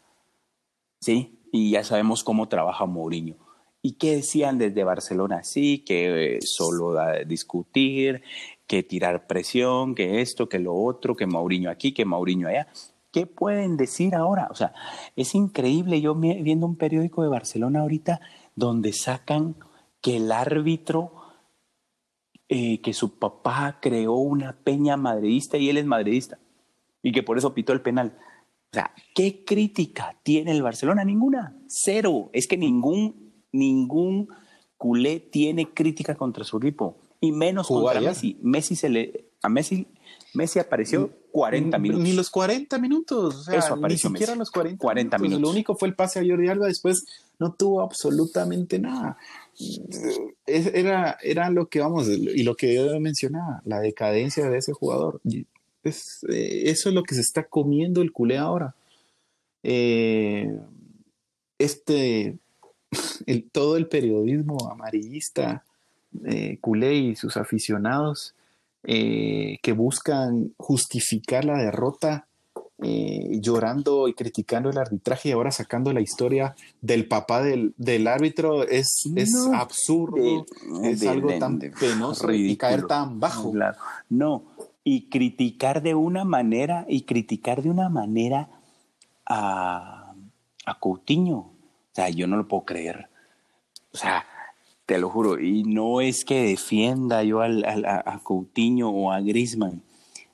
Sí, 1.01 1.41
y 1.53 1.71
ya 1.71 1.85
sabemos 1.85 2.25
cómo 2.25 2.49
trabaja 2.49 2.85
Mourinho. 2.85 3.37
¿Y 3.81 3.93
qué 3.93 4.17
decían 4.17 4.59
desde 4.59 4.85
Barcelona? 4.85 5.45
Sí, 5.45 5.79
que 5.87 6.37
eh, 6.37 6.39
solo 6.43 6.93
da 6.93 7.25
discutir, 7.25 8.23
que 8.67 8.83
tirar 8.83 9.27
presión, 9.27 9.95
que 9.95 10.21
esto, 10.21 10.49
que 10.49 10.59
lo 10.59 10.75
otro, 10.75 11.17
que 11.17 11.27
Mourinho 11.27 11.71
aquí, 11.71 11.93
que 11.93 12.05
Mourinho 12.05 12.49
allá. 12.49 12.69
¿Qué 13.13 13.27
pueden 13.27 13.77
decir 13.77 14.15
ahora? 14.15 14.49
O 14.51 14.55
sea, 14.55 14.75
es 15.17 15.35
increíble. 15.35 16.01
Yo 16.01 16.15
viendo 16.15 16.67
un 16.67 16.77
periódico 16.77 17.23
de 17.23 17.29
Barcelona 17.29 17.81
ahorita 17.81 18.21
donde 18.55 18.93
sacan 18.93 19.57
que 20.03 20.17
el 20.19 20.31
árbitro, 20.33 21.18
eh, 22.49 22.81
que 22.81 22.93
su 22.95 23.19
papá 23.19 23.79
creó 23.81 24.15
una 24.15 24.57
peña 24.57 24.97
madridista 24.97 25.59
y 25.59 25.69
él 25.69 25.79
es 25.79 25.85
madridista 25.85 26.39
y 27.03 27.13
que 27.13 27.23
por 27.23 27.39
eso 27.39 27.55
pitó 27.55 27.73
el 27.73 27.81
penal. 27.83 28.19
O 28.71 28.75
sea, 28.75 28.93
¿qué 29.15 29.45
crítica 29.45 30.17
tiene 30.23 30.53
el 30.53 30.63
Barcelona? 30.63 31.05
Ninguna, 31.05 31.57
cero. 31.67 32.31
Es 32.33 32.47
que 32.47 32.57
ningún, 32.57 33.33
ningún 33.53 34.29
culé 34.77 35.21
tiene 35.21 35.73
crítica 35.73 36.15
contra 36.15 36.45
su 36.45 36.59
equipo 36.59 36.99
y 37.21 37.33
menos 37.33 37.67
contra 37.67 38.01
Messi. 38.01 38.39
Messi 38.43 38.77
se 38.77 38.89
le, 38.89 39.31
a 39.43 39.49
Messi, 39.49 39.87
Messi 40.35 40.59
apareció 40.59 41.11
40 41.33 41.79
minutos. 41.79 42.05
Ni 42.05 42.13
los 42.13 42.31
40 42.31 42.79
minutos, 42.79 43.35
o 43.37 43.43
sea, 43.43 43.77
ni 43.77 43.99
siquiera 43.99 44.35
los 44.35 44.51
40, 44.51 45.19
minutos. 45.19 45.41
Lo 45.41 45.51
único 45.51 45.77
fue 45.77 45.89
el 45.89 45.95
pase 45.95 46.21
a 46.21 46.23
Jordi 46.27 46.49
Alba, 46.49 46.67
después 46.67 47.05
no 47.39 47.55
tuvo 47.55 47.83
absolutamente 47.83 48.79
nada. 48.79 49.17
Era, 50.47 51.19
era 51.23 51.51
lo 51.51 51.67
que 51.67 51.81
vamos, 51.81 52.09
y 52.09 52.43
lo 52.43 52.55
que 52.55 52.75
yo 52.75 53.01
mencionaba, 53.01 53.61
la 53.65 53.81
decadencia 53.81 54.49
de 54.49 54.59
ese 54.59 54.73
jugador. 54.73 55.21
Eh, 55.85 56.63
eso 56.71 56.89
es 56.89 56.95
lo 56.95 57.03
que 57.03 57.15
se 57.15 57.21
está 57.21 57.45
comiendo 57.45 58.03
el 58.03 58.13
culé 58.13 58.39
ahora. 58.39 58.75
Eh, 59.63 60.51
este, 61.59 62.39
todo 63.53 63.77
el 63.77 63.89
periodismo 63.89 64.71
amarillista, 64.71 65.65
eh, 66.25 66.59
culé 66.61 66.95
y 66.95 67.17
sus 67.17 67.37
aficionados 67.37 68.35
que 68.81 69.75
buscan 69.77 70.55
justificar 70.57 71.45
la 71.45 71.59
derrota 71.59 72.27
llorando 72.81 74.07
y 74.07 74.15
criticando 74.15 74.71
el 74.71 74.79
arbitraje 74.79 75.31
y 75.31 75.33
ahora 75.33 75.51
sacando 75.51 75.93
la 75.93 76.01
historia 76.01 76.55
del 76.81 77.09
papá 77.09 77.43
del, 77.43 78.07
árbitro 78.07 78.63
es, 78.63 79.03
es 79.17 79.35
absurdo, 79.53 80.47
es 80.85 81.05
algo 81.07 81.37
tan 81.39 81.59
penoso 81.59 82.31
y 82.33 82.57
caer 82.57 82.87
tan 82.87 83.19
bajo. 83.19 83.53
No, 84.09 84.45
y 84.85 85.09
criticar 85.09 85.83
de 85.83 85.95
una 85.95 86.25
manera, 86.25 86.87
y 86.89 87.03
criticar 87.03 87.63
de 87.63 87.71
una 87.71 87.89
manera 87.89 88.49
a, 89.27 90.15
a 90.65 90.79
Coutinho. 90.79 91.37
O 91.39 91.95
sea, 91.95 92.09
yo 92.11 92.27
no 92.27 92.37
lo 92.37 92.47
puedo 92.47 92.65
creer. 92.65 93.09
O 93.93 93.97
sea, 93.97 94.25
te 94.89 94.99
lo 94.99 95.11
juro. 95.11 95.39
Y 95.39 95.65
no 95.65 96.01
es 96.01 96.25
que 96.25 96.43
defienda 96.43 97.23
yo 97.23 97.43
al, 97.43 97.63
a, 97.65 98.21
Coutinho 98.25 98.89
o 98.89 99.13
a 99.13 99.21
Griezmann. 99.21 99.83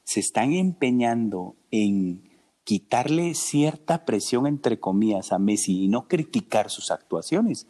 Se 0.05 0.20
están 0.20 0.53
empeñando 0.53 1.57
en 1.72 2.22
quitarle 2.65 3.35
cierta 3.35 4.05
presión, 4.05 4.47
entre 4.47 4.81
comillas, 4.81 5.33
a 5.33 5.39
Messi 5.39 5.85
y 5.85 5.89
no 5.89 6.09
criticar 6.09 6.71
sus 6.71 6.91
actuaciones, 6.91 7.67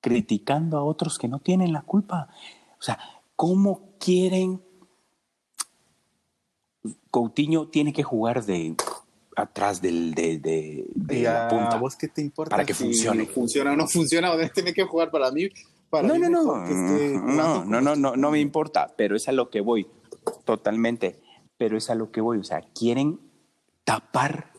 criticando 0.00 0.78
a 0.78 0.84
otros 0.84 1.18
que 1.18 1.28
no 1.28 1.38
tienen 1.40 1.72
la 1.72 1.82
culpa. 1.82 2.28
O 2.78 2.82
sea, 2.82 2.98
¿cómo 3.34 3.96
quieren 3.98 4.62
Coutinho 7.10 7.68
tiene 7.68 7.92
que 7.92 8.02
jugar 8.02 8.44
de 8.44 8.76
atrás 9.36 9.80
del, 9.82 10.14
de, 10.14 10.38
de, 10.38 11.22
la 11.22 11.48
punta. 11.48 11.76
¿Vos 11.76 11.96
qué 11.96 12.08
te 12.08 12.22
importa? 12.22 12.50
Para 12.50 12.64
que 12.64 12.74
funcione. 12.74 13.26
Funciona 13.26 13.72
o 13.72 13.76
no 13.76 13.86
funciona, 13.86 14.32
tiene 14.54 14.72
que 14.72 14.84
jugar 14.84 15.10
para 15.10 15.30
mí. 15.30 15.48
Para 15.90 16.08
no, 16.08 16.18
no, 16.18 16.28
no, 16.28 16.44
no, 16.44 17.64
no, 17.64 17.80
no, 17.80 17.96
no, 17.96 18.16
no 18.16 18.30
me 18.30 18.40
importa, 18.40 18.92
pero 18.96 19.14
es 19.14 19.28
a 19.28 19.32
lo 19.32 19.50
que 19.50 19.60
voy, 19.60 19.86
totalmente, 20.44 21.20
pero 21.56 21.76
es 21.76 21.90
a 21.90 21.94
lo 21.94 22.10
que 22.10 22.20
voy, 22.20 22.38
o 22.38 22.44
sea, 22.44 22.60
quieren 22.74 23.20
tapar 23.86 24.50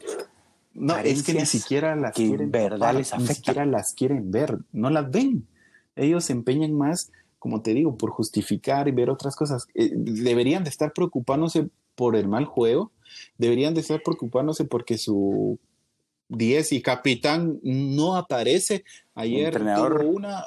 no, 0.77 0.95
es 0.99 1.23
que 1.23 1.33
ni 1.33 1.45
siquiera 1.47 1.95
las 1.95 2.13
quieren 2.13 2.51
verdad 2.51 2.93
les 2.93 3.11
afecta. 3.11 3.29
Ni 3.29 3.35
siquiera 3.35 3.65
las 3.65 3.93
quieren 3.95 4.29
ver, 4.29 4.59
no 4.71 4.91
las 4.91 5.09
ven. 5.09 5.47
Ellos 5.95 6.25
se 6.25 6.33
empeñan 6.33 6.73
más, 6.73 7.11
como 7.39 7.63
te 7.63 7.73
digo, 7.73 7.97
por 7.97 8.11
justificar 8.11 8.87
y 8.87 8.91
ver 8.91 9.09
otras 9.09 9.35
cosas. 9.35 9.65
Eh, 9.73 9.89
deberían 9.95 10.63
de 10.63 10.69
estar 10.69 10.93
preocupándose 10.93 11.69
por 11.95 12.15
el 12.15 12.27
mal 12.27 12.45
juego, 12.45 12.91
deberían 13.39 13.73
de 13.73 13.81
estar 13.81 14.03
preocupándose 14.03 14.65
porque 14.65 14.99
su 14.99 15.57
10 16.29 16.73
y 16.73 16.81
capitán 16.83 17.59
no 17.63 18.15
aparece. 18.15 18.83
Ayer 19.15 19.47
entrenador, 19.47 20.01
tuvo 20.01 20.11
una... 20.11 20.45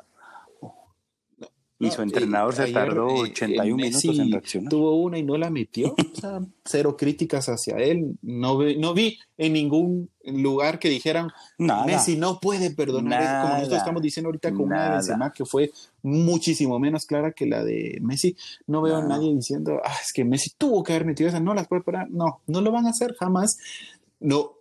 y 1.81 1.91
su 1.91 2.03
entrenador 2.03 2.55
se 2.55 2.70
tardó 2.72 3.07
81 3.07 3.62
eh, 3.62 3.74
minutos 3.74 4.18
en 4.18 4.31
reaccionar. 4.31 4.68
Tuvo 4.68 4.97
una 4.97 5.16
y 5.16 5.22
no 5.22 5.39
la 5.39 5.49
metió. 5.49 5.95
cero 6.64 6.95
críticas 6.95 7.49
hacia 7.49 7.76
él. 7.78 8.18
No, 8.20 8.59
vi, 8.59 8.76
no 8.76 8.93
vi 8.93 9.18
en 9.39 9.55
ningún 9.55 10.11
lugar 10.24 10.78
que 10.78 10.91
dijeran 10.91 11.31
Messi 11.59 12.16
no 12.16 12.39
puede 12.39 12.70
perdonar. 12.70 13.43
como 13.43 13.55
nosotros 13.55 13.78
estamos 13.78 14.03
diciendo 14.03 14.28
ahorita 14.28 14.53
con 14.53 14.66
una 14.66 14.85
de 14.85 14.91
Benzema 14.91 15.33
que 15.33 15.47
fue 15.47 15.72
muchísimo 16.03 16.78
menos 16.78 17.07
clara 17.07 17.33
que 17.33 17.47
la 17.47 17.64
de 17.64 17.99
Messi. 18.03 18.37
No 18.66 18.83
veo 18.83 18.97
a 18.97 19.03
nadie 19.03 19.35
diciendo, 19.35 19.81
ah, 19.83 19.97
es 20.03 20.12
que 20.12 20.22
Messi 20.22 20.51
tuvo 20.59 20.85
que 20.85 20.93
haber 20.93 21.07
metido 21.07 21.31
esa, 21.31 21.41
no 21.41 21.55
las 21.55 21.66
puede 21.66 21.83
parar. 21.83 22.11
No, 22.11 22.43
no 22.47 22.61
lo 22.61 22.72
van 22.72 22.87
a 22.87 22.91
hacer 22.91 23.14
jamás. 23.18 23.57
No. 24.20 24.53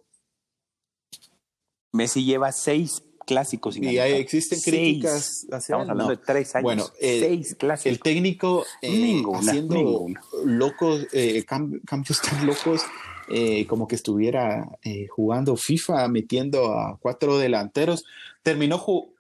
Messi 1.92 2.24
lleva 2.24 2.54
seis 2.54 3.04
clásicos. 3.30 3.78
Y 3.78 4.00
ahí 4.00 4.14
existen 4.14 4.60
críticas 4.60 5.44
Estamos 5.44 5.70
hablando 5.70 6.10
de 6.10 6.18
tres 6.18 6.56
años. 6.56 6.64
Bueno, 6.64 6.86
el, 7.00 7.20
seis 7.20 7.56
clásicos. 7.56 7.92
El 7.92 8.00
técnico 8.00 8.66
eh, 8.82 9.22
haciendo 9.36 10.08
locos, 10.46 11.08
eh, 11.14 11.46
cambios 11.46 12.22
tan 12.22 12.48
locos 12.48 12.82
eh, 13.32 13.68
como 13.68 13.88
que 13.88 13.94
estuviera 13.94 14.68
eh, 14.84 15.06
jugando 15.08 15.56
FIFA, 15.56 16.08
metiendo 16.08 16.74
a 16.74 16.98
cuatro 17.00 17.38
delanteros. 17.38 18.04
Terminó, 18.42 18.84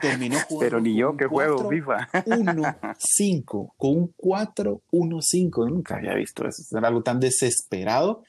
terminó 0.00 0.38
jugando. 0.46 0.60
Pero 0.60 0.80
ni 0.80 0.96
yo 0.96 1.16
que 1.16 1.26
juego 1.26 1.68
FIFA. 1.68 2.08
1-5, 2.12 3.72
con 3.76 3.90
un 3.90 4.14
4-1-5. 4.16 5.68
Nunca 5.68 5.96
había 5.96 6.14
visto 6.14 6.46
eso. 6.46 6.78
Era 6.78 6.86
algo 6.86 7.02
tan 7.02 7.18
desesperado 7.18 8.22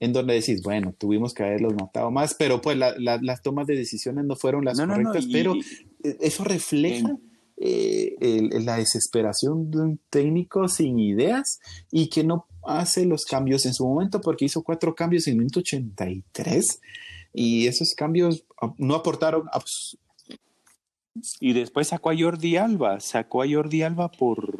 en 0.00 0.12
donde 0.12 0.34
decís, 0.34 0.62
bueno, 0.62 0.94
tuvimos 0.96 1.34
que 1.34 1.44
haberlos 1.44 1.74
matado 1.74 2.10
más, 2.10 2.34
pero 2.34 2.60
pues 2.60 2.76
las 2.76 3.42
tomas 3.42 3.66
de 3.66 3.76
decisiones 3.76 4.24
no 4.24 4.34
fueron 4.34 4.64
las 4.64 4.78
correctas, 4.78 5.26
pero 5.30 5.54
eso 6.02 6.44
refleja 6.44 7.16
eh, 7.58 8.48
la 8.62 8.78
desesperación 8.78 9.70
de 9.70 9.78
un 9.78 10.00
técnico 10.08 10.66
sin 10.68 10.98
ideas 10.98 11.60
y 11.92 12.08
que 12.08 12.24
no 12.24 12.46
hace 12.64 13.04
los 13.04 13.26
cambios 13.26 13.66
en 13.66 13.74
su 13.74 13.86
momento 13.86 14.22
porque 14.22 14.46
hizo 14.46 14.62
cuatro 14.62 14.94
cambios 14.94 15.26
en 15.26 15.34
el 15.34 15.38
minuto 15.40 15.60
83 15.60 16.80
y 17.34 17.66
esos 17.66 17.94
cambios 17.94 18.44
no 18.78 18.94
aportaron 18.94 19.44
y 21.40 21.52
después 21.52 21.88
sacó 21.88 22.10
a 22.10 22.16
Jordi 22.18 22.56
Alba, 22.56 23.00
sacó 23.00 23.42
a 23.42 23.46
Jordi 23.48 23.82
Alba 23.82 24.10
por, 24.10 24.54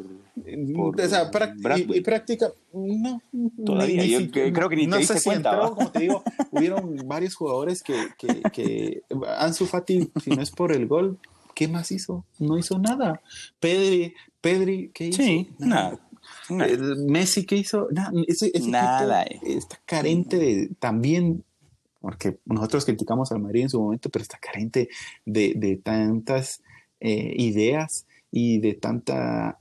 o 0.77 0.93
sea, 1.07 1.31
y, 1.77 2.01
práctica 2.01 2.51
no 2.73 3.21
todavía 3.65 4.05
yo 4.05 4.31
creo 4.31 4.69
que 4.69 4.75
ni 4.75 4.87
te 4.87 4.97
diste 4.97 5.21
cuenta 5.21 5.59
como 5.59 5.91
te 5.91 5.99
digo 5.99 6.23
hubieron 6.51 6.95
varios 7.05 7.35
jugadores 7.35 7.83
que, 7.83 7.95
que, 8.17 8.41
que 8.51 9.03
Ansu 9.37 9.65
Fati 9.65 10.11
si 10.23 10.31
no 10.31 10.41
es 10.41 10.51
por 10.51 10.71
el 10.71 10.87
gol 10.87 11.19
¿qué 11.53 11.67
más 11.67 11.91
hizo? 11.91 12.25
no 12.39 12.57
hizo 12.57 12.79
nada 12.79 13.21
Pedri 13.59 14.13
Pedri 14.39 14.91
¿qué 14.93 15.07
hizo? 15.07 15.21
sí 15.21 15.49
nada 15.57 15.99
Messi, 16.49 17.45
¿qué 17.45 17.57
hizo? 17.57 17.87
ese, 18.27 18.51
Nada. 18.67 19.23
Eh. 19.23 19.39
está 19.43 19.79
carente 19.85 20.37
de, 20.37 20.69
también, 20.79 21.43
porque 21.99 22.39
nosotros 22.45 22.85
criticamos 22.85 23.31
al 23.31 23.39
Madrid 23.39 23.63
en 23.63 23.69
su 23.69 23.81
momento, 23.81 24.09
pero 24.09 24.23
está 24.23 24.37
carente 24.37 24.89
de, 25.25 25.81
tantas 25.83 26.61
eh, 26.99 27.33
ideas 27.37 28.05
y 28.31 28.59
de 28.59 28.73
tanta 28.75 29.57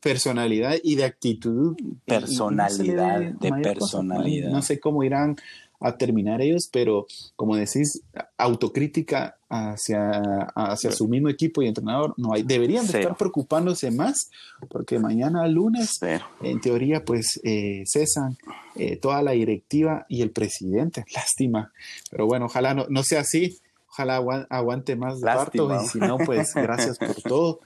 personalidad 0.00 0.76
y 0.82 0.96
de 0.96 1.04
actitud. 1.04 1.76
Personalidad, 2.06 3.20
de 3.20 3.52
personalidad. 3.62 4.50
no 4.50 4.62
sé 4.62 4.80
cómo 4.80 5.04
irán 5.04 5.36
a 5.80 5.96
terminar 5.96 6.42
ellos, 6.42 6.68
pero 6.70 7.06
como 7.36 7.56
decís, 7.56 8.02
autocrítica 8.36 9.36
hacia, 9.48 10.20
hacia 10.54 10.92
su 10.92 11.08
mismo 11.08 11.28
equipo 11.28 11.62
y 11.62 11.68
entrenador 11.68 12.14
no 12.18 12.34
hay. 12.34 12.42
Deberían 12.42 12.86
de 12.86 13.00
estar 13.00 13.16
preocupándose 13.16 13.90
más 13.90 14.30
porque 14.68 14.98
mañana 14.98 15.46
lunes, 15.48 15.98
en 16.42 16.60
teoría, 16.60 17.04
pues 17.04 17.40
eh, 17.44 17.82
cesan 17.86 18.36
eh, 18.76 18.96
toda 18.96 19.22
la 19.22 19.32
directiva 19.32 20.04
y 20.08 20.20
el 20.22 20.30
presidente. 20.30 21.04
Lástima. 21.14 21.72
Pero 22.10 22.26
bueno, 22.26 22.46
ojalá 22.46 22.74
no, 22.74 22.86
no 22.90 23.02
sea 23.02 23.20
así. 23.20 23.58
Ojalá 23.90 24.46
aguante 24.48 24.96
más 24.96 25.20
parto 25.20 25.74
y 25.82 25.86
si 25.86 25.98
no, 25.98 26.18
pues 26.18 26.54
gracias 26.54 26.98
por 26.98 27.14
todo. 27.22 27.60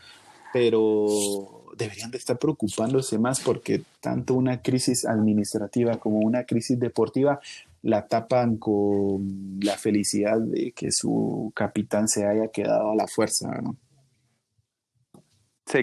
Pero 0.52 1.64
deberían 1.76 2.10
de 2.10 2.18
estar 2.18 2.38
preocupándose 2.38 3.18
más 3.18 3.40
porque 3.40 3.82
tanto 4.00 4.34
una 4.34 4.62
crisis 4.62 5.04
administrativa 5.04 5.96
como 5.96 6.20
una 6.20 6.44
crisis 6.44 6.78
deportiva 6.78 7.40
la 7.82 8.06
tapan 8.06 8.56
con 8.56 9.58
la 9.60 9.76
felicidad 9.76 10.38
de 10.40 10.72
que 10.72 10.90
su 10.90 11.52
capitán 11.54 12.08
se 12.08 12.26
haya 12.26 12.48
quedado 12.48 12.92
a 12.92 12.96
la 12.96 13.06
fuerza, 13.06 13.60
¿no? 13.60 13.76
Sí, 15.66 15.80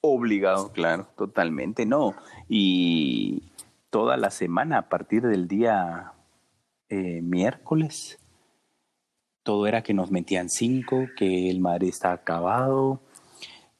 obligado, 0.00 0.72
claro, 0.72 1.06
totalmente, 1.16 1.84
no. 1.84 2.14
Y 2.48 3.42
toda 3.90 4.16
la 4.16 4.30
semana, 4.30 4.78
a 4.78 4.88
partir 4.88 5.22
del 5.22 5.48
día 5.48 6.12
eh, 6.88 7.20
miércoles, 7.20 8.18
todo 9.42 9.66
era 9.66 9.82
que 9.82 9.94
nos 9.94 10.10
metían 10.10 10.48
cinco, 10.48 11.06
que 11.16 11.50
el 11.50 11.60
Madrid 11.60 11.88
está 11.88 12.12
acabado. 12.12 13.00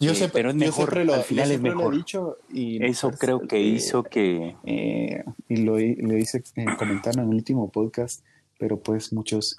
Yo 0.00 0.14
sé, 0.14 0.28
pero 0.28 0.50
es 0.50 0.56
mejor, 0.56 0.98
al 0.98 1.22
final 1.22 1.52
es 1.52 1.60
mejor. 1.60 1.94
dicho 1.94 2.38
y 2.52 2.84
Eso 2.84 3.08
pues, 3.08 3.20
creo 3.20 3.46
que 3.46 3.58
eh, 3.58 3.62
hizo 3.62 4.02
que... 4.02 4.56
Eh, 4.64 5.22
y 5.48 5.56
lo, 5.58 5.74
lo 5.78 6.18
hice 6.18 6.42
comentar 6.76 7.14
en 7.14 7.20
el 7.20 7.28
último 7.28 7.70
podcast, 7.70 8.24
pero 8.58 8.80
pues 8.80 9.12
muchos 9.12 9.58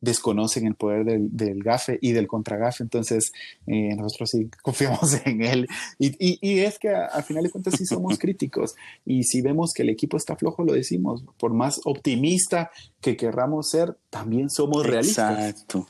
desconocen 0.00 0.66
el 0.66 0.74
poder 0.74 1.04
del, 1.04 1.36
del 1.36 1.62
gafe 1.62 1.98
y 2.00 2.12
del 2.12 2.26
contragafe, 2.26 2.82
entonces 2.82 3.32
eh, 3.66 3.94
nosotros 3.96 4.30
sí 4.30 4.48
confiamos 4.62 5.14
en 5.24 5.42
él. 5.42 5.68
Y, 5.98 6.14
y, 6.18 6.60
es 6.60 6.78
que 6.78 6.88
al 6.88 7.22
final 7.22 7.44
de 7.44 7.50
cuentas 7.50 7.74
sí 7.76 7.84
somos 7.86 8.18
críticos 8.18 8.74
y 9.04 9.24
si 9.24 9.42
vemos 9.42 9.72
que 9.74 9.82
el 9.82 9.90
equipo 9.90 10.16
está 10.16 10.36
flojo, 10.36 10.64
lo 10.64 10.72
decimos, 10.72 11.24
por 11.38 11.52
más 11.52 11.80
optimista 11.84 12.70
que 13.00 13.16
querramos 13.16 13.70
ser, 13.70 13.96
también 14.10 14.50
somos 14.50 14.86
realistas. 14.86 15.38
Exacto. 15.38 15.86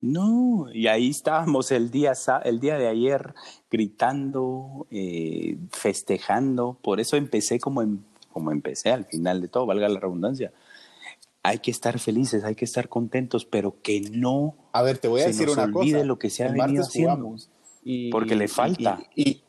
No, 0.00 0.66
y 0.72 0.88
ahí 0.88 1.10
estábamos 1.10 1.70
el 1.70 1.92
día, 1.92 2.12
el 2.44 2.58
día 2.58 2.76
de 2.76 2.88
ayer 2.88 3.34
gritando, 3.70 4.88
eh, 4.90 5.56
festejando, 5.70 6.76
por 6.82 6.98
eso 6.98 7.16
empecé 7.16 7.60
como, 7.60 7.82
em, 7.82 7.98
como 8.32 8.50
empecé 8.50 8.90
al 8.90 9.04
final 9.04 9.40
de 9.40 9.46
todo, 9.46 9.64
valga 9.64 9.88
la 9.88 10.00
redundancia 10.00 10.50
hay 11.42 11.58
que 11.58 11.70
estar 11.70 11.98
felices, 11.98 12.44
hay 12.44 12.54
que 12.54 12.64
estar 12.64 12.88
contentos, 12.88 13.44
pero 13.44 13.80
que 13.82 14.00
no 14.00 14.56
a 14.72 14.82
ver, 14.82 14.98
te 14.98 15.08
voy 15.08 15.20
a 15.20 15.26
decir 15.26 15.50
una 15.50 15.64
olvide 15.64 16.04
lo 16.04 16.18
que 16.18 16.30
se 16.30 16.44
ha 16.44 16.50
venido 16.50 16.82
haciendo. 16.82 17.36
Y, 17.84 18.10
porque 18.10 18.36
le 18.36 18.48
falta. 18.48 19.02
Y, 19.14 19.42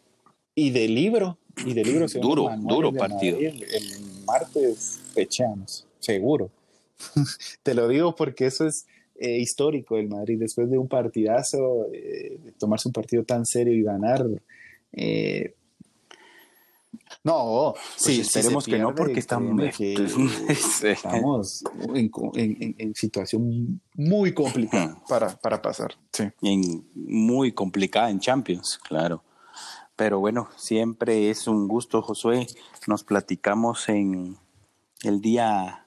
y, 0.54 0.72
de 0.72 0.88
libro, 0.88 1.38
y 1.66 1.74
de 1.74 1.84
libro 1.84 2.08
duro, 2.22 2.50
duro 2.58 2.92
partido. 2.92 3.38
el, 3.40 3.64
martes 4.26 5.00
fechamos, 5.14 5.88
seguro. 6.00 6.52
te 7.64 7.74
lo 7.74 7.88
digo 7.88 8.16
porque 8.16 8.48
eso 8.48 8.68
es 8.68 8.86
eh, 9.16 9.38
histórico 9.38 9.98
el 9.98 10.10
Madrid. 10.10 10.38
Después 10.40 10.70
de 10.70 10.78
un 10.78 10.88
partidazo, 10.88 11.88
eh, 11.94 12.38
de 12.44 12.52
tomarse 12.54 12.90
un 12.90 12.94
partido 12.94 13.24
tan 13.24 13.46
serio 13.46 13.74
y 13.74 13.84
ganar, 13.84 14.26
eh, 14.92 15.54
no, 17.24 17.74
pues 17.76 17.86
sí, 17.96 18.20
esperemos 18.20 18.66
que 18.66 18.78
no, 18.78 18.94
porque 18.94 19.20
estamos, 19.20 19.64
estamos 20.84 21.64
en, 22.36 22.96
situación 22.96 23.82
muy 23.94 24.34
complicada 24.34 25.02
para, 25.08 25.30
para 25.38 25.62
pasar. 25.62 25.96
Sí. 26.12 26.26
muy 26.94 27.54
complicada 27.54 28.10
en 28.10 28.20
Champions, 28.20 28.78
claro. 28.78 29.24
Pero 29.96 30.20
bueno, 30.20 30.50
siempre 30.58 31.30
es 31.30 31.48
un 31.48 31.68
gusto, 31.68 32.02
Josué. 32.02 32.48
Nos 32.88 33.04
platicamos 33.04 33.88
en 33.90 34.38
el 35.04 35.22
día 35.22 35.86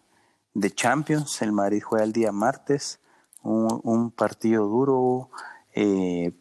de 0.54 0.70
Champions. 0.70 1.42
El 1.42 1.52
Madrid 1.52 1.82
juega 1.82 2.04
el 2.04 2.12
día 2.12 2.32
martes. 2.32 3.00
Un, 3.42 4.10
partido 4.10 4.66
duro, 4.66 5.30
eh, 5.72 6.32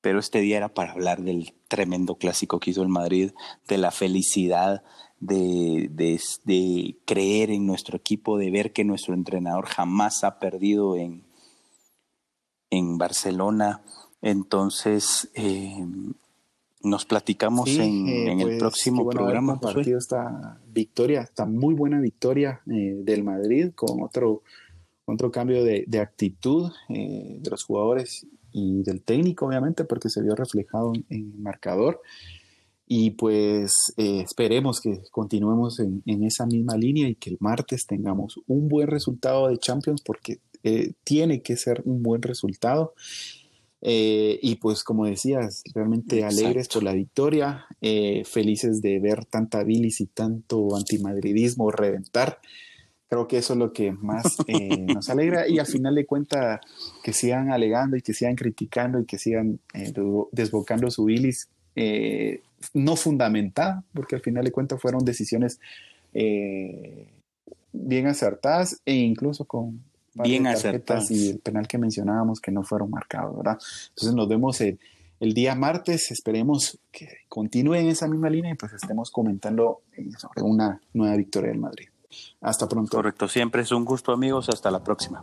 pero 0.00 0.18
este 0.18 0.40
día 0.40 0.56
era 0.56 0.68
para 0.68 0.92
hablar 0.92 1.22
del 1.22 1.54
tremendo 1.70 2.16
clásico 2.16 2.58
que 2.58 2.72
hizo 2.72 2.82
el 2.82 2.88
Madrid, 2.88 3.30
de 3.68 3.78
la 3.78 3.92
felicidad 3.92 4.82
de, 5.20 5.88
de, 6.44 6.96
creer 7.06 7.50
en 7.50 7.66
nuestro 7.66 7.96
equipo, 7.96 8.36
de 8.36 8.50
ver 8.50 8.72
que 8.72 8.84
nuestro 8.84 9.14
entrenador 9.14 9.66
jamás 9.66 10.24
ha 10.24 10.38
perdido 10.38 10.96
en, 10.96 11.22
en 12.70 12.98
Barcelona. 12.98 13.82
Entonces, 14.20 15.30
eh, 15.34 15.86
nos 16.82 17.04
platicamos 17.04 17.68
en, 17.68 18.08
eh, 18.08 18.32
el 18.32 18.42
pues, 18.42 18.58
próximo 18.58 19.08
programa. 19.08 19.60
partido 19.60 19.98
esta 19.98 20.58
victoria, 20.66 21.20
esta 21.20 21.46
muy 21.46 21.74
buena 21.74 22.00
victoria 22.00 22.62
eh, 22.66 22.96
del 23.04 23.22
Madrid 23.22 23.70
con 23.74 24.02
otro, 24.02 24.42
otro 25.04 25.30
cambio 25.30 25.62
de, 25.62 25.84
de 25.86 26.00
actitud 26.00 26.72
de 26.88 27.48
los 27.48 27.62
jugadores 27.64 28.26
y 28.52 28.82
del 28.82 29.02
técnico, 29.02 29.46
obviamente, 29.46 29.84
porque 29.84 30.08
se 30.08 30.22
vio 30.22 30.34
reflejado 30.34 30.92
en, 30.94 31.04
el 31.08 31.38
marcador. 31.38 32.00
Y 32.86 33.12
pues 33.12 33.72
eh, 33.96 34.20
esperemos 34.20 34.80
que 34.80 35.00
continuemos 35.12 35.78
en, 35.78 36.02
esa 36.24 36.46
misma 36.46 36.76
línea 36.76 37.08
y 37.08 37.14
que 37.14 37.30
el 37.30 37.36
martes 37.38 37.86
tengamos 37.86 38.40
un 38.46 38.68
buen 38.68 38.88
resultado 38.88 39.48
de 39.48 39.58
Champions, 39.58 40.02
porque 40.02 40.38
eh, 40.64 40.92
tiene 41.04 41.40
que 41.42 41.56
ser 41.56 41.82
un 41.84 42.02
buen 42.02 42.22
resultado. 42.22 42.94
Eh, 43.82 44.38
y 44.42 44.56
pues 44.56 44.82
como 44.82 45.06
decías, 45.06 45.62
realmente 45.72 46.24
alegres 46.24 46.68
por 46.68 46.82
la 46.82 46.92
victoria, 46.92 47.66
felices 47.80 48.82
de 48.82 48.98
ver 48.98 49.24
tanta 49.24 49.62
bilis 49.62 50.00
y 50.00 50.06
tanto 50.06 50.76
antimadridismo 50.76 51.70
reventar 51.70 52.40
creo 53.10 53.26
que 53.26 53.38
eso 53.38 53.54
es 53.54 53.58
lo 53.58 53.72
que 53.72 53.90
más 53.90 54.36
eh, 54.46 54.86
nos 54.94 55.10
alegra 55.10 55.48
y 55.48 55.58
al 55.58 55.66
final 55.66 55.96
de 55.96 56.06
cuentas 56.06 56.60
que 57.02 57.12
sigan 57.12 57.50
alegando 57.50 57.96
y 57.96 58.02
que 58.02 58.14
sigan 58.14 58.36
criticando 58.36 59.00
y 59.00 59.04
que 59.04 59.18
sigan 59.18 59.58
eh, 59.74 59.92
desbocando 60.30 60.88
su 60.92 61.04
bilis 61.04 61.48
eh, 61.74 62.40
no 62.72 62.94
fundamentada, 62.94 63.82
porque 63.92 64.14
al 64.14 64.22
final 64.22 64.44
de 64.44 64.52
cuentas 64.52 64.80
fueron 64.80 65.04
decisiones 65.04 65.58
bien 67.72 68.06
acertadas 68.06 68.80
e 68.84 68.94
incluso 68.94 69.44
con 69.44 69.82
bien 70.14 70.46
acertadas 70.46 71.10
y 71.10 71.30
el 71.30 71.38
penal 71.38 71.66
que 71.66 71.78
mencionábamos 71.78 72.40
que 72.40 72.52
no 72.52 72.62
fueron 72.62 72.90
marcados, 72.90 73.36
¿verdad? 73.36 73.58
Entonces 73.90 74.14
nos 74.14 74.28
vemos 74.28 74.60
el, 74.60 74.78
el 75.18 75.34
día 75.34 75.54
martes, 75.54 76.10
esperemos 76.10 76.78
que 76.92 77.08
continúe 77.28 77.74
en 77.74 77.88
esa 77.88 78.06
misma 78.06 78.28
línea 78.28 78.52
y 78.52 78.56
pues 78.56 78.72
estemos 78.72 79.10
comentando 79.10 79.82
sobre 80.18 80.42
una 80.42 80.80
nueva 80.92 81.16
victoria 81.16 81.50
del 81.50 81.60
Madrid. 81.60 81.88
Hasta 82.40 82.68
pronto. 82.68 82.96
Correcto, 82.96 83.28
siempre 83.28 83.62
es 83.62 83.72
un 83.72 83.84
gusto 83.84 84.12
amigos, 84.12 84.48
hasta 84.48 84.70
la 84.70 84.82
próxima. 84.82 85.22